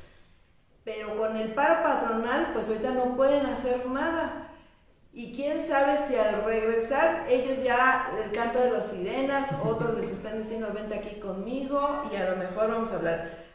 Pero 0.87 1.17
con 1.19 1.37
el 1.37 1.53
paro 1.53 1.83
patronal, 1.83 2.51
pues 2.55 2.69
ahorita 2.69 2.93
no 2.93 3.17
pueden 3.17 3.45
hacer 3.47 3.89
nada. 3.89 4.53
Y 5.13 5.35
quién 5.35 5.61
sabe 5.61 5.99
si 5.99 6.15
al 6.15 6.45
regresar 6.45 7.27
ellos 7.29 7.65
ya 7.65 8.13
el 8.23 8.31
canto 8.31 8.61
de 8.61 8.71
las 8.71 8.91
sirenas, 8.91 9.49
otros 9.65 9.97
les 9.97 10.13
están 10.13 10.39
diciendo 10.39 10.71
vente 10.73 10.95
aquí 10.95 11.19
conmigo 11.19 12.09
y 12.13 12.15
a 12.15 12.31
lo 12.31 12.37
mejor 12.37 12.71
vamos 12.71 12.93
a 12.93 12.97
hablar. 12.97 13.47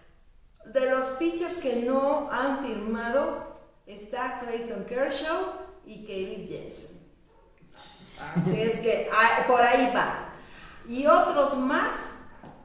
De 0.65 0.89
los 0.89 1.05
pitchers 1.11 1.59
que 1.59 1.77
no 1.77 2.29
han 2.29 2.65
firmado 2.65 3.61
está 3.85 4.41
Clayton 4.41 4.83
Kershaw 4.83 5.53
y 5.85 6.03
Kaylee 6.03 6.47
Jensen. 6.49 6.99
Así 8.35 8.61
es 8.61 8.81
que 8.81 9.09
por 9.47 9.61
ahí 9.61 9.89
va. 9.95 10.33
Y 10.85 11.07
otros 11.07 11.57
más 11.59 12.11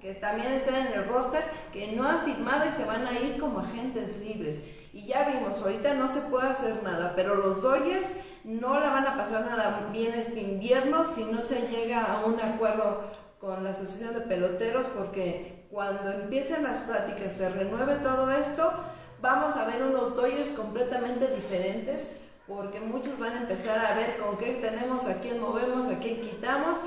que 0.01 0.15
también 0.15 0.53
están 0.53 0.87
en 0.87 0.93
el 0.93 1.09
roster 1.09 1.43
que 1.73 1.93
no 1.93 2.07
han 2.09 2.25
firmado 2.25 2.67
y 2.69 2.73
se 2.73 2.85
van 2.85 3.07
a 3.07 3.13
ir 3.13 3.39
como 3.39 3.61
agentes 3.61 4.17
libres. 4.19 4.65
Y 4.93 5.07
ya 5.07 5.29
vimos, 5.29 5.61
ahorita 5.61 5.95
no 5.95 6.09
se 6.09 6.21
puede 6.23 6.49
hacer 6.49 6.83
nada, 6.83 7.13
pero 7.15 7.35
los 7.35 7.63
Dodgers 7.63 8.15
no 8.45 8.81
la 8.81 8.91
van 8.91 9.07
a 9.07 9.17
pasar 9.17 9.45
nada 9.45 9.89
bien 9.93 10.15
este 10.15 10.41
invierno 10.41 11.05
si 11.05 11.25
no 11.25 11.43
se 11.43 11.69
llega 11.69 12.03
a 12.03 12.25
un 12.25 12.41
acuerdo 12.41 13.03
con 13.39 13.65
la 13.65 13.71
Asociación 13.71 14.15
de 14.15 14.21
Peloteros, 14.21 14.87
porque 14.97 15.67
cuando 15.71 16.11
empiecen 16.11 16.63
las 16.63 16.81
pláticas, 16.83 17.33
se 17.33 17.49
renueve 17.51 17.97
todo 17.97 18.31
esto, 18.31 18.73
vamos 19.21 19.57
a 19.57 19.67
ver 19.67 19.83
unos 19.83 20.17
Dodgers 20.17 20.53
completamente 20.53 21.27
diferentes 21.35 22.23
porque 22.47 22.81
muchos 22.81 23.19
van 23.19 23.33
a 23.33 23.41
empezar 23.41 23.85
a 23.85 23.95
ver 23.95 24.19
con 24.19 24.39
qué 24.39 24.55
tenemos, 24.55 25.07
a 25.07 25.21
quién 25.21 25.41
movemos, 25.41 25.91
a 25.91 25.99
quién 25.99 26.21
quitamos, 26.21 26.79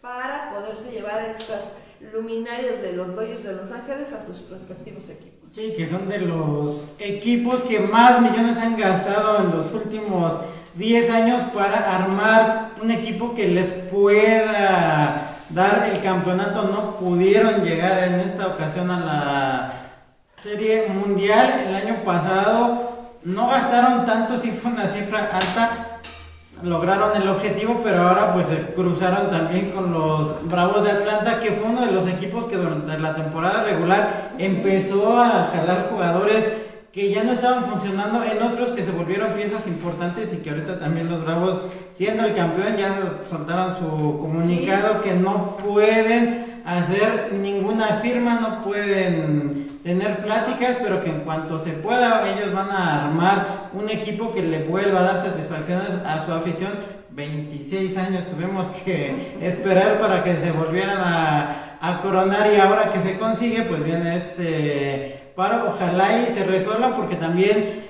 para 0.00 0.52
poderse 0.52 0.90
llevar 0.90 1.22
estas 1.22 1.74
luminarias 2.12 2.82
de 2.82 2.92
los 2.92 3.14
Dodgers 3.14 3.44
de 3.44 3.54
Los 3.54 3.70
Ángeles 3.72 4.12
a 4.12 4.22
sus 4.22 4.48
respectivos 4.50 5.10
equipos. 5.10 5.50
Sí, 5.54 5.72
que 5.76 5.86
son 5.86 6.08
de 6.08 6.18
los 6.18 6.90
equipos 6.98 7.62
que 7.62 7.80
más 7.80 8.20
millones 8.20 8.56
han 8.56 8.76
gastado 8.76 9.38
en 9.38 9.56
los 9.56 9.72
últimos 9.72 10.38
10 10.74 11.10
años 11.10 11.40
para 11.54 11.96
armar 11.96 12.74
un 12.82 12.90
equipo 12.90 13.34
que 13.34 13.48
les 13.48 13.70
pueda 13.70 15.36
dar 15.50 15.88
el 15.92 16.02
campeonato. 16.02 16.64
No 16.64 16.96
pudieron 16.96 17.64
llegar 17.64 18.02
en 18.02 18.14
esta 18.14 18.48
ocasión 18.48 18.90
a 18.90 19.00
la 19.00 19.72
Serie 20.42 20.88
Mundial 20.88 21.64
el 21.68 21.74
año 21.74 22.04
pasado 22.04 22.94
no 23.24 23.48
gastaron 23.48 24.04
tanto, 24.04 24.36
sí 24.36 24.50
fue 24.50 24.70
una 24.70 24.86
cifra 24.86 25.30
alta, 25.32 25.93
lograron 26.64 27.10
el 27.20 27.28
objetivo, 27.28 27.80
pero 27.82 28.08
ahora 28.08 28.32
pues 28.32 28.46
se 28.46 28.56
cruzaron 28.74 29.30
también 29.30 29.70
con 29.70 29.92
los 29.92 30.48
Bravos 30.48 30.82
de 30.84 30.92
Atlanta, 30.92 31.38
que 31.38 31.52
fue 31.52 31.68
uno 31.68 31.84
de 31.84 31.92
los 31.92 32.08
equipos 32.08 32.46
que 32.46 32.56
durante 32.56 32.98
la 32.98 33.14
temporada 33.14 33.64
regular 33.64 34.32
empezó 34.38 35.18
a 35.18 35.50
jalar 35.52 35.88
jugadores 35.90 36.50
que 36.90 37.10
ya 37.10 37.24
no 37.24 37.32
estaban 37.32 37.64
funcionando 37.64 38.22
en 38.24 38.40
otros 38.40 38.70
que 38.70 38.84
se 38.84 38.92
volvieron 38.92 39.32
piezas 39.32 39.66
importantes 39.66 40.32
y 40.32 40.38
que 40.38 40.50
ahorita 40.50 40.78
también 40.78 41.10
los 41.10 41.24
Bravos, 41.24 41.58
siendo 41.92 42.24
el 42.24 42.34
campeón, 42.34 42.76
ya 42.76 43.18
soltaron 43.28 43.76
su 43.76 44.18
comunicado 44.18 45.02
que 45.02 45.14
no 45.14 45.56
pueden 45.56 46.62
hacer 46.64 47.32
ninguna 47.32 47.86
firma, 48.00 48.38
no 48.40 48.62
pueden 48.64 49.73
tener 49.84 50.24
pláticas, 50.24 50.78
pero 50.82 51.00
que 51.02 51.10
en 51.10 51.20
cuanto 51.20 51.58
se 51.58 51.72
pueda 51.72 52.26
ellos 52.26 52.52
van 52.54 52.70
a 52.70 53.04
armar 53.04 53.68
un 53.74 53.88
equipo 53.90 54.32
que 54.32 54.42
le 54.42 54.64
vuelva 54.64 55.00
a 55.00 55.02
dar 55.02 55.18
satisfacciones 55.18 55.90
a 56.04 56.18
su 56.18 56.32
afición. 56.32 56.72
26 57.10 57.96
años 57.98 58.24
tuvimos 58.24 58.66
que 58.84 59.36
esperar 59.42 60.00
para 60.00 60.24
que 60.24 60.34
se 60.36 60.50
volvieran 60.50 60.98
a, 60.98 61.78
a 61.80 62.00
coronar 62.00 62.50
y 62.52 62.58
ahora 62.58 62.90
que 62.92 62.98
se 62.98 63.18
consigue, 63.18 63.62
pues 63.62 63.84
viene 63.84 64.16
este 64.16 65.32
paro. 65.36 65.68
Ojalá 65.68 66.18
y 66.18 66.32
se 66.32 66.44
resuelva 66.44 66.94
porque 66.96 67.16
también 67.16 67.84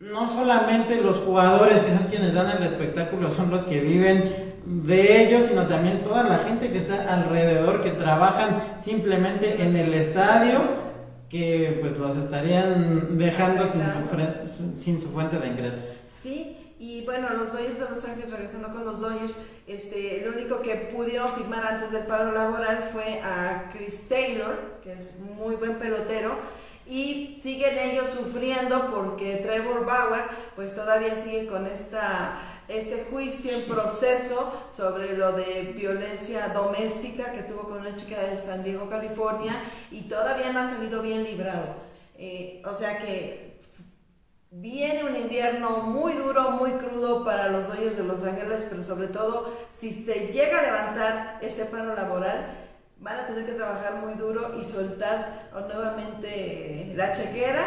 no 0.00 0.26
solamente 0.26 1.00
los 1.00 1.18
jugadores 1.18 1.82
que 1.82 1.96
son 1.96 2.08
quienes 2.08 2.34
dan 2.34 2.50
el 2.56 2.64
espectáculo 2.64 3.30
son 3.30 3.50
los 3.50 3.62
que 3.62 3.80
viven 3.80 4.56
de 4.64 5.22
ellos, 5.22 5.44
sino 5.44 5.66
también 5.66 6.02
toda 6.02 6.24
la 6.24 6.38
gente 6.38 6.70
que 6.70 6.78
está 6.78 7.14
alrededor, 7.14 7.80
que 7.80 7.90
trabajan 7.90 8.60
simplemente 8.80 9.62
en 9.62 9.76
el 9.76 9.94
estadio 9.94 10.87
que 11.28 11.78
pues 11.80 11.96
los 11.96 12.16
estarían 12.16 13.18
dejando 13.18 13.66
sin 13.66 13.82
su, 13.82 14.80
sin 14.80 15.00
su 15.00 15.10
fuente 15.10 15.38
de 15.38 15.46
ingresos. 15.48 15.80
Sí, 16.08 16.56
y 16.78 17.04
bueno, 17.04 17.28
los 17.30 17.52
Dodgers 17.52 17.78
de 17.78 17.90
Los 17.90 18.04
Ángeles, 18.04 18.30
regresando 18.30 18.68
con 18.68 18.84
los 18.84 19.00
Dodgers, 19.00 19.38
este, 19.66 20.22
el 20.22 20.32
único 20.32 20.60
que 20.60 20.76
pudieron 20.76 21.32
firmar 21.32 21.66
antes 21.66 21.90
del 21.90 22.06
paro 22.06 22.32
laboral 22.32 22.90
fue 22.92 23.20
a 23.20 23.70
Chris 23.72 24.08
Taylor, 24.08 24.78
que 24.82 24.92
es 24.92 25.18
muy 25.18 25.56
buen 25.56 25.78
pelotero, 25.78 26.38
y 26.86 27.36
siguen 27.42 27.78
ellos 27.78 28.08
sufriendo 28.08 28.90
porque 28.90 29.36
Trevor 29.36 29.84
Bauer 29.84 30.22
pues 30.56 30.74
todavía 30.74 31.16
sigue 31.16 31.46
con 31.46 31.66
esta 31.66 32.40
este 32.68 33.06
juicio 33.10 33.52
en 33.52 33.64
proceso 33.64 34.52
sobre 34.70 35.16
lo 35.16 35.32
de 35.32 35.72
violencia 35.76 36.48
doméstica 36.48 37.32
que 37.32 37.42
tuvo 37.42 37.62
con 37.62 37.78
una 37.78 37.94
chica 37.94 38.20
de 38.20 38.36
San 38.36 38.62
Diego, 38.62 38.88
California, 38.88 39.52
y 39.90 40.02
todavía 40.02 40.52
no 40.52 40.60
ha 40.60 40.70
salido 40.70 41.02
bien 41.02 41.24
librado. 41.24 41.74
Eh, 42.16 42.62
o 42.64 42.74
sea 42.74 42.98
que 42.98 43.48
Viene 44.50 45.04
un 45.04 45.14
invierno 45.14 45.82
muy 45.82 46.14
duro, 46.14 46.52
muy 46.52 46.70
crudo 46.70 47.22
para 47.22 47.50
los 47.50 47.66
dueños 47.68 47.98
de 47.98 48.04
Los 48.04 48.24
Ángeles, 48.24 48.66
pero 48.70 48.82
sobre 48.82 49.08
todo 49.08 49.54
si 49.70 49.92
se 49.92 50.32
llega 50.32 50.60
a 50.60 50.62
levantar 50.62 51.38
este 51.42 51.66
paro 51.66 51.94
laboral, 51.94 52.46
van 52.96 53.20
a 53.20 53.26
tener 53.26 53.44
que 53.44 53.52
trabajar 53.52 53.96
muy 53.96 54.14
duro 54.14 54.58
y 54.58 54.64
soltar 54.64 55.50
nuevamente 55.52 56.94
la 56.96 57.12
chequera 57.12 57.62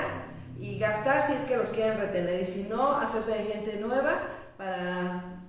y 0.60 0.80
gastar 0.80 1.22
si 1.22 1.34
es 1.34 1.43
que 1.43 1.56
los 1.56 1.70
quieren 1.70 1.99
retener 1.99 2.41
y 2.41 2.45
si 2.45 2.64
no, 2.64 2.97
hacerse 2.97 3.36
de 3.36 3.43
gente 3.43 3.78
nueva 3.78 4.20
para 4.62 5.41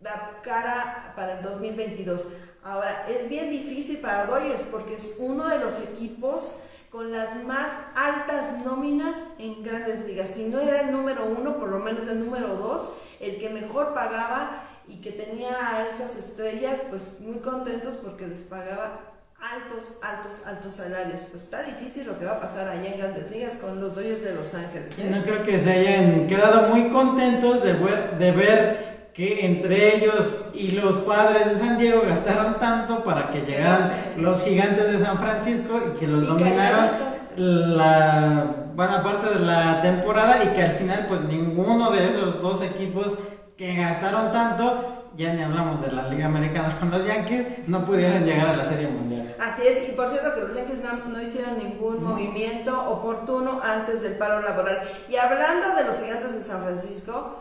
dar 0.00 0.42
cara 0.42 1.14
para 1.16 1.38
el 1.38 1.42
2022. 1.42 2.28
Ahora, 2.62 3.06
es 3.08 3.30
bien 3.30 3.48
difícil 3.48 4.00
para 4.00 4.26
Dodgers 4.26 4.64
porque 4.64 4.96
es 4.96 5.16
uno 5.18 5.48
de 5.48 5.58
los 5.58 5.80
equipos 5.80 6.56
con 6.90 7.10
las 7.10 7.42
más 7.44 7.70
altas 7.96 8.58
nóminas 8.62 9.22
en 9.38 9.62
grandes 9.62 10.04
ligas. 10.04 10.28
Si 10.28 10.50
no 10.50 10.60
era 10.60 10.82
el 10.82 10.92
número 10.92 11.24
uno, 11.24 11.56
por 11.56 11.70
lo 11.70 11.78
menos 11.78 12.06
el 12.06 12.22
número 12.22 12.48
dos, 12.48 12.90
el 13.18 13.38
que 13.38 13.48
mejor 13.48 13.94
pagaba 13.94 14.62
y 14.86 15.00
que 15.00 15.12
tenía 15.12 15.76
a 15.76 15.86
estas 15.86 16.14
estrellas, 16.14 16.82
pues 16.90 17.20
muy 17.20 17.38
contentos 17.38 17.96
porque 17.96 18.26
les 18.26 18.42
pagaba 18.42 19.13
altos, 19.52 19.92
altos, 20.02 20.46
altos 20.46 20.74
salarios. 20.74 21.22
Pues 21.30 21.44
está 21.44 21.62
difícil 21.62 22.06
lo 22.06 22.18
que 22.18 22.24
va 22.24 22.32
a 22.32 22.40
pasar 22.40 22.68
allá 22.68 22.92
en 22.92 22.98
Grandes 22.98 23.30
Ligas 23.30 23.56
con 23.56 23.80
los 23.80 23.94
Dodgers 23.94 24.22
de 24.22 24.34
Los 24.34 24.54
Ángeles. 24.54 24.98
¿eh? 24.98 25.10
No 25.10 25.22
creo 25.22 25.42
que 25.42 25.58
se 25.58 25.72
hayan 25.72 26.26
quedado 26.26 26.68
muy 26.68 26.88
contentos 26.88 27.62
de 27.62 27.74
ver, 27.74 28.18
de 28.18 28.32
ver 28.32 28.94
que 29.12 29.46
entre 29.46 29.96
ellos 29.96 30.36
y 30.54 30.72
los 30.72 30.96
padres 30.98 31.46
de 31.46 31.56
San 31.56 31.78
Diego 31.78 32.02
gastaron 32.06 32.58
tanto 32.58 33.04
para 33.04 33.30
que 33.30 33.42
llegaran 33.42 33.92
los 34.16 34.42
gigantes 34.42 34.90
de 34.90 34.98
San 34.98 35.18
Francisco 35.18 35.80
y 35.94 35.98
que 35.98 36.08
los 36.08 36.26
dominaron 36.26 36.90
la 37.36 38.44
buena 38.74 39.02
parte 39.02 39.38
de 39.38 39.44
la 39.44 39.80
temporada 39.82 40.42
y 40.42 40.48
que 40.48 40.62
al 40.62 40.72
final 40.72 41.06
pues 41.06 41.20
ninguno 41.22 41.90
de 41.92 42.08
esos 42.08 42.40
dos 42.40 42.62
equipos 42.62 43.14
que 43.56 43.74
gastaron 43.76 44.32
tanto 44.32 45.03
ya 45.16 45.32
ni 45.32 45.42
hablamos 45.42 45.80
de 45.82 45.92
la 45.92 46.08
Liga 46.08 46.26
Americana 46.26 46.76
con 46.78 46.90
los 46.90 47.06
Yankees, 47.06 47.66
no 47.68 47.84
pudieron 47.84 48.24
llegar 48.24 48.48
a 48.48 48.56
la 48.56 48.64
Serie 48.64 48.88
Mundial. 48.88 49.34
Así 49.40 49.62
es, 49.66 49.88
y 49.88 49.92
por 49.92 50.08
cierto 50.08 50.34
que 50.34 50.40
los 50.42 50.54
Yankees 50.54 50.78
no, 51.06 51.22
hicieron 51.22 51.58
ningún 51.58 52.02
movimiento 52.02 52.90
oportuno 52.90 53.60
antes 53.62 54.02
del 54.02 54.14
paro 54.14 54.42
laboral. 54.42 54.82
Y 55.08 55.16
hablando 55.16 55.76
de 55.76 55.84
los 55.84 56.00
gigantes 56.00 56.34
de 56.34 56.42
San 56.42 56.62
Francisco, 56.62 57.40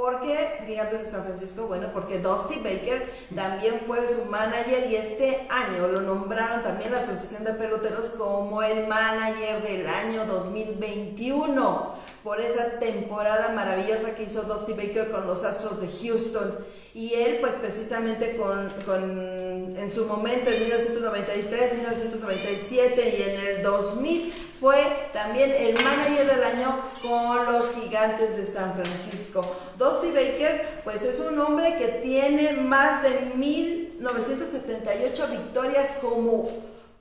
¿Por 0.00 0.22
qué 0.22 0.60
Gigantes 0.66 1.00
de 1.00 1.04
San 1.04 1.24
Francisco? 1.24 1.66
Bueno, 1.66 1.88
porque 1.92 2.20
Dusty 2.20 2.60
Baker 2.60 3.12
también 3.34 3.82
fue 3.86 4.08
su 4.08 4.24
manager 4.30 4.90
y 4.90 4.96
este 4.96 5.46
año 5.50 5.88
lo 5.88 6.00
nombraron 6.00 6.62
también 6.62 6.92
la 6.92 7.00
Asociación 7.00 7.44
de 7.44 7.52
Peloteros 7.52 8.08
como 8.10 8.62
el 8.62 8.86
manager 8.86 9.62
del 9.62 9.86
año 9.86 10.24
2021 10.24 11.94
por 12.24 12.40
esa 12.40 12.78
temporada 12.78 13.50
maravillosa 13.50 14.14
que 14.14 14.22
hizo 14.22 14.44
Dusty 14.44 14.72
Baker 14.72 15.10
con 15.10 15.26
los 15.26 15.44
Astros 15.44 15.82
de 15.82 15.88
Houston. 15.88 16.54
Y 16.92 17.14
él, 17.14 17.38
pues 17.40 17.54
precisamente 17.54 18.36
con, 18.36 18.68
con, 18.84 19.76
en 19.76 19.90
su 19.90 20.06
momento, 20.06 20.50
en 20.50 20.60
1993, 20.64 21.74
1997 21.74 23.16
y 23.16 23.22
en 23.22 23.40
el 23.46 23.62
2000, 23.62 24.32
fue 24.60 25.08
también 25.12 25.52
el 25.52 25.74
manager 25.82 26.26
del 26.26 26.42
año 26.42 26.90
con 27.00 27.52
los 27.52 27.74
gigantes 27.74 28.36
de 28.36 28.44
San 28.44 28.74
Francisco. 28.74 29.40
Dusty 29.78 30.10
Baker, 30.10 30.80
pues 30.84 31.02
es 31.02 31.20
un 31.20 31.38
hombre 31.38 31.76
que 31.78 31.86
tiene 32.02 32.54
más 32.54 33.02
de 33.02 33.32
1978 33.36 35.28
victorias 35.28 35.98
como 36.00 36.48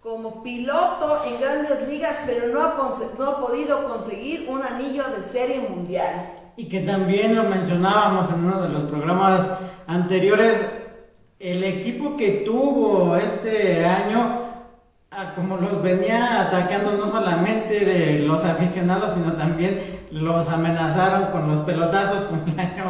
como 0.02 0.42
piloto 0.44 1.22
en 1.26 1.42
grandes 1.42 1.88
ligas, 1.90 2.22
pero 2.26 2.48
no 2.48 2.62
ha, 2.62 2.76
no 3.18 3.26
ha 3.26 3.42
podido 3.42 3.84
conseguir 3.90 4.48
un 4.50 4.64
anillo 4.64 5.04
de 5.16 5.22
serie 5.24 5.60
mundial. 5.60 6.32
Y 6.60 6.66
que 6.66 6.82
también 6.82 7.38
lo 7.38 7.43
mencionábamos 7.43 8.30
en 8.32 8.43
uno 8.43 8.62
de 8.64 8.68
los 8.68 8.84
programas 8.84 9.49
anteriores, 9.88 10.57
el 11.39 11.64
equipo 11.64 12.18
que 12.18 12.43
tuvo 12.45 13.16
este 13.16 13.86
año, 13.86 14.39
como 15.38 15.55
los 15.55 15.82
venía 15.82 16.41
atacando 16.41 16.97
no 16.97 17.07
solamente 17.07 17.86
de 17.86 18.20
los 18.28 18.43
aficionados, 18.43 19.12
sino 19.14 19.38
también 19.38 19.80
los 20.12 20.49
amenazaron 20.49 21.32
con 21.32 21.49
los 21.49 21.62
pelotazos 21.62 22.26
como 22.26 22.43
el 22.45 22.60
año 22.60 22.84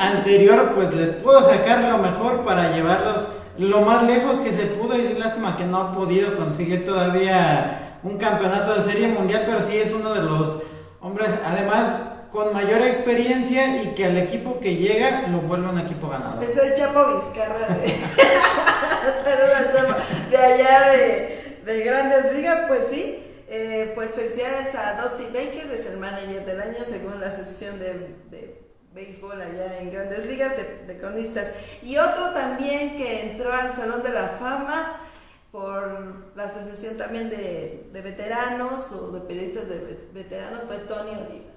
anterior, 0.00 0.72
pues 0.74 0.94
les 0.94 1.10
pudo 1.10 1.44
sacar 1.44 1.84
lo 1.92 1.98
mejor 1.98 2.44
para 2.44 2.74
llevarlos 2.74 3.28
lo 3.58 3.82
más 3.82 4.04
lejos 4.04 4.38
que 4.38 4.52
se 4.52 4.64
pudo 4.64 4.96
y 4.96 5.02
es 5.02 5.18
lástima 5.18 5.54
que 5.54 5.66
no 5.66 5.76
ha 5.76 5.92
podido 5.92 6.34
conseguir 6.34 6.86
todavía 6.86 7.98
un 8.02 8.16
campeonato 8.16 8.74
de 8.74 8.80
serie 8.80 9.08
mundial, 9.08 9.42
pero 9.44 9.60
sí 9.60 9.76
es 9.76 9.92
uno 9.92 10.14
de 10.14 10.22
los 10.22 10.60
hombres, 11.02 11.34
además 11.44 11.98
con 12.30 12.52
mayor 12.52 12.82
experiencia 12.82 13.82
y 13.82 13.94
que 13.94 14.04
al 14.04 14.16
equipo 14.16 14.60
que 14.60 14.76
llega 14.76 15.26
lo 15.28 15.40
vuelve 15.40 15.68
un 15.68 15.78
equipo 15.78 16.08
ganador. 16.08 16.42
Es 16.42 16.56
el 16.56 16.74
Chapo 16.74 17.14
Vizcarra 17.14 17.76
de, 17.76 17.86
de 20.30 20.36
allá 20.36 20.92
de, 20.92 21.60
de, 21.64 21.84
Grandes 21.84 22.34
Ligas, 22.34 22.64
pues 22.68 22.88
sí. 22.88 23.22
Eh, 23.48 23.92
pues 23.94 24.14
felicidades 24.14 24.74
a 24.74 25.00
Dusty 25.00 25.26
Baker, 25.26 25.70
es 25.70 25.86
el 25.86 25.98
manager 25.98 26.44
del 26.44 26.60
año 26.60 26.84
según 26.84 27.20
la 27.20 27.28
asociación 27.28 27.78
de, 27.78 28.16
de 28.28 28.66
béisbol 28.96 29.40
allá 29.40 29.78
en 29.78 29.92
grandes 29.92 30.26
ligas 30.26 30.52
de, 30.86 30.98
cronistas. 30.98 31.52
Y 31.82 31.98
otro 31.98 32.32
también 32.32 32.96
que 32.96 33.30
entró 33.30 33.52
al 33.52 33.72
Salón 33.74 34.02
de 34.02 34.08
la 34.08 34.28
Fama 34.40 34.96
por 35.52 36.34
la 36.34 36.44
asociación 36.44 36.96
también 36.96 37.28
de, 37.28 37.88
veteranos 37.92 38.90
o 38.92 39.12
de 39.12 39.20
periodistas 39.20 39.68
de 39.68 40.08
veteranos 40.12 40.64
fue 40.64 40.78
Tony 40.78 41.10
Oliva. 41.10 41.55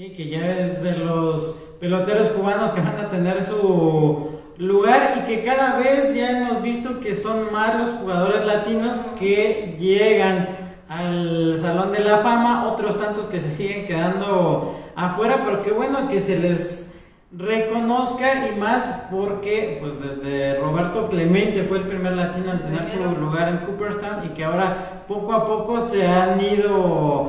Sí, 0.00 0.14
que 0.14 0.30
ya 0.30 0.60
es 0.60 0.82
de 0.82 0.96
los 0.96 1.56
peloteros 1.78 2.28
cubanos 2.28 2.70
que 2.70 2.80
van 2.80 2.96
a 2.96 3.10
tener 3.10 3.44
su 3.44 4.30
lugar 4.56 5.18
y 5.18 5.28
que 5.28 5.44
cada 5.44 5.76
vez 5.76 6.14
ya 6.14 6.40
hemos 6.40 6.62
visto 6.62 7.00
que 7.00 7.14
son 7.14 7.52
más 7.52 7.78
los 7.78 7.90
jugadores 7.90 8.46
latinos 8.46 8.96
que 9.18 9.76
llegan 9.78 10.48
al 10.88 11.58
Salón 11.58 11.92
de 11.92 11.98
la 11.98 12.16
Fama, 12.20 12.66
otros 12.72 12.98
tantos 12.98 13.26
que 13.26 13.40
se 13.40 13.50
siguen 13.50 13.84
quedando 13.84 14.74
afuera, 14.96 15.42
pero 15.44 15.60
qué 15.60 15.70
bueno 15.70 16.08
que 16.08 16.22
se 16.22 16.38
les 16.38 16.92
reconozca 17.30 18.48
y 18.48 18.58
más 18.58 19.02
porque 19.10 19.82
pues 19.82 20.00
desde 20.00 20.54
Roberto 20.60 21.10
Clemente 21.10 21.62
fue 21.64 21.76
el 21.76 21.84
primer 21.84 22.12
latino 22.12 22.52
en 22.52 22.60
tener 22.60 22.88
su 22.88 23.20
lugar 23.20 23.50
en 23.50 23.58
Cooperstown 23.58 24.24
y 24.24 24.30
que 24.30 24.44
ahora 24.44 25.04
poco 25.06 25.34
a 25.34 25.44
poco 25.44 25.86
se 25.86 26.06
han 26.06 26.40
ido 26.40 27.28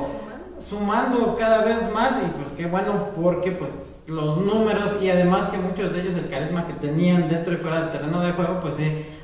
sumando 0.62 1.34
cada 1.36 1.64
vez 1.64 1.90
más 1.92 2.12
y 2.22 2.26
pues 2.38 2.52
qué 2.56 2.66
bueno 2.66 3.10
porque 3.20 3.52
pues 3.52 3.70
los 4.06 4.36
números 4.38 4.96
y 5.00 5.10
además 5.10 5.48
que 5.48 5.58
muchos 5.58 5.92
de 5.92 6.00
ellos 6.00 6.14
el 6.14 6.28
carisma 6.28 6.66
que 6.66 6.74
tenían 6.74 7.28
dentro 7.28 7.54
y 7.54 7.56
fuera 7.56 7.80
del 7.80 7.90
terreno 7.90 8.20
de 8.20 8.32
juego 8.32 8.60
pues 8.60 8.76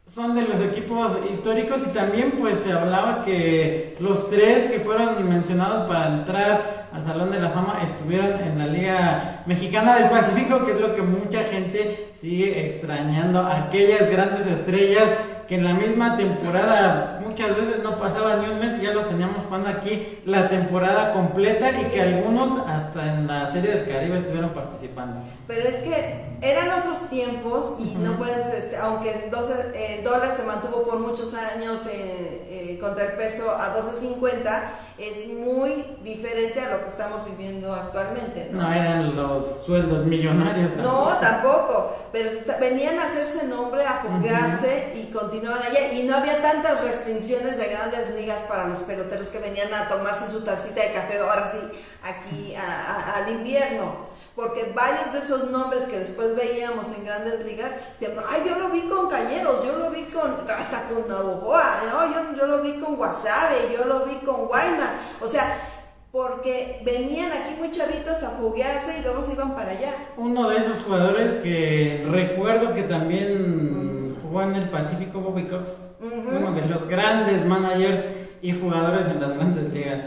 son 0.10 0.34
de 0.34 0.41
los 0.41 0.60
equipos 0.60 1.20
históricos 1.30 1.82
y 1.86 1.93
también 1.93 2.32
pues 2.39 2.62
se 2.62 2.74
hablaba 2.74 3.22
que 3.22 3.95
los 3.99 4.28
tres 4.32 4.66
que 4.66 4.80
fueron 4.80 5.30
mencionados 5.30 5.88
para 5.88 6.07
entrar 6.07 6.88
al 6.91 7.05
Salón 7.05 7.30
de 7.30 7.39
la 7.39 7.49
Fama 7.49 7.80
estuvieron 7.84 8.41
en 8.41 8.57
la 8.57 8.66
Liga 8.66 9.43
Mexicana 9.45 9.97
del 9.97 10.10
Pacífico, 10.10 10.66
que 10.66 10.72
es 10.72 10.80
lo 10.80 10.95
que 10.95 11.03
mucha 11.03 11.43
gente 11.43 12.10
sigue 12.16 12.66
extrañando, 12.66 13.45
aquellas 13.45 14.10
grandes 14.10 14.47
estrellas 14.47 15.14
que 15.47 15.55
en 15.55 15.64
la 15.64 15.74
misma 15.74 16.18
temporada 16.18 17.20
muchas 17.26 17.55
veces 17.55 17.84
no 17.84 17.97
pasaba 17.99 18.38
ni 18.38 18.51
un 18.51 18.60
mes 18.60 18.78
y 18.80 18.86
ya 18.86 18.93
los 18.93 19.10
teníamos 19.10 19.38
jugando 19.45 19.70
aquí 19.70 20.20
la 20.26 20.47
temporada 20.47 21.14
completa 21.14 21.72
y 21.72 21.86
que 21.86 22.01
algunos 22.01 22.68
hasta 22.68 23.14
en 23.14 23.28
la 23.28 23.51
Serie 23.51 23.72
del 23.72 23.88
Caribe 23.88 24.18
estuvieron 24.18 24.51
participando. 24.51 25.22
Pero 25.47 25.68
es 25.68 25.78
que 25.78 26.38
eran 26.42 26.80
otros 26.80 27.10
tiempos 27.10 27.76
y 27.80 27.96
no 27.96 28.18
puedes, 28.18 28.46
este, 28.54 28.78
aunque 28.78 29.26
el 29.26 30.04
dólar 30.04 30.32
se 30.32 30.44
mantuvo 30.44 30.84
por 30.84 31.00
muchos 31.00 31.34
años 31.34 31.86
eh, 31.88 32.48
eh, 32.50 32.78
contra 32.80 33.06
el 33.06 33.12
peso 33.14 33.52
a 33.52 33.76
12.50, 33.76 34.62
es 34.98 35.28
muy 35.28 35.98
diferente 36.04 36.60
a 36.62 36.72
lo 36.72 36.82
que 36.82 36.88
estamos 36.88 37.26
viviendo 37.26 37.74
actualmente. 37.74 38.50
No, 38.52 38.72
eran 38.72 39.16
los 39.16 39.64
sueldos 39.66 40.06
millonarios. 40.06 40.74
Tampoco. 40.74 41.10
No, 41.10 41.18
tampoco, 41.18 41.96
pero 42.12 42.30
venían 42.60 43.00
a 43.00 43.04
hacerse 43.06 43.48
nombre, 43.48 43.86
a 43.86 44.02
fugarse 44.02 44.94
y 44.96 45.12
continuaban 45.12 45.64
allá. 45.64 45.92
Y 45.94 46.04
no 46.04 46.16
había 46.16 46.42
tantas 46.42 46.84
restricciones 46.84 47.58
de 47.58 47.68
grandes 47.68 48.12
ligas 48.16 48.44
para 48.44 48.68
los 48.68 48.80
peloteros 48.80 49.28
que 49.28 49.40
venían 49.40 49.74
a 49.74 49.88
tomarse 49.88 50.28
su 50.28 50.42
tacita 50.42 50.82
de 50.82 50.94
café, 50.94 51.20
ahora 51.20 51.52
sí, 51.52 51.60
aquí 52.02 52.56
al 52.56 53.30
invierno 53.30 54.09
porque 54.40 54.72
varios 54.74 55.12
de 55.12 55.20
esos 55.20 55.52
nombres 55.52 55.84
que 55.88 56.00
después 56.00 56.34
veíamos 56.34 56.88
en 56.96 57.04
grandes 57.04 57.44
ligas, 57.44 57.74
siempre, 57.94 58.24
ay, 58.30 58.44
yo 58.48 58.58
lo 58.58 58.70
vi 58.70 58.84
con 58.84 59.10
Cañeros, 59.10 59.66
yo 59.66 59.76
lo 59.76 59.92
vi 59.92 60.04
con, 60.04 60.32
hasta 60.50 60.84
con 60.84 61.10
Navajoa, 61.10 61.82
yo, 61.84 62.38
yo, 62.38 62.48
lo 62.48 62.62
vi 62.62 62.80
con 62.80 62.98
Wasabe, 62.98 63.76
yo 63.76 63.84
lo 63.84 64.06
vi 64.06 64.16
con 64.26 64.48
Guaymas, 64.48 64.98
o 65.20 65.28
sea, 65.28 65.58
porque 66.14 66.82
venían 66.86 67.34
aquí 67.34 67.56
muy 67.58 67.70
chavitos 67.70 68.24
a 68.24 68.30
foguearse 68.30 69.00
y 69.00 69.02
luego 69.02 69.22
se 69.22 69.34
iban 69.34 69.56
para 69.56 69.72
allá. 69.72 69.92
Uno 70.16 70.48
de 70.48 70.60
esos 70.60 70.84
jugadores 70.84 71.32
que 71.44 72.08
recuerdo 72.10 72.74
que 72.74 72.84
también 72.84 74.16
jugó 74.22 74.44
en 74.44 74.56
el 74.56 74.70
Pacífico, 74.70 75.20
Bobby 75.20 75.48
Cox, 75.48 75.70
uno 76.00 76.54
de 76.54 76.66
los 76.66 76.88
grandes 76.88 77.44
managers 77.46 78.06
y 78.42 78.58
jugadores 78.58 79.06
en 79.08 79.20
las 79.20 79.36
grandes 79.36 79.74
ligas. 79.74 80.02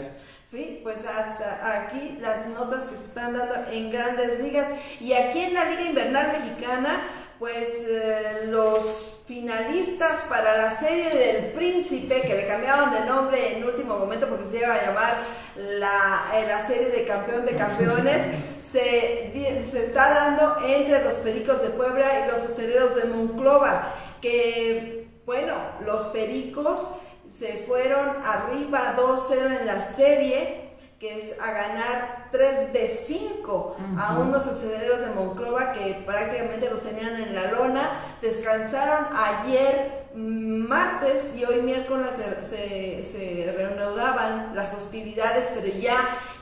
Sí, 0.53 0.81
pues 0.83 1.03
hasta 1.07 1.79
aquí 1.79 2.19
las 2.21 2.45
notas 2.45 2.85
que 2.85 2.95
se 2.95 3.05
están 3.05 3.35
dando 3.35 3.55
en 3.71 3.89
grandes 3.89 4.39
ligas. 4.39 4.71
Y 4.99 5.11
aquí 5.13 5.39
en 5.39 5.55
la 5.55 5.65
Liga 5.65 5.81
Invernal 5.81 6.27
Mexicana, 6.27 7.07
pues 7.39 7.83
eh, 7.87 8.41
los 8.51 9.23
finalistas 9.25 10.21
para 10.29 10.55
la 10.55 10.69
serie 10.69 11.09
del 11.09 11.53
príncipe, 11.53 12.21
que 12.21 12.35
le 12.35 12.45
cambiaron 12.45 12.93
de 12.93 12.99
nombre 12.99 13.57
en 13.57 13.63
último 13.63 13.97
momento 13.97 14.29
porque 14.29 14.47
se 14.47 14.59
iba 14.59 14.75
a 14.75 14.85
llamar 14.85 15.15
la, 15.55 16.25
eh, 16.35 16.45
la 16.47 16.63
serie 16.67 16.89
de 16.89 17.03
campeón 17.05 17.47
de 17.47 17.55
campeones, 17.55 18.21
se, 18.59 19.31
se 19.33 19.83
está 19.83 20.13
dando 20.13 20.57
entre 20.67 21.03
los 21.03 21.15
Pericos 21.15 21.63
de 21.63 21.69
Puebla 21.69 22.27
y 22.27 22.31
los 22.31 22.47
aceleros 22.47 22.95
de 22.95 23.05
Monclova, 23.05 23.91
que 24.21 25.07
bueno, 25.25 25.55
los 25.83 26.03
Pericos 26.07 26.89
se 27.29 27.63
fueron 27.67 28.17
arriba 28.23 28.95
2-0 28.97 29.61
en 29.61 29.65
la 29.67 29.81
serie, 29.81 30.63
que 30.99 31.17
es 31.19 31.39
a 31.41 31.51
ganar 31.51 32.29
3 32.31 32.71
de 32.71 32.87
5 32.87 33.75
a 33.97 34.19
unos 34.19 34.47
aceleros 34.47 35.01
de 35.01 35.13
Monclova 35.13 35.73
que 35.73 36.01
prácticamente 36.05 36.69
los 36.69 36.81
tenían 36.81 37.21
en 37.21 37.35
la 37.35 37.51
lona. 37.51 38.17
Descansaron 38.21 39.07
ayer 39.13 40.03
martes 40.15 41.33
y 41.35 41.43
hoy 41.43 41.61
miércoles 41.61 42.09
se, 42.41 43.03
se, 43.03 43.53
reanudaban 43.55 44.55
las 44.55 44.73
hostilidades, 44.73 45.51
pero 45.55 45.75
ya 45.77 45.97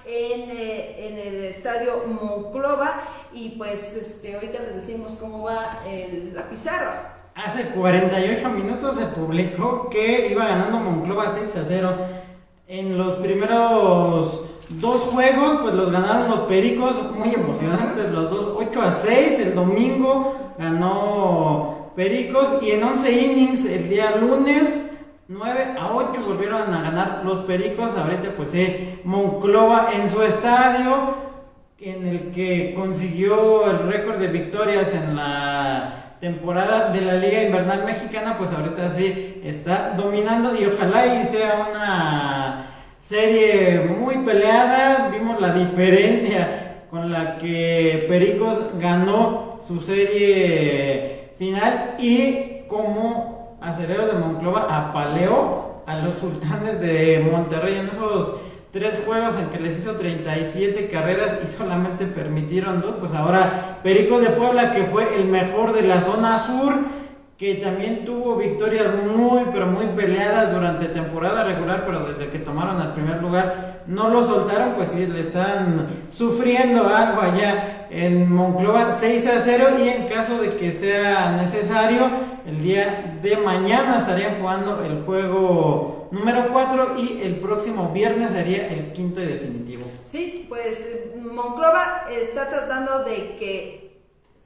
en, 0.05 0.51
eh, 0.51 1.07
en, 1.07 1.17
el 1.17 1.45
estadio 1.45 2.05
Monclova. 2.05 2.93
Y 3.33 3.49
pues 3.57 3.95
este, 3.95 4.35
ahorita 4.35 4.59
les 4.59 4.75
decimos 4.75 5.15
cómo 5.15 5.43
va 5.43 5.79
el, 5.87 6.33
la 6.35 6.49
pizarra. 6.49 7.10
Hace 7.35 7.69
48 7.69 8.49
minutos 8.49 8.97
se 8.97 9.05
publicó 9.05 9.89
que 9.89 10.27
iba 10.29 10.45
ganando 10.45 10.79
Monclova 10.79 11.29
6 11.29 11.55
a 11.55 11.65
0. 11.65 11.89
En 12.67 12.97
los 12.97 13.13
primeros 13.15 14.45
dos 14.75 15.01
juegos, 15.03 15.59
pues 15.61 15.73
los 15.73 15.91
ganaron 15.91 16.29
los 16.29 16.41
Pericos, 16.41 17.01
muy 17.13 17.33
emocionantes 17.33 18.11
los 18.11 18.29
dos, 18.29 18.49
8 18.57 18.81
a 18.81 18.91
6. 18.91 19.39
El 19.39 19.55
domingo 19.55 20.35
ganó 20.57 21.91
Pericos 21.95 22.57
y 22.61 22.71
en 22.71 22.83
11 22.83 23.11
innings 23.11 23.65
el 23.65 23.89
día 23.89 24.17
lunes. 24.17 24.81
9 25.29 25.75
a 25.79 25.93
8 25.93 26.21
volvieron 26.27 26.73
a 26.73 26.81
ganar 26.81 27.21
los 27.23 27.39
Pericos. 27.39 27.91
Ahorita 27.97 28.33
pues 28.35 28.49
eh, 28.53 28.99
Monclova 29.05 29.89
en 29.93 30.09
su 30.09 30.21
estadio, 30.21 31.15
en 31.79 32.05
el 32.05 32.31
que 32.31 32.73
consiguió 32.75 33.71
el 33.71 33.89
récord 33.89 34.17
de 34.17 34.27
victorias 34.27 34.93
en 34.93 35.15
la 35.15 36.00
temporada 36.21 36.91
de 36.91 37.01
la 37.01 37.15
Liga 37.15 37.43
Invernal 37.43 37.83
Mexicana, 37.83 38.35
pues 38.37 38.51
ahorita 38.51 38.89
sí 38.91 39.41
está 39.43 39.95
dominando 39.97 40.55
y 40.55 40.65
ojalá 40.65 41.15
y 41.15 41.25
sea 41.25 41.67
una 41.69 42.67
serie 42.99 43.95
muy 43.99 44.19
peleada. 44.19 45.09
Vimos 45.09 45.41
la 45.41 45.51
diferencia 45.53 46.85
con 46.91 47.11
la 47.11 47.37
que 47.37 48.05
Pericos 48.07 48.59
ganó 48.79 49.59
su 49.67 49.81
serie 49.81 51.31
final 51.39 51.95
y 51.97 52.67
como 52.67 53.57
Aceleros 53.59 54.13
de 54.13 54.19
Monclova 54.19 54.67
apaleó 54.69 55.81
a 55.87 55.97
los 55.97 56.15
sultanes 56.15 56.79
de 56.79 57.27
Monterrey 57.31 57.79
en 57.79 57.87
esos 57.87 58.35
tres 58.71 58.99
juegos 59.05 59.35
en 59.35 59.49
que 59.49 59.59
les 59.59 59.77
hizo 59.77 59.95
37 59.95 60.87
carreras 60.87 61.39
y 61.43 61.47
solamente 61.47 62.05
permitieron 62.05 62.81
dos, 62.81 62.95
pues 62.99 63.13
ahora 63.13 63.79
Pericos 63.83 64.21
de 64.21 64.29
Puebla, 64.29 64.71
que 64.71 64.83
fue 64.85 65.15
el 65.17 65.25
mejor 65.25 65.73
de 65.73 65.81
la 65.83 65.99
zona 65.99 66.39
sur, 66.39 66.73
que 67.37 67.55
también 67.55 68.05
tuvo 68.05 68.37
victorias 68.37 68.87
muy, 69.03 69.41
pero 69.51 69.65
muy 69.65 69.87
peleadas 69.87 70.53
durante 70.53 70.85
temporada 70.85 71.43
regular, 71.43 71.83
pero 71.85 72.05
desde 72.05 72.29
que 72.29 72.39
tomaron 72.39 72.79
el 72.81 72.89
primer 72.89 73.21
lugar 73.21 73.81
no 73.87 74.09
lo 74.09 74.23
soltaron, 74.23 74.75
pues 74.75 74.89
sí, 74.89 75.07
le 75.07 75.19
están 75.19 75.87
sufriendo 76.09 76.87
algo 76.87 77.21
allá 77.21 77.87
en 77.89 78.31
Monclova 78.31 78.91
6 78.91 79.27
a 79.27 79.39
0 79.39 79.65
y 79.83 79.89
en 79.89 80.07
caso 80.07 80.41
de 80.41 80.49
que 80.49 80.71
sea 80.71 81.35
necesario, 81.41 82.09
el 82.45 82.61
día 82.61 83.17
de 83.21 83.35
mañana 83.37 83.97
estarían 83.97 84.39
jugando 84.39 84.83
el 84.85 85.03
juego 85.03 86.00
número 86.11 86.49
4 86.51 86.97
y 86.97 87.21
el 87.23 87.39
próximo 87.39 87.89
viernes 87.89 88.31
sería 88.31 88.67
el 88.67 88.91
quinto 88.91 89.21
y 89.21 89.25
definitivo. 89.25 89.85
Sí, 90.05 90.45
pues 90.47 90.89
Monclova 91.15 92.05
está 92.11 92.49
tratando 92.49 93.03
de 93.03 93.35
que 93.37 93.81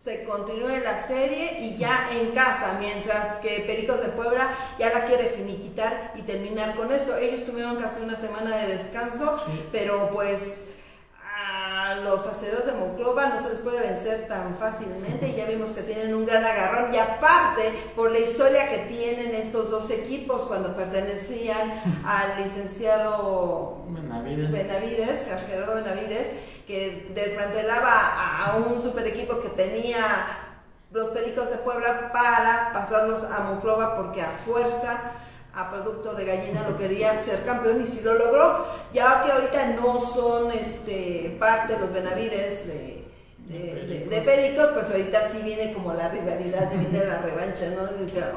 se 0.05 0.23
continúe 0.23 0.83
la 0.83 1.07
serie 1.07 1.61
y 1.61 1.77
ya 1.77 2.09
en 2.11 2.29
casa, 2.29 2.77
mientras 2.79 3.37
que 3.37 3.63
Pericos 3.65 4.01
de 4.01 4.09
Puebla 4.09 4.55
ya 4.77 4.93
la 4.93 5.05
quiere 5.05 5.29
finiquitar 5.29 6.13
y 6.15 6.21
terminar 6.21 6.75
con 6.75 6.91
esto. 6.93 7.17
Ellos 7.17 7.43
tuvieron 7.43 7.77
casi 7.77 8.03
una 8.03 8.15
semana 8.15 8.55
de 8.55 8.67
descanso, 8.67 9.43
pero 9.71 10.11
pues 10.11 10.75
los 11.93 12.25
aceros 12.25 12.65
de 12.65 12.71
Monclova 12.71 13.27
no 13.27 13.41
se 13.41 13.49
les 13.49 13.59
puede 13.59 13.79
vencer 13.79 14.27
tan 14.27 14.55
fácilmente 14.55 15.27
y 15.27 15.35
ya 15.35 15.45
vimos 15.45 15.71
que 15.71 15.83
tienen 15.83 16.15
un 16.15 16.25
gran 16.25 16.43
agarrón. 16.43 16.93
Y 16.93 16.97
aparte 16.97 17.71
por 17.95 18.11
la 18.11 18.19
historia 18.19 18.67
que 18.69 18.79
tienen 18.89 19.35
estos 19.35 19.69
dos 19.69 19.91
equipos 19.91 20.43
cuando 20.43 20.75
pertenecían 20.75 22.01
al 22.05 22.43
licenciado 22.43 23.83
Benavides, 23.89 24.51
Benavides 24.51 25.29
Gerardo 25.47 25.75
Benavides, 25.75 26.35
que 26.65 27.11
desmantelaba 27.13 28.45
a 28.45 28.57
un 28.57 28.81
super 28.81 29.05
equipo 29.05 29.39
que 29.39 29.49
tenía 29.49 30.41
los 30.91 31.09
Pericos 31.09 31.49
de 31.51 31.57
Puebla 31.57 32.11
para 32.13 32.71
pasarlos 32.73 33.23
a 33.25 33.41
Monclova 33.41 33.95
porque 33.97 34.21
a 34.21 34.29
fuerza 34.29 35.11
a 35.55 35.69
producto 35.69 36.13
de 36.13 36.25
gallina 36.25 36.67
lo 36.67 36.77
quería 36.77 37.17
ser 37.17 37.43
campeón 37.45 37.81
y 37.81 37.87
si 37.87 38.01
lo 38.01 38.15
logró, 38.15 38.65
ya 38.93 39.23
que 39.23 39.31
ahorita 39.31 39.67
no 39.81 39.99
son 39.99 40.51
este 40.51 41.35
parte 41.39 41.73
de 41.73 41.79
los 41.79 41.93
Benavides 41.93 42.67
de, 42.67 43.05
de, 43.47 44.21
Pericos, 44.21 44.71
pues 44.73 44.89
ahorita 44.89 45.29
sí 45.29 45.41
viene 45.43 45.71
como 45.71 45.93
la 45.93 46.09
rivalidad 46.09 46.71
y 46.73 46.77
viene 46.77 47.05
la 47.05 47.19
revancha, 47.19 47.65
¿no? 47.69 47.87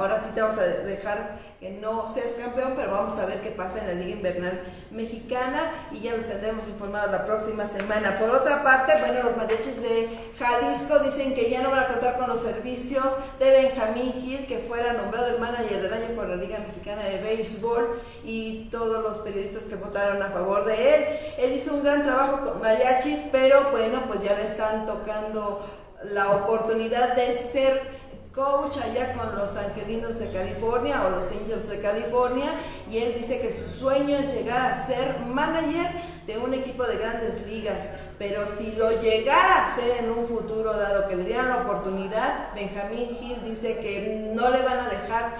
Ahora 0.00 0.20
sí 0.22 0.30
te 0.34 0.42
vamos 0.42 0.58
a 0.58 0.64
dejar 0.64 1.38
que 1.60 1.70
no 1.70 2.06
seas 2.06 2.34
campeón, 2.34 2.74
pero 2.76 2.92
vamos 2.92 3.18
a 3.18 3.26
ver 3.26 3.40
qué 3.40 3.50
pasa 3.50 3.80
en 3.80 3.88
la 3.88 3.94
Liga 3.94 4.12
Invernal 4.12 4.60
Mexicana 4.92 5.88
y 5.90 6.00
ya 6.00 6.14
los 6.14 6.26
tendremos 6.26 6.68
informados 6.68 7.10
la 7.10 7.26
próxima 7.26 7.66
semana. 7.66 8.16
Por 8.16 8.30
otra 8.30 8.62
parte, 8.62 8.92
bueno, 9.00 9.24
los 9.24 9.36
mariachis 9.36 9.82
de 9.82 10.08
Jalisco 10.38 11.00
dicen 11.00 11.34
que 11.34 11.50
ya 11.50 11.60
no 11.62 11.70
van 11.72 11.80
a 11.80 11.88
contar 11.88 12.16
con 12.16 12.28
los 12.28 12.42
servicios 12.42 13.16
de 13.40 13.50
Benjamín 13.50 14.12
Gil, 14.12 14.46
que 14.46 14.58
fuera 14.58 14.92
nombrado 14.92 15.26
el 15.34 15.40
manager 15.40 15.82
del 15.82 15.92
año 15.92 16.14
por 16.14 16.28
la 16.28 16.36
Liga 16.36 16.58
Mexicana 16.60 17.02
de 17.02 17.18
Béisbol 17.18 18.02
y 18.22 18.68
todos 18.70 19.02
los 19.02 19.18
periodistas 19.18 19.64
que 19.64 19.74
votaron 19.74 20.22
a 20.22 20.26
favor 20.26 20.64
de 20.64 20.94
él. 20.94 21.04
Él 21.38 21.52
hizo 21.54 21.74
un 21.74 21.82
gran 21.82 22.04
trabajo 22.04 22.48
con 22.48 22.60
mariachis, 22.60 23.24
pero 23.32 23.72
bueno, 23.72 24.04
pues 24.06 24.22
ya 24.22 24.34
le 24.34 24.46
están 24.46 24.86
tocando 24.86 25.66
la 26.04 26.30
oportunidad 26.30 27.16
de 27.16 27.34
ser 27.34 27.98
coach 28.38 28.78
allá 28.78 29.14
con 29.14 29.36
los 29.36 29.56
Angelinos 29.56 30.20
de 30.20 30.30
California 30.30 31.04
o 31.04 31.10
los 31.10 31.32
Angels 31.32 31.68
de 31.70 31.80
California 31.80 32.52
y 32.88 32.98
él 32.98 33.14
dice 33.18 33.40
que 33.40 33.50
su 33.50 33.66
sueño 33.68 34.16
es 34.16 34.32
llegar 34.32 34.70
a 34.70 34.86
ser 34.86 35.18
manager 35.26 35.90
de 36.24 36.38
un 36.38 36.54
equipo 36.54 36.84
de 36.84 36.98
grandes 36.98 37.44
ligas, 37.48 37.94
pero 38.16 38.46
si 38.46 38.72
lo 38.72 39.02
llegara 39.02 39.64
a 39.64 39.74
ser 39.74 40.04
en 40.04 40.10
un 40.10 40.24
futuro 40.24 40.72
dado 40.72 41.08
que 41.08 41.16
le 41.16 41.24
dieran 41.24 41.48
la 41.48 41.62
oportunidad, 41.62 42.54
Benjamín 42.54 43.18
Hill 43.20 43.42
dice 43.44 43.78
que 43.78 44.30
no 44.32 44.50
le 44.50 44.62
van 44.62 44.78
a 44.78 44.88
dejar 44.88 45.32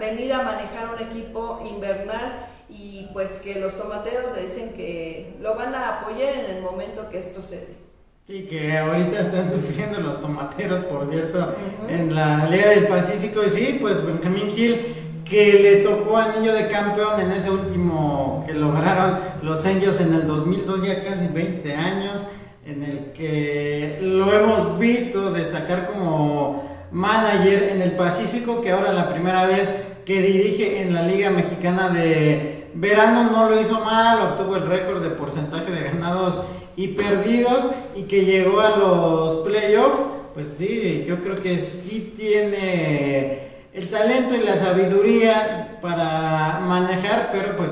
venir 0.00 0.32
a 0.32 0.42
manejar 0.42 0.94
un 0.94 1.00
equipo 1.00 1.62
invernal 1.64 2.48
y 2.68 3.08
pues 3.12 3.38
que 3.38 3.60
los 3.60 3.78
tomateros 3.78 4.34
le 4.34 4.42
dicen 4.42 4.72
que 4.72 5.36
lo 5.40 5.54
van 5.54 5.72
a 5.74 6.00
apoyar 6.00 6.34
en 6.34 6.56
el 6.56 6.62
momento 6.62 7.08
que 7.08 7.20
esto 7.20 7.40
se 7.40 7.58
dé. 7.58 7.93
Y 8.26 8.44
que 8.44 8.78
ahorita 8.78 9.20
están 9.20 9.50
sufriendo 9.50 10.00
los 10.00 10.18
tomateros, 10.18 10.80
por 10.86 11.06
cierto, 11.06 11.54
en 11.90 12.14
la 12.14 12.46
Liga 12.46 12.70
del 12.70 12.86
Pacífico. 12.86 13.44
Y 13.44 13.50
sí, 13.50 13.78
pues 13.78 14.02
Benjamín 14.02 14.50
Gil, 14.50 14.80
que 15.26 15.60
le 15.60 15.76
tocó 15.82 16.16
anillo 16.16 16.54
de 16.54 16.66
campeón 16.68 17.20
en 17.20 17.32
ese 17.32 17.50
último 17.50 18.42
que 18.46 18.54
lograron 18.54 19.18
los 19.42 19.66
Angels 19.66 20.00
en 20.00 20.14
el 20.14 20.26
2002, 20.26 20.86
ya 20.86 21.02
casi 21.02 21.26
20 21.26 21.74
años, 21.74 22.26
en 22.64 22.82
el 22.82 23.12
que 23.12 23.98
lo 24.00 24.32
hemos 24.32 24.78
visto 24.78 25.30
destacar 25.30 25.90
como 25.92 26.86
manager 26.92 27.64
en 27.72 27.82
el 27.82 27.92
Pacífico, 27.92 28.62
que 28.62 28.70
ahora 28.70 28.94
la 28.94 29.10
primera 29.10 29.44
vez 29.44 29.68
que 30.06 30.22
dirige 30.22 30.80
en 30.80 30.94
la 30.94 31.02
Liga 31.02 31.28
Mexicana 31.28 31.90
de 31.90 32.70
Verano 32.72 33.30
no 33.30 33.50
lo 33.50 33.60
hizo 33.60 33.80
mal, 33.80 34.18
obtuvo 34.20 34.56
el 34.56 34.66
récord 34.66 35.02
de 35.02 35.10
porcentaje 35.10 35.70
de 35.70 35.82
ganados 35.82 36.42
y 36.76 36.88
perdidos 36.88 37.70
y 37.96 38.02
que 38.02 38.24
llegó 38.24 38.60
a 38.60 38.76
los 38.76 39.46
playoffs, 39.46 40.00
pues 40.34 40.54
sí, 40.58 41.04
yo 41.06 41.20
creo 41.20 41.36
que 41.36 41.58
sí 41.58 42.14
tiene 42.16 43.66
el 43.72 43.88
talento 43.88 44.34
y 44.34 44.38
la 44.38 44.56
sabiduría 44.56 45.78
para 45.80 46.60
manejar, 46.60 47.30
pero 47.32 47.56
pues 47.56 47.70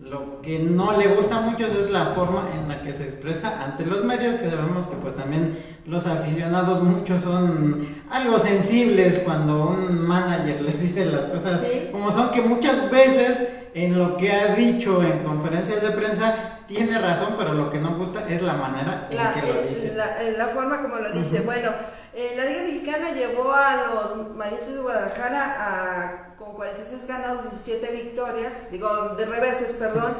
lo 0.00 0.40
que 0.40 0.58
no 0.58 0.96
le 0.96 1.08
gusta 1.08 1.40
mucho 1.40 1.66
es 1.66 1.90
la 1.90 2.06
forma 2.06 2.48
en 2.54 2.68
la 2.68 2.80
que 2.82 2.92
se 2.92 3.04
expresa 3.04 3.62
ante 3.62 3.86
los 3.86 4.04
medios, 4.04 4.36
que 4.36 4.50
sabemos 4.50 4.86
que 4.88 4.96
pues 4.96 5.14
también 5.14 5.56
los 5.86 6.06
aficionados 6.06 6.82
muchos 6.82 7.22
son 7.22 7.86
algo 8.10 8.38
sensibles 8.38 9.20
cuando 9.20 9.68
un 9.68 10.06
manager 10.06 10.60
les 10.62 10.80
dice 10.80 11.06
las 11.06 11.26
cosas 11.26 11.62
como 11.92 12.10
son, 12.10 12.30
que 12.30 12.42
muchas 12.42 12.90
veces 12.90 13.48
en 13.74 13.98
lo 13.98 14.16
que 14.16 14.32
ha 14.32 14.54
dicho 14.54 15.02
en 15.02 15.22
conferencias 15.22 15.82
de 15.82 15.90
prensa 15.92 16.60
tiene 16.66 16.98
razón, 16.98 17.34
pero 17.36 17.52
lo 17.52 17.68
que 17.68 17.78
no 17.78 17.96
gusta 17.96 18.28
es 18.28 18.42
la 18.42 18.54
manera 18.54 19.08
en 19.10 19.40
que 19.40 19.52
lo 19.52 19.62
dice. 19.62 19.94
La, 19.94 20.46
forma 20.48 20.80
como 20.82 20.96
lo 20.96 21.10
dice. 21.10 21.40
Bueno, 21.40 21.70
eh, 22.14 22.34
la 22.36 22.44
Liga 22.44 22.62
Mexicana 22.62 23.10
llevó 23.12 23.52
a 23.52 23.86
los 23.86 24.36
mariachis 24.36 24.74
de 24.74 24.80
Guadalajara 24.80 25.56
a 25.58 26.36
con 26.36 26.54
46 26.54 27.06
ganados, 27.06 27.42
17 27.50 27.92
victorias, 27.92 28.70
digo, 28.70 29.10
de 29.10 29.26
reveses, 29.26 29.72
perdón. 29.74 30.16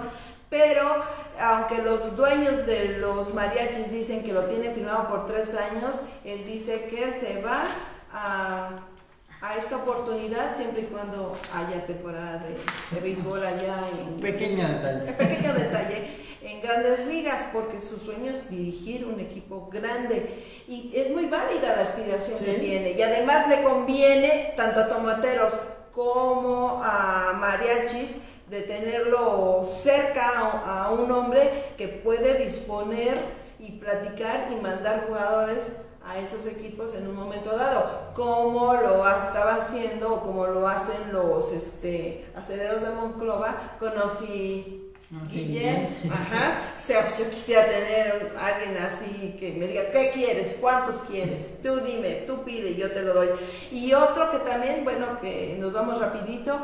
Pero 0.51 0.83
aunque 1.41 1.83
los 1.83 2.17
dueños 2.17 2.67
de 2.67 2.99
los 2.99 3.33
mariachis 3.33 3.91
dicen 3.93 4.25
que 4.25 4.33
lo 4.33 4.45
tienen 4.47 4.75
firmado 4.75 5.09
por 5.09 5.27
tres 5.27 5.55
años, 5.55 6.03
él 6.25 6.45
dice 6.45 6.89
que 6.91 7.13
se 7.13 7.41
va 7.43 7.63
a 8.13 8.71
a 9.43 9.57
esta 9.57 9.77
oportunidad 9.77 10.57
siempre 10.57 10.83
y 10.83 10.87
cuando 10.87 11.37
haya 11.55 11.87
temporada 11.87 12.41
de, 12.91 13.01
béisbol 13.01 13.43
allá 13.45 13.87
en... 13.89 14.21
Pequeño 14.21 14.69
detalle. 14.69 15.13
Pequeño 15.13 15.55
detalle. 15.55 16.21
En 16.43 16.61
grandes 16.61 17.07
ligas, 17.07 17.49
porque 17.53 17.81
su 17.81 17.99
sueño 17.99 18.33
es 18.33 18.51
dirigir 18.51 19.07
un 19.07 19.19
equipo 19.21 19.69
grande. 19.71 20.45
Y 20.69 20.91
es 20.95 21.11
muy 21.11 21.27
válida 21.27 21.77
la 21.77 21.83
aspiración 21.83 22.39
que 22.41 22.55
tiene. 22.55 22.93
Y 22.93 23.03
además 23.03 23.49
le 23.49 23.63
conviene 23.63 24.55
tanto 24.57 24.81
a 24.81 24.89
tomateros 24.89 25.55
como 25.93 26.83
a 26.83 27.33
mariachis 27.35 28.23
de 28.49 28.63
tenerlo 28.63 29.63
cerca 29.65 30.39
a 30.67 30.91
un 30.91 31.11
hombre 31.13 31.75
que 31.77 31.89
puede 31.89 32.43
disponer 32.43 33.41
y 33.61 33.73
platicar 33.73 34.49
y 34.53 34.57
mandar 34.57 35.07
jugadores 35.07 35.83
a 36.03 36.19
esos 36.19 36.47
equipos 36.47 36.95
en 36.95 37.07
un 37.07 37.15
momento 37.15 37.57
dado, 37.57 38.11
como 38.15 38.75
lo 38.75 39.07
estaba 39.07 39.57
haciendo 39.57 40.15
o 40.15 40.21
como 40.23 40.47
lo 40.47 40.67
hacen 40.67 41.13
los 41.13 41.53
este, 41.53 42.27
aceleros 42.35 42.83
de 42.83 42.91
Monclova, 42.91 43.77
conocí 43.79 44.87
Guillén, 45.29 45.89
ajá, 46.09 46.75
o 46.79 46.81
sea, 46.81 47.05
pues 47.05 47.19
yo 47.19 47.29
quisiera 47.29 47.65
tener 47.65 48.33
a 48.39 48.47
alguien 48.47 48.79
así 48.79 49.37
que 49.41 49.53
me 49.53 49.67
diga, 49.67 49.91
¿qué 49.91 50.13
quieres? 50.15 50.57
¿Cuántos 50.61 50.99
quieres? 51.03 51.61
Tú 51.65 51.81
dime, 51.81 52.23
tú 52.29 52.45
pide 52.45 52.71
y 52.71 52.77
yo 52.77 52.93
te 52.93 53.03
lo 53.03 53.15
doy. 53.15 53.29
Y 53.73 53.93
otro 53.93 54.31
que 54.31 54.39
también, 54.39 54.85
bueno, 54.85 55.21
que 55.21 55.57
nos 55.59 55.73
vamos 55.73 55.99
rapidito, 55.99 56.61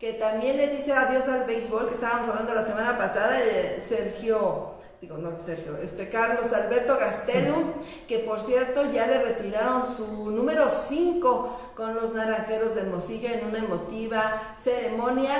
que 0.00 0.14
también 0.14 0.56
le 0.56 0.68
dice 0.70 0.92
adiós 0.92 1.28
al 1.28 1.44
béisbol, 1.44 1.88
que 1.88 1.94
estábamos 1.94 2.28
hablando 2.28 2.54
la 2.54 2.66
semana 2.66 2.98
pasada, 2.98 3.38
Sergio 3.78 4.75
digo, 5.00 5.18
no 5.18 5.36
Sergio, 5.38 5.76
este 5.78 6.08
Carlos 6.08 6.52
Alberto 6.52 6.96
Gastelum, 6.98 7.72
que 8.08 8.20
por 8.20 8.40
cierto 8.40 8.90
ya 8.92 9.06
le 9.06 9.22
retiraron 9.22 9.84
su 9.84 10.30
número 10.30 10.70
5 10.70 11.72
con 11.76 11.94
los 11.94 12.14
Naranjeros 12.14 12.74
de 12.74 12.82
Hermosillo 12.82 13.28
en 13.28 13.46
una 13.46 13.58
emotiva 13.58 14.54
ceremonia 14.56 15.36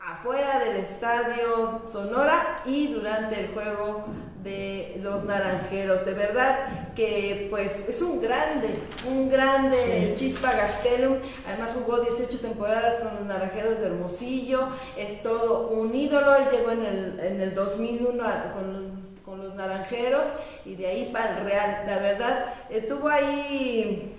afuera 0.00 0.60
del 0.60 0.76
estadio 0.76 1.82
Sonora 1.88 2.62
y 2.64 2.92
durante 2.92 3.40
el 3.40 3.52
juego 3.52 4.04
de 4.46 4.98
los 5.02 5.24
Naranjeros. 5.24 6.06
De 6.06 6.14
verdad 6.14 6.94
que 6.94 7.48
pues 7.50 7.86
es 7.88 8.00
un 8.00 8.22
grande, 8.22 8.68
un 9.06 9.28
grande 9.28 10.14
Chispa 10.14 10.52
Gastelum. 10.52 11.16
Además 11.46 11.76
jugó 11.78 11.98
18 11.98 12.38
temporadas 12.38 13.00
con 13.00 13.14
los 13.16 13.26
Naranjeros 13.26 13.78
de 13.80 13.88
Hermosillo. 13.88 14.68
Es 14.96 15.22
todo 15.22 15.68
un 15.68 15.94
ídolo. 15.94 16.34
Él 16.36 16.44
llegó 16.50 16.70
en 16.70 16.82
el, 16.82 17.20
en 17.20 17.40
el 17.42 17.54
2001 17.54 18.24
con 18.54 19.06
con 19.26 19.42
los 19.42 19.56
naranjeros 19.56 20.30
y 20.64 20.76
de 20.76 20.86
ahí 20.86 21.10
para 21.12 21.36
el 21.36 21.44
Real. 21.44 21.82
La 21.84 21.98
verdad, 21.98 22.54
estuvo 22.70 23.08
ahí, 23.08 24.14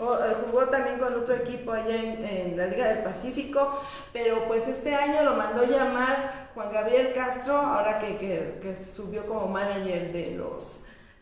eh, 0.00 0.36
jugó 0.46 0.66
también 0.66 0.98
con 0.98 1.14
otro 1.14 1.34
equipo 1.34 1.72
allá 1.72 1.94
en, 1.94 2.56
la 2.56 2.66
Liga 2.66 2.88
del 2.88 3.04
Pacífico, 3.04 3.80
pero 4.12 4.46
pues 4.48 4.66
este 4.66 4.94
año 4.94 5.24
lo 5.24 5.34
mandó 5.34 5.64
llamar 5.64 6.50
Juan 6.54 6.72
Gabriel 6.72 7.12
Castro, 7.14 7.56
ahora 7.56 7.98
que, 7.98 8.16
que, 8.16 8.74
subió 8.74 9.26
como 9.26 9.46
manager 9.46 10.12
de 10.12 10.32
los 10.32 10.80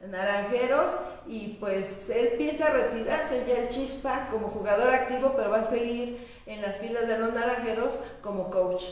naranjeros 0.08 0.92
y 1.26 1.56
pues 1.60 2.08
él 2.10 2.34
piensa 2.38 2.70
retirarse 2.70 3.44
ya 3.48 3.58
el 3.62 3.68
Chispa 3.68 4.28
como 4.30 4.48
jugador 4.48 4.94
activo, 4.94 5.34
pero 5.36 5.50
va 5.50 5.58
a 5.58 5.64
seguir 5.64 6.26
en 6.46 6.62
las 6.62 6.76
filas 6.76 7.08
de 7.08 7.18
los 7.18 7.34
naranjeros 7.34 7.98
como 8.22 8.48
coach. 8.48 8.84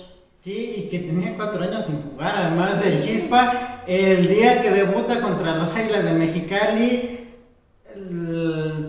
Sí, 0.42 0.74
y 0.76 0.88
que 0.88 1.00
tenía 1.00 1.34
cuatro 1.34 1.62
años 1.62 1.86
sin 1.86 2.02
jugar. 2.02 2.34
Además, 2.36 2.80
el 2.84 3.02
Chispa, 3.02 3.82
el 3.86 4.26
día 4.28 4.60
que 4.62 4.70
debuta 4.70 5.20
contra 5.20 5.56
los 5.56 5.74
Águilas 5.74 6.04
de 6.04 6.12
Mexicali, 6.12 7.15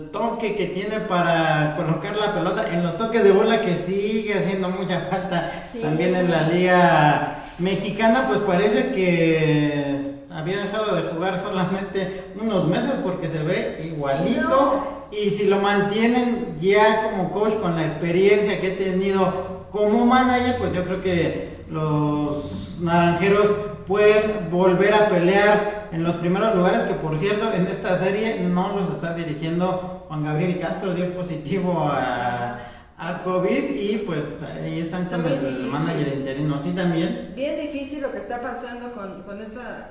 el 0.08 0.10
toque 0.10 0.54
que 0.54 0.66
tiene 0.66 1.00
para 1.00 1.74
colocar 1.76 2.16
la 2.16 2.32
pelota 2.32 2.68
en 2.72 2.82
los 2.82 2.96
toques 2.96 3.22
de 3.22 3.32
bola 3.32 3.60
que 3.60 3.76
sigue 3.76 4.34
haciendo 4.34 4.68
mucha 4.70 5.00
falta 5.00 5.64
también 5.82 6.14
en 6.14 6.30
la 6.30 6.42
liga 6.48 7.42
mexicana, 7.58 8.24
pues 8.28 8.40
parece 8.40 8.90
que 8.90 10.12
había 10.30 10.58
dejado 10.58 10.96
de 10.96 11.02
jugar 11.10 11.38
solamente 11.40 12.24
unos 12.40 12.66
meses 12.66 12.92
porque 13.02 13.28
se 13.28 13.42
ve 13.42 13.82
igualito. 13.84 15.06
Y 15.10 15.30
si 15.30 15.46
lo 15.46 15.58
mantienen 15.58 16.54
ya 16.58 17.02
como 17.02 17.30
coach 17.30 17.54
con 17.54 17.76
la 17.76 17.82
experiencia 17.82 18.60
que 18.60 18.68
he 18.68 18.76
tenido 18.76 19.66
como 19.70 20.04
manager, 20.04 20.56
pues 20.58 20.72
yo 20.72 20.84
creo 20.84 21.02
que 21.02 21.58
los 21.70 22.80
naranjeros 22.82 23.50
pueden 23.86 24.50
volver 24.50 24.94
a 24.94 25.08
pelear 25.08 25.88
en 25.92 26.02
los 26.04 26.16
primeros 26.16 26.54
lugares, 26.54 26.82
que 26.82 26.94
por 26.94 27.16
cierto 27.16 27.50
en 27.52 27.66
esta 27.66 27.96
serie 27.96 28.40
no 28.40 28.76
los 28.76 28.90
está 28.90 29.14
dirigiendo 29.14 29.97
Juan 30.08 30.24
Gabriel 30.24 30.58
Castro, 30.58 30.94
dio 30.94 31.12
positivo 31.12 31.86
a, 31.92 32.58
a 32.96 33.20
COVID 33.22 33.64
y 33.76 33.98
pues 33.98 34.42
ahí 34.42 34.80
están 34.80 35.04
con 35.04 35.24
el, 35.24 35.66
manager 35.66 36.08
interino, 36.08 36.58
sí 36.58 36.70
también. 36.70 37.34
Bien 37.36 37.60
difícil 37.60 38.00
lo 38.00 38.10
que 38.10 38.16
está 38.16 38.40
pasando 38.40 38.92
con, 38.94 39.22
con 39.24 39.40
esa 39.42 39.90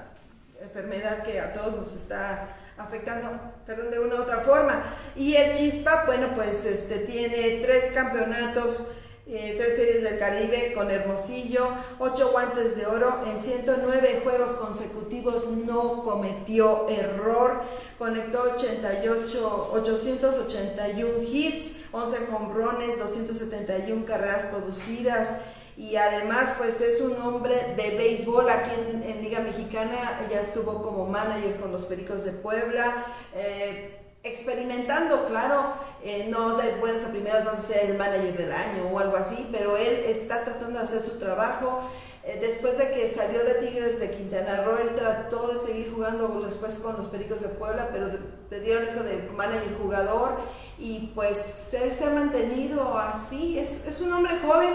enfermedad 0.59 1.23
que 1.23 1.39
a 1.39 1.53
todos 1.53 1.75
nos 1.75 1.95
está 1.95 2.49
afectando, 2.77 3.39
perdón, 3.65 3.91
de 3.91 3.99
una 3.99 4.15
u 4.15 4.21
otra 4.23 4.41
forma. 4.41 4.83
Y 5.15 5.35
el 5.35 5.55
Chispa, 5.55 6.05
bueno, 6.07 6.29
pues 6.33 6.65
este 6.65 6.99
tiene 6.99 7.59
tres 7.63 7.91
campeonatos 7.93 8.87
eh, 9.29 9.55
tres 9.57 9.75
series 9.75 10.03
del 10.03 10.17
Caribe 10.17 10.71
con 10.73 10.89
Hermosillo, 10.89 11.67
ocho 11.99 12.31
guantes 12.31 12.77
de 12.77 12.85
oro, 12.85 13.19
en 13.25 13.37
109 13.37 14.21
juegos 14.23 14.51
consecutivos 14.53 15.47
no 15.47 16.01
cometió 16.03 16.87
error, 16.87 17.61
conectó 17.97 18.43
88, 18.55 19.69
881 19.73 21.09
hits, 21.21 21.85
11 21.91 22.17
hombrones, 22.33 22.97
271 22.99 24.05
carreras 24.05 24.43
producidas. 24.43 25.35
Y 25.75 25.95
además 25.95 26.55
pues 26.57 26.81
es 26.81 27.01
un 27.01 27.21
hombre 27.21 27.75
de 27.77 27.95
béisbol. 27.97 28.49
Aquí 28.49 28.71
en, 29.03 29.21
Liga 29.21 29.41
Mexicana, 29.41 30.25
ya 30.31 30.41
estuvo 30.41 30.81
como 30.81 31.05
manager 31.05 31.57
con 31.57 31.71
los 31.71 31.85
Pericos 31.85 32.23
de 32.23 32.31
Puebla. 32.31 33.05
Eh, 33.35 34.06
experimentando, 34.27 35.25
claro, 35.25 35.73
eh, 36.03 36.27
no 36.29 36.55
de 36.55 36.75
buenas 36.75 37.05
a 37.05 37.09
primeras 37.09 37.43
vas 37.43 37.59
a 37.59 37.61
ser 37.61 37.89
el 37.89 37.97
manager 37.97 38.37
del 38.37 38.51
año 38.51 38.87
o 38.91 38.99
algo 38.99 39.17
así, 39.17 39.47
pero 39.51 39.77
él 39.77 40.03
está 40.05 40.43
tratando 40.43 40.79
de 40.79 40.85
hacer 40.85 41.03
su 41.03 41.17
trabajo. 41.17 41.81
Eh, 42.23 42.37
después 42.41 42.77
de 42.77 42.91
que 42.91 43.09
salió 43.09 43.43
de 43.43 43.55
Tigres 43.55 43.99
de 43.99 44.11
Quintana 44.11 44.63
Roo, 44.63 44.77
él 44.77 44.95
trató 44.95 45.47
de 45.47 45.57
seguir 45.57 45.91
jugando 45.93 46.27
después 46.45 46.77
con 46.77 46.97
los 46.97 47.07
Pericos 47.07 47.41
de 47.41 47.49
Puebla, 47.49 47.89
pero 47.91 48.09
te 48.49 48.59
dieron 48.59 48.83
eso 48.83 49.03
de 49.03 49.29
manager 49.35 49.77
jugador 49.81 50.37
y 50.77 51.11
pues 51.15 51.73
él 51.73 51.93
se 51.93 52.05
ha 52.05 52.09
mantenido 52.11 52.97
así, 52.97 53.57
es, 53.57 53.87
es 53.87 54.01
un 54.01 54.13
hombre 54.13 54.33
joven, 54.45 54.73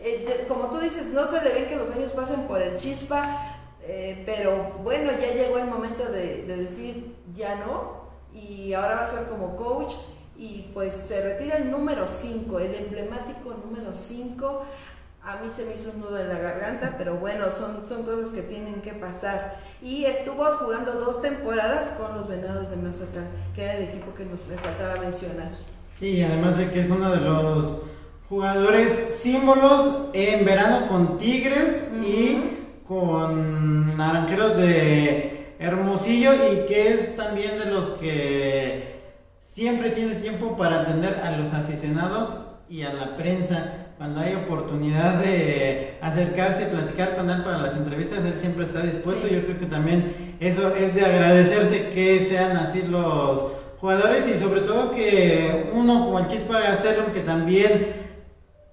eh, 0.00 0.44
como 0.48 0.70
tú 0.70 0.78
dices, 0.80 1.06
no 1.06 1.26
se 1.26 1.42
le 1.42 1.52
ven 1.54 1.66
que 1.66 1.76
los 1.76 1.90
años 1.90 2.12
pasen 2.12 2.46
por 2.46 2.60
el 2.60 2.76
chispa, 2.76 3.54
pero 4.26 4.74
bueno, 4.82 5.10
ya 5.12 5.32
llegó 5.32 5.56
el 5.56 5.64
momento 5.64 6.04
de 6.12 6.42
decir 6.42 7.16
ya 7.32 7.54
no 7.54 7.97
y 8.38 8.72
ahora 8.74 8.94
va 8.96 9.04
a 9.04 9.08
ser 9.08 9.26
como 9.26 9.56
coach 9.56 9.94
y 10.36 10.70
pues 10.72 10.94
se 10.94 11.20
retira 11.20 11.56
el 11.56 11.70
número 11.70 12.06
5, 12.06 12.58
el 12.60 12.74
emblemático 12.74 13.54
número 13.64 13.92
5 13.92 14.64
a 15.28 15.36
mí 15.36 15.50
se 15.50 15.66
me 15.66 15.74
hizo 15.74 15.90
un 15.90 16.00
nudo 16.00 16.18
en 16.18 16.28
la 16.28 16.38
garganta, 16.38 16.94
pero 16.96 17.16
bueno, 17.16 17.50
son, 17.50 17.86
son 17.86 18.02
cosas 18.02 18.30
que 18.30 18.42
tienen 18.42 18.80
que 18.80 18.94
pasar. 18.94 19.56
Y 19.82 20.06
estuvo 20.06 20.42
jugando 20.54 20.92
dos 20.92 21.20
temporadas 21.20 21.90
con 21.92 22.16
los 22.16 22.28
Venados 22.28 22.70
de 22.70 22.76
Mazatlán, 22.76 23.28
que 23.54 23.62
era 23.62 23.74
el 23.74 23.84
equipo 23.84 24.14
que 24.14 24.24
nos 24.24 24.46
me 24.46 24.56
faltaba 24.56 24.96
mencionar. 24.96 25.50
Sí, 25.98 26.22
además 26.22 26.56
de 26.56 26.70
que 26.70 26.80
es 26.80 26.88
uno 26.88 27.10
de 27.10 27.20
los 27.20 27.78
jugadores 28.28 29.14
símbolos 29.14 30.08
en 30.14 30.46
verano 30.46 30.88
con 30.88 31.18
Tigres 31.18 31.84
y 32.02 32.38
con 32.86 33.98
Naranjeros 33.98 34.56
de 34.56 35.37
Hermosillo 35.58 36.32
y 36.52 36.66
que 36.66 36.92
es 36.92 37.16
también 37.16 37.58
de 37.58 37.66
los 37.66 37.86
que 37.90 38.98
siempre 39.40 39.90
tiene 39.90 40.14
tiempo 40.16 40.56
para 40.56 40.82
atender 40.82 41.20
a 41.22 41.32
los 41.32 41.52
aficionados 41.52 42.36
y 42.68 42.82
a 42.82 42.92
la 42.92 43.16
prensa 43.16 43.88
cuando 43.98 44.20
hay 44.20 44.34
oportunidad 44.36 45.14
de 45.20 45.98
acercarse, 46.00 46.66
platicar 46.66 47.16
con 47.16 47.28
él 47.28 47.42
para 47.42 47.58
las 47.58 47.76
entrevistas, 47.76 48.24
él 48.24 48.34
siempre 48.38 48.64
está 48.64 48.82
dispuesto. 48.82 49.26
Yo 49.26 49.42
creo 49.42 49.58
que 49.58 49.66
también 49.66 50.36
eso 50.38 50.72
es 50.76 50.94
de 50.94 51.04
agradecerse 51.04 51.88
que 51.88 52.24
sean 52.24 52.56
así 52.56 52.82
los 52.82 53.42
jugadores 53.80 54.28
y 54.28 54.38
sobre 54.38 54.60
todo 54.60 54.92
que 54.92 55.70
uno 55.72 56.04
como 56.04 56.20
el 56.20 56.28
Chispa 56.28 56.60
Gastelum, 56.60 57.06
que 57.12 57.20
también 57.20 58.07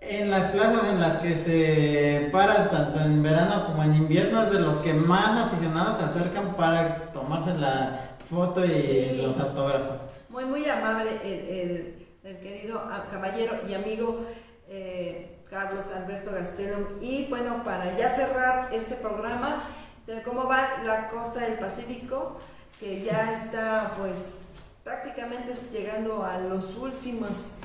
en 0.07 0.29
las 0.29 0.45
plazas 0.45 0.89
en 0.89 0.99
las 0.99 1.17
que 1.17 1.35
se 1.35 2.29
para 2.31 2.69
tanto 2.69 2.99
en 2.99 3.23
verano 3.23 3.65
como 3.67 3.83
en 3.83 3.95
invierno 3.95 4.43
es 4.43 4.51
de 4.51 4.59
los 4.59 4.77
que 4.77 4.93
más 4.93 5.47
aficionados 5.47 5.97
se 5.97 6.03
acercan 6.03 6.55
para 6.55 7.11
tomarse 7.11 7.53
la 7.53 8.17
foto 8.29 8.63
y 8.65 9.21
los 9.21 9.39
autógrafos. 9.39 10.01
Muy, 10.29 10.45
muy 10.45 10.67
amable 10.69 11.09
el, 11.23 12.07
el 12.23 12.39
querido 12.39 12.81
caballero 13.11 13.53
y 13.67 13.73
amigo 13.73 14.25
eh, 14.67 15.43
Carlos 15.49 15.85
Alberto 15.95 16.31
Gastelum. 16.31 17.01
Y 17.01 17.27
bueno, 17.27 17.63
para 17.63 17.97
ya 17.97 18.09
cerrar 18.09 18.69
este 18.73 18.95
programa, 18.95 19.63
de 20.07 20.21
cómo 20.23 20.47
va 20.47 20.83
la 20.83 21.09
costa 21.09 21.41
del 21.41 21.57
Pacífico, 21.59 22.37
que 22.79 23.03
ya 23.03 23.33
está 23.33 23.93
pues 23.97 24.41
prácticamente 24.83 25.53
llegando 25.71 26.23
a 26.23 26.39
los 26.39 26.75
últimos 26.75 27.55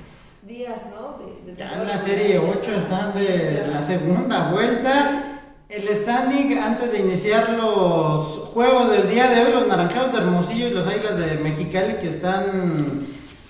días, 0.42 0.86
¿no? 0.94 1.18
ya 1.54 1.74
en 1.74 1.86
la 1.86 1.98
serie 1.98 2.38
8 2.38 2.70
están 2.72 3.12
de 3.12 3.66
la 3.70 3.82
segunda 3.82 4.50
vuelta. 4.50 5.42
El 5.68 5.86
standing 5.94 6.58
antes 6.58 6.92
de 6.92 7.00
iniciar 7.00 7.50
los 7.50 8.48
juegos 8.54 8.90
del 8.90 9.10
día 9.10 9.28
de 9.28 9.44
hoy, 9.44 9.52
los 9.52 9.68
Naranjeros 9.68 10.12
de 10.12 10.18
Hermosillo 10.18 10.68
y 10.68 10.70
los 10.70 10.86
Águilas 10.86 11.18
de 11.18 11.36
Mexicali 11.36 11.94
que 11.98 12.08
están 12.08 13.04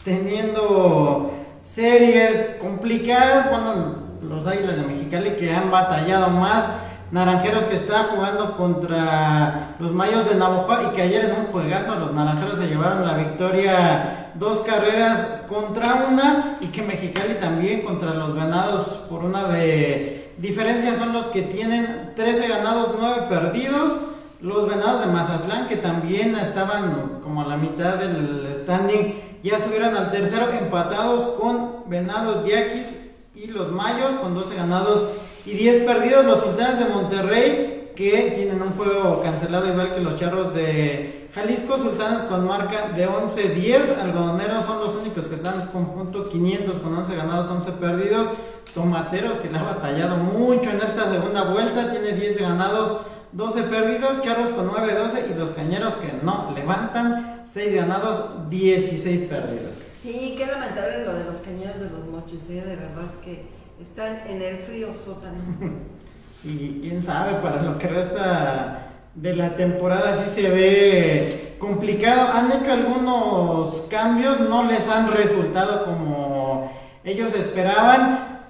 teniendo 0.05 1.33
series 1.63 2.57
complicadas, 2.59 3.49
bueno, 3.49 3.95
los 4.23 4.47
Águilas 4.47 4.77
de 4.77 4.83
Mexicali 4.83 5.37
que 5.37 5.55
han 5.55 5.71
batallado 5.71 6.29
más, 6.31 6.67
Naranjeros 7.13 7.65
que 7.65 7.77
está 7.77 8.05
jugando 8.05 8.57
contra 8.57 9.77
los 9.79 9.93
Mayos 9.93 10.29
de 10.29 10.37
Navajo 10.37 10.91
y 10.91 10.95
que 10.95 11.03
ayer 11.03 11.25
en 11.25 11.37
un 11.37 11.47
juegazo 11.47 11.95
los 11.95 12.13
Naranjeros 12.13 12.59
se 12.59 12.67
llevaron 12.67 13.07
la 13.07 13.15
victoria 13.15 14.20
dos 14.35 14.61
carreras 14.61 15.43
contra 15.49 16.07
una 16.11 16.59
y 16.61 16.67
que 16.67 16.83
Mexicali 16.83 17.35
también 17.35 17.83
contra 17.83 18.15
los 18.15 18.35
Venados 18.35 18.87
por 19.09 19.25
una 19.25 19.45
de 19.49 20.33
diferencia 20.39 20.95
son 20.95 21.13
los 21.13 21.27
que 21.27 21.43
tienen 21.43 22.13
13 22.17 22.49
ganados, 22.49 22.95
9 22.99 23.27
perdidos. 23.29 24.03
Los 24.41 24.69
Venados 24.69 25.01
de 25.01 25.13
Mazatlán 25.13 25.69
que 25.69 25.77
también 25.77 26.35
estaban 26.35 27.21
como 27.23 27.43
a 27.43 27.47
la 27.47 27.57
mitad 27.57 27.97
del 27.97 28.49
standing 28.55 29.31
ya 29.43 29.59
subieron 29.59 29.97
al 29.97 30.11
tercero 30.11 30.51
empatados 30.53 31.27
con 31.41 31.89
Venados 31.89 32.47
Yaquis 32.47 33.07
y 33.35 33.47
los 33.47 33.71
Mayos 33.71 34.15
con 34.21 34.35
12 34.35 34.55
ganados 34.55 35.09
y 35.47 35.53
10 35.53 35.85
perdidos. 35.85 36.27
Los 36.27 36.41
Sultanes 36.41 36.79
de 36.79 36.85
Monterrey 36.87 37.80
que 38.01 38.33
tienen 38.35 38.63
un 38.63 38.71
juego 38.71 39.21
cancelado 39.23 39.69
igual 39.69 39.95
que 39.95 40.01
los 40.01 40.19
Charros 40.19 40.55
de 40.55 41.29
Jalisco. 41.35 41.77
Sultanes 41.77 42.23
con 42.23 42.47
marca 42.47 42.89
de 42.97 43.07
11-10. 43.07 43.99
Algodoneros 44.01 44.65
son 44.65 44.81
los 44.81 44.95
únicos 44.95 45.29
que 45.29 45.35
están 45.35 45.67
con 45.67 45.93
punto 45.93 46.27
500 46.27 46.79
con 46.79 46.97
11 46.97 47.15
ganados, 47.15 47.51
11 47.51 47.73
perdidos. 47.73 48.29
Tomateros 48.73 49.37
que 49.37 49.51
le 49.51 49.59
ha 49.59 49.65
batallado 49.65 50.17
mucho 50.17 50.71
en 50.71 50.77
esta 50.77 51.13
segunda 51.13 51.53
vuelta. 51.53 51.91
Tiene 51.91 52.13
10 52.13 52.41
ganados. 52.41 53.01
12 53.33 53.65
perdidos, 53.65 54.23
Charros 54.23 54.53
con 54.53 54.71
9-12 54.71 55.31
y 55.31 55.35
los 55.39 55.51
Cañeros 55.51 55.95
que 55.95 56.11
no 56.25 56.53
levantan, 56.53 57.45
6 57.47 57.75
ganados, 57.77 58.51
16 58.51 59.23
perdidos. 59.25 59.77
Sí, 60.03 60.35
qué 60.37 60.47
lamentable 60.47 61.05
lo 61.05 61.15
de 61.15 61.25
los 61.25 61.37
Cañeros 61.37 61.79
de 61.79 61.91
los 61.91 62.07
Moches, 62.07 62.51
¿eh? 62.51 62.61
de 62.61 62.75
verdad 62.75 63.09
que 63.23 63.47
están 63.81 64.27
en 64.27 64.43
el 64.43 64.57
frío 64.57 64.93
sótano. 64.93 65.39
y 66.45 66.81
quién 66.81 67.03
sabe, 67.03 67.35
para 67.35 67.63
lo 67.63 67.79
que 67.79 67.89
resta 67.89 68.87
de 69.15 69.37
la 69.37 69.57
temporada 69.57 70.17
sí 70.17 70.43
se 70.43 70.49
ve 70.49 71.57
complicado. 71.59 72.29
Han 72.33 72.53
hecho 72.53 72.73
algunos 72.73 73.83
cambios, 73.91 74.41
no 74.41 74.65
les 74.65 74.89
han 74.89 75.13
resultado 75.13 75.85
como 75.85 76.73
ellos 77.05 77.35
esperaban. 77.35 78.41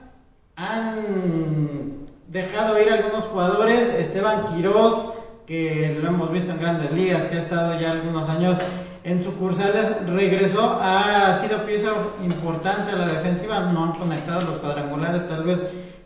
Han 0.56 2.06
dejado 2.28 2.80
ir 2.80 2.92
algunos 2.92 3.24
jugadores, 3.24 3.88
Esteban 3.98 4.44
Quiroz, 4.46 5.14
que 5.46 5.98
lo 6.00 6.08
hemos 6.08 6.30
visto 6.30 6.52
en 6.52 6.60
grandes 6.60 6.92
ligas, 6.92 7.22
que 7.24 7.36
ha 7.36 7.40
estado 7.40 7.80
ya 7.80 7.90
algunos 7.90 8.28
años 8.28 8.58
en 9.02 9.20
sucursales, 9.20 10.06
regresó, 10.06 10.78
ha 10.80 11.34
sido 11.34 11.64
pieza 11.64 11.88
importante 12.22 12.92
a 12.92 12.96
la 12.96 13.06
defensiva, 13.06 13.60
no 13.60 13.84
han 13.84 13.92
conectado 13.92 14.42
los 14.42 14.58
cuadrangulares 14.58 15.26
tal 15.26 15.42
vez 15.42 15.58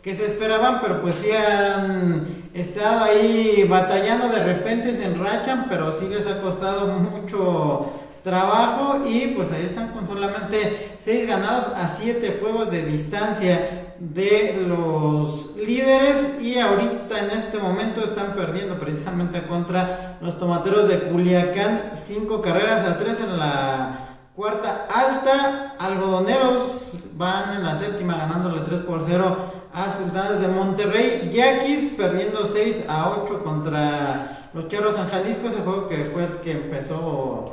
que 0.05 0.13
se 0.13 0.27
esperaban, 0.27 0.81
pero 0.83 1.01
pues 1.01 1.15
sí 1.15 1.31
han 1.31 2.27
estado 2.53 3.05
ahí 3.05 3.65
batallando, 3.67 4.29
de 4.29 4.43
repente 4.43 4.93
se 4.93 5.05
enrachan, 5.05 5.65
pero 5.67 5.91
sí 5.91 6.07
les 6.07 6.27
ha 6.27 6.41
costado 6.41 6.85
mucho 6.85 7.91
trabajo 8.23 9.03
y 9.03 9.29
pues 9.29 9.51
ahí 9.51 9.65
están 9.65 9.93
con 9.93 10.07
solamente 10.07 10.95
6 10.99 11.27
ganados 11.27 11.69
a 11.75 11.87
7 11.87 12.37
juegos 12.39 12.69
de 12.69 12.83
distancia 12.83 13.95
de 13.97 14.63
los 14.67 15.55
líderes 15.55 16.39
y 16.39 16.59
ahorita 16.59 17.25
en 17.25 17.31
este 17.31 17.57
momento 17.57 18.03
están 18.03 18.35
perdiendo 18.35 18.77
precisamente 18.77 19.41
contra 19.47 20.19
los 20.21 20.37
tomateros 20.37 20.87
de 20.87 20.99
Culiacán 20.99 21.89
5 21.93 22.41
carreras 22.41 22.87
a 22.87 22.99
3 22.99 23.21
en 23.21 23.39
la 23.39 24.17
cuarta 24.35 24.85
alta. 24.87 25.75
Algodoneros 25.79 26.93
van 27.15 27.55
en 27.55 27.63
la 27.63 27.73
séptima 27.73 28.17
ganándole 28.17 28.61
3 28.61 28.81
por 28.81 29.03
0 29.07 29.54
a 29.75 29.91
Sultanes 29.93 30.39
de 30.39 30.47
Monterrey 30.47 31.29
Yaquis 31.33 31.95
perdiendo 31.97 32.45
6 32.45 32.85
a 32.87 33.09
8 33.09 33.43
contra 33.43 34.47
los 34.53 34.69
Charros 34.69 34.97
en 34.97 35.09
Jalisco, 35.09 35.49
ese 35.49 35.59
juego 35.59 35.85
que 35.89 36.05
fue 36.05 36.23
el 36.23 36.39
que 36.39 36.53
empezó, 36.53 37.43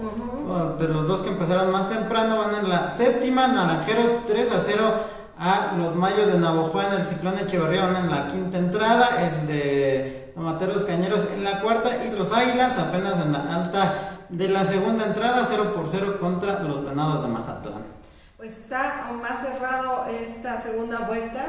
de 0.78 0.86
los 0.86 1.08
dos 1.08 1.22
que 1.22 1.30
empezaron 1.30 1.72
más 1.72 1.90
temprano, 1.90 2.38
van 2.38 2.54
en 2.54 2.68
la 2.68 2.88
séptima, 2.88 3.48
Naranjeros 3.48 4.24
3 4.28 4.52
a 4.52 4.60
0 4.64 4.94
a 5.36 5.74
los 5.76 5.96
Mayos 5.96 6.32
de 6.32 6.38
Navojuana, 6.38 7.00
el 7.00 7.04
Ciclón 7.04 7.36
Echeverría 7.40 7.86
van 7.86 8.04
en 8.04 8.10
la 8.12 8.28
quinta 8.28 8.58
entrada, 8.58 9.20
el 9.20 9.48
de 9.48 10.32
Tomateros 10.36 10.84
Cañeros 10.84 11.26
en 11.34 11.42
la 11.42 11.60
cuarta 11.60 12.04
y 12.04 12.12
los 12.12 12.30
Águilas 12.30 12.78
apenas 12.78 13.14
en 13.20 13.32
la 13.32 13.52
alta 13.52 14.18
de 14.28 14.48
la 14.48 14.64
segunda 14.64 15.06
entrada, 15.06 15.44
0 15.48 15.72
por 15.74 15.88
0 15.90 16.18
contra 16.20 16.60
los 16.60 16.84
Venados 16.84 17.22
de 17.22 17.28
Mazatlán. 17.28 17.82
Pues 18.36 18.56
está 18.56 19.10
más 19.20 19.40
cerrado 19.40 20.04
esta 20.06 20.56
segunda 20.60 21.00
vuelta, 21.00 21.46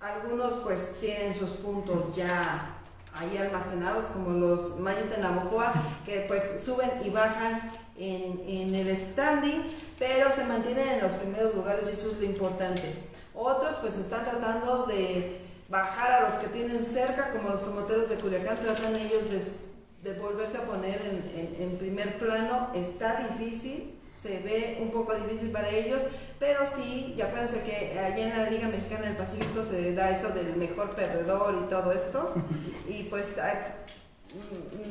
algunos 0.00 0.54
pues 0.58 0.96
tienen 1.00 1.34
sus 1.34 1.50
puntos 1.50 2.14
ya 2.14 2.78
ahí 3.14 3.36
almacenados 3.36 4.06
como 4.06 4.30
los 4.30 4.78
mayos 4.78 5.10
de 5.10 5.18
Navajoa 5.18 5.72
que 6.04 6.20
pues 6.28 6.62
suben 6.62 6.90
y 7.04 7.10
bajan 7.10 7.72
en, 7.96 8.40
en, 8.46 8.74
el 8.74 8.96
standing, 8.96 9.64
pero 9.98 10.30
se 10.30 10.44
mantienen 10.44 10.88
en 10.88 11.00
los 11.00 11.14
primeros 11.14 11.54
lugares 11.54 11.88
y 11.88 11.92
eso 11.92 12.12
es 12.12 12.18
lo 12.18 12.24
importante. 12.24 12.94
Otros 13.34 13.76
pues 13.80 13.98
están 13.98 14.24
tratando 14.24 14.86
de 14.86 15.40
bajar 15.68 16.12
a 16.12 16.28
los 16.28 16.38
que 16.38 16.46
tienen 16.48 16.84
cerca, 16.84 17.32
como 17.32 17.50
los 17.50 17.64
tomateros 17.64 18.08
de 18.08 18.16
Culiacán, 18.16 18.58
tratan 18.58 18.94
ellos 18.96 19.30
de, 19.30 20.10
de 20.10 20.18
volverse 20.18 20.58
a 20.58 20.62
poner 20.62 21.00
en, 21.02 21.40
en, 21.40 21.62
en, 21.70 21.78
primer 21.78 22.18
plano. 22.18 22.70
Está 22.74 23.28
difícil, 23.28 23.97
se 24.20 24.40
ve 24.40 24.78
un 24.80 24.90
poco 24.90 25.14
difícil 25.14 25.50
para 25.50 25.68
ellos, 25.68 26.02
pero 26.38 26.60
sí, 26.66 27.14
y 27.16 27.22
acuérdense 27.22 27.62
que 27.62 27.98
allá 27.98 28.24
en 28.24 28.30
la 28.30 28.50
Liga 28.50 28.68
Mexicana 28.68 29.06
del 29.06 29.16
Pacífico 29.16 29.62
se 29.62 29.94
da 29.94 30.10
esto 30.10 30.30
del 30.30 30.56
mejor 30.56 30.94
perdedor 30.94 31.62
y 31.64 31.68
todo 31.68 31.92
esto, 31.92 32.34
y 32.88 33.04
pues 33.04 33.34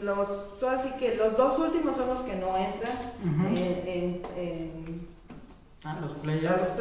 los, 0.01 0.63
así 0.67 0.91
que 0.99 1.15
los 1.15 1.37
dos 1.37 1.59
últimos 1.59 1.97
son 1.97 2.07
los 2.07 2.21
que 2.21 2.35
no 2.35 2.57
entran 2.57 2.97
en, 3.55 4.21
en, 4.35 5.07
ah, 5.83 5.97
los 6.01 6.13
playoffs. 6.13 6.71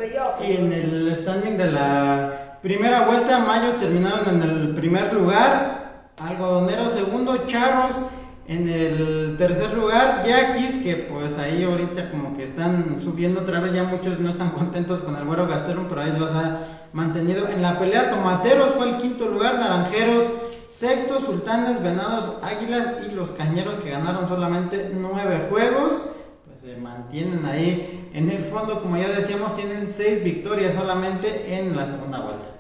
y 0.41 0.53
en 0.53 0.73
el 0.73 1.17
standing 1.17 1.57
de 1.57 1.73
la 1.73 2.59
primera 2.63 3.07
vuelta, 3.07 3.41
Mayos 3.41 3.79
terminaron 3.79 4.29
en 4.29 4.43
el 4.43 4.75
primer 4.75 5.13
lugar, 5.13 6.11
Algodonero 6.19 6.89
segundo, 6.89 7.47
Charros 7.47 7.97
en 8.49 8.69
el 8.69 9.37
tercer 9.37 9.75
lugar, 9.75 10.25
Yaquis, 10.27 10.77
que 10.77 10.95
pues 10.97 11.37
ahí 11.37 11.65
ahorita 11.65 12.11
como 12.11 12.37
que 12.37 12.45
están 12.45 13.01
subiendo 13.01 13.41
otra 13.41 13.61
vez, 13.61 13.73
ya 13.73 13.85
muchos 13.85 14.21
no 14.21 14.31
están 14.31 14.51
contentos 14.51 15.03
con 15.03 15.17
el 15.17 15.25
güero 15.25 15.47
Gasterón, 15.47 15.87
pero 15.89 16.01
ahí 16.01 16.15
los 16.17 16.31
ha 16.31 16.61
mantenido. 16.93 17.49
En 17.49 17.63
la 17.63 17.79
pelea, 17.79 18.11
Tomateros 18.11 18.75
fue 18.77 18.89
el 18.89 18.99
quinto 18.99 19.27
lugar, 19.29 19.59
Naranjeros 19.59 20.31
sexto, 20.71 21.19
Sultanes, 21.19 21.83
Venados, 21.83 22.35
Águilas 22.43 22.89
y 23.09 23.15
los 23.15 23.31
Cañeros 23.33 23.77
que 23.77 23.91
ganaron 23.91 24.29
solamente 24.29 24.91
nueve 24.95 25.47
juegos, 25.49 26.11
pues 26.47 26.61
se 26.61 26.79
mantienen 26.79 27.47
ahí 27.47 28.11
en 28.13 28.31
el 28.31 28.45
fondo, 28.45 28.83
como 28.83 28.99
ya 28.99 29.09
decíamos, 29.09 29.57
tienen 29.57 29.91
seis 29.91 30.23
victorias 30.23 30.75
solamente 30.75 31.59
en 31.59 31.75
la 31.75 31.87
segunda 31.87 32.21
vuelta. 32.21 32.56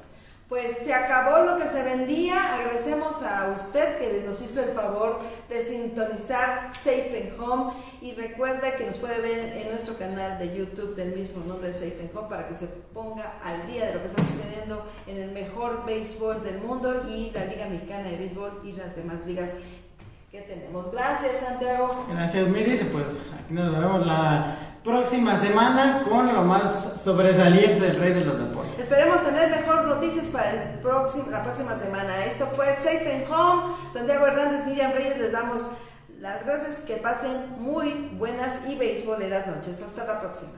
Pues 0.49 0.78
se 0.78 0.94
acabó 0.94 1.44
lo 1.44 1.57
que 1.57 1.66
se 1.66 1.82
vendía. 1.82 2.55
Agradecemos 2.55 3.20
a 3.24 3.51
usted 3.53 3.99
que 3.99 4.22
nos 4.24 4.40
hizo 4.42 4.62
el 4.62 4.70
favor 4.70 5.18
de 5.49 5.64
sintonizar 5.64 6.72
Safe 6.72 7.32
and 7.32 7.40
Home 7.40 7.72
y 8.01 8.12
recuerda 8.12 8.76
que 8.76 8.86
nos 8.86 8.97
puede 8.99 9.18
ver 9.20 9.57
en 9.57 9.70
nuestro 9.70 9.99
canal 9.99 10.38
de 10.38 10.57
YouTube 10.57 10.94
del 10.94 11.16
mismo 11.16 11.44
nombre 11.44 11.68
de 11.68 11.74
Safe 11.74 11.99
and 12.01 12.16
Home 12.16 12.28
para 12.28 12.47
que 12.47 12.55
se 12.55 12.68
ponga 12.94 13.40
al 13.42 13.66
día 13.66 13.86
de 13.86 13.94
lo 13.94 14.03
que 14.03 14.07
está 14.07 14.22
sucediendo 14.22 14.86
en 15.09 15.16
el 15.18 15.32
mejor 15.32 15.84
béisbol 15.84 16.44
del 16.44 16.59
mundo 16.59 17.05
y 17.09 17.32
la 17.32 17.44
Liga 17.47 17.66
Mexicana 17.68 18.09
de 18.09 18.16
Béisbol 18.16 18.61
y 18.62 18.72
las 18.72 18.94
demás 18.94 19.26
ligas 19.26 19.51
que 20.37 20.43
tenemos. 20.43 20.93
Gracias, 20.93 21.39
Santiago. 21.39 22.07
Gracias, 22.11 22.49
Miris. 22.49 22.84
Pues 22.93 23.07
aquí 23.34 23.55
nos 23.55 23.72
veremos 23.72 24.07
la 24.07 24.59
próxima 24.84 25.37
semana 25.37 26.03
con 26.09 26.32
lo 26.32 26.43
más 26.43 27.01
sobresaliente 27.03 27.87
del 27.87 27.97
rey 27.99 28.12
de 28.12 28.24
los 28.24 28.39
deportes. 28.39 28.78
Esperemos 28.78 29.24
tener 29.24 29.51
mejor 29.51 29.87
noticias 29.87 30.26
para 30.26 30.51
el 30.51 30.78
próximo, 30.80 31.30
la 31.30 31.43
próxima 31.43 31.74
semana. 31.74 32.24
Esto 32.24 32.47
fue 32.55 32.66
Safe 32.74 33.11
and 33.12 33.32
Home. 33.32 33.74
Santiago 33.93 34.26
Hernández, 34.26 34.66
Miriam 34.66 34.93
Reyes, 34.93 35.18
les 35.18 35.32
damos 35.32 35.68
las 36.18 36.45
gracias. 36.45 36.82
Que 36.82 36.97
pasen 36.97 37.57
muy 37.59 38.11
buenas 38.18 38.68
y 38.68 38.76
beisboleras 38.76 39.47
noches. 39.47 39.82
Hasta 39.82 40.05
la 40.05 40.20
próxima. 40.20 40.53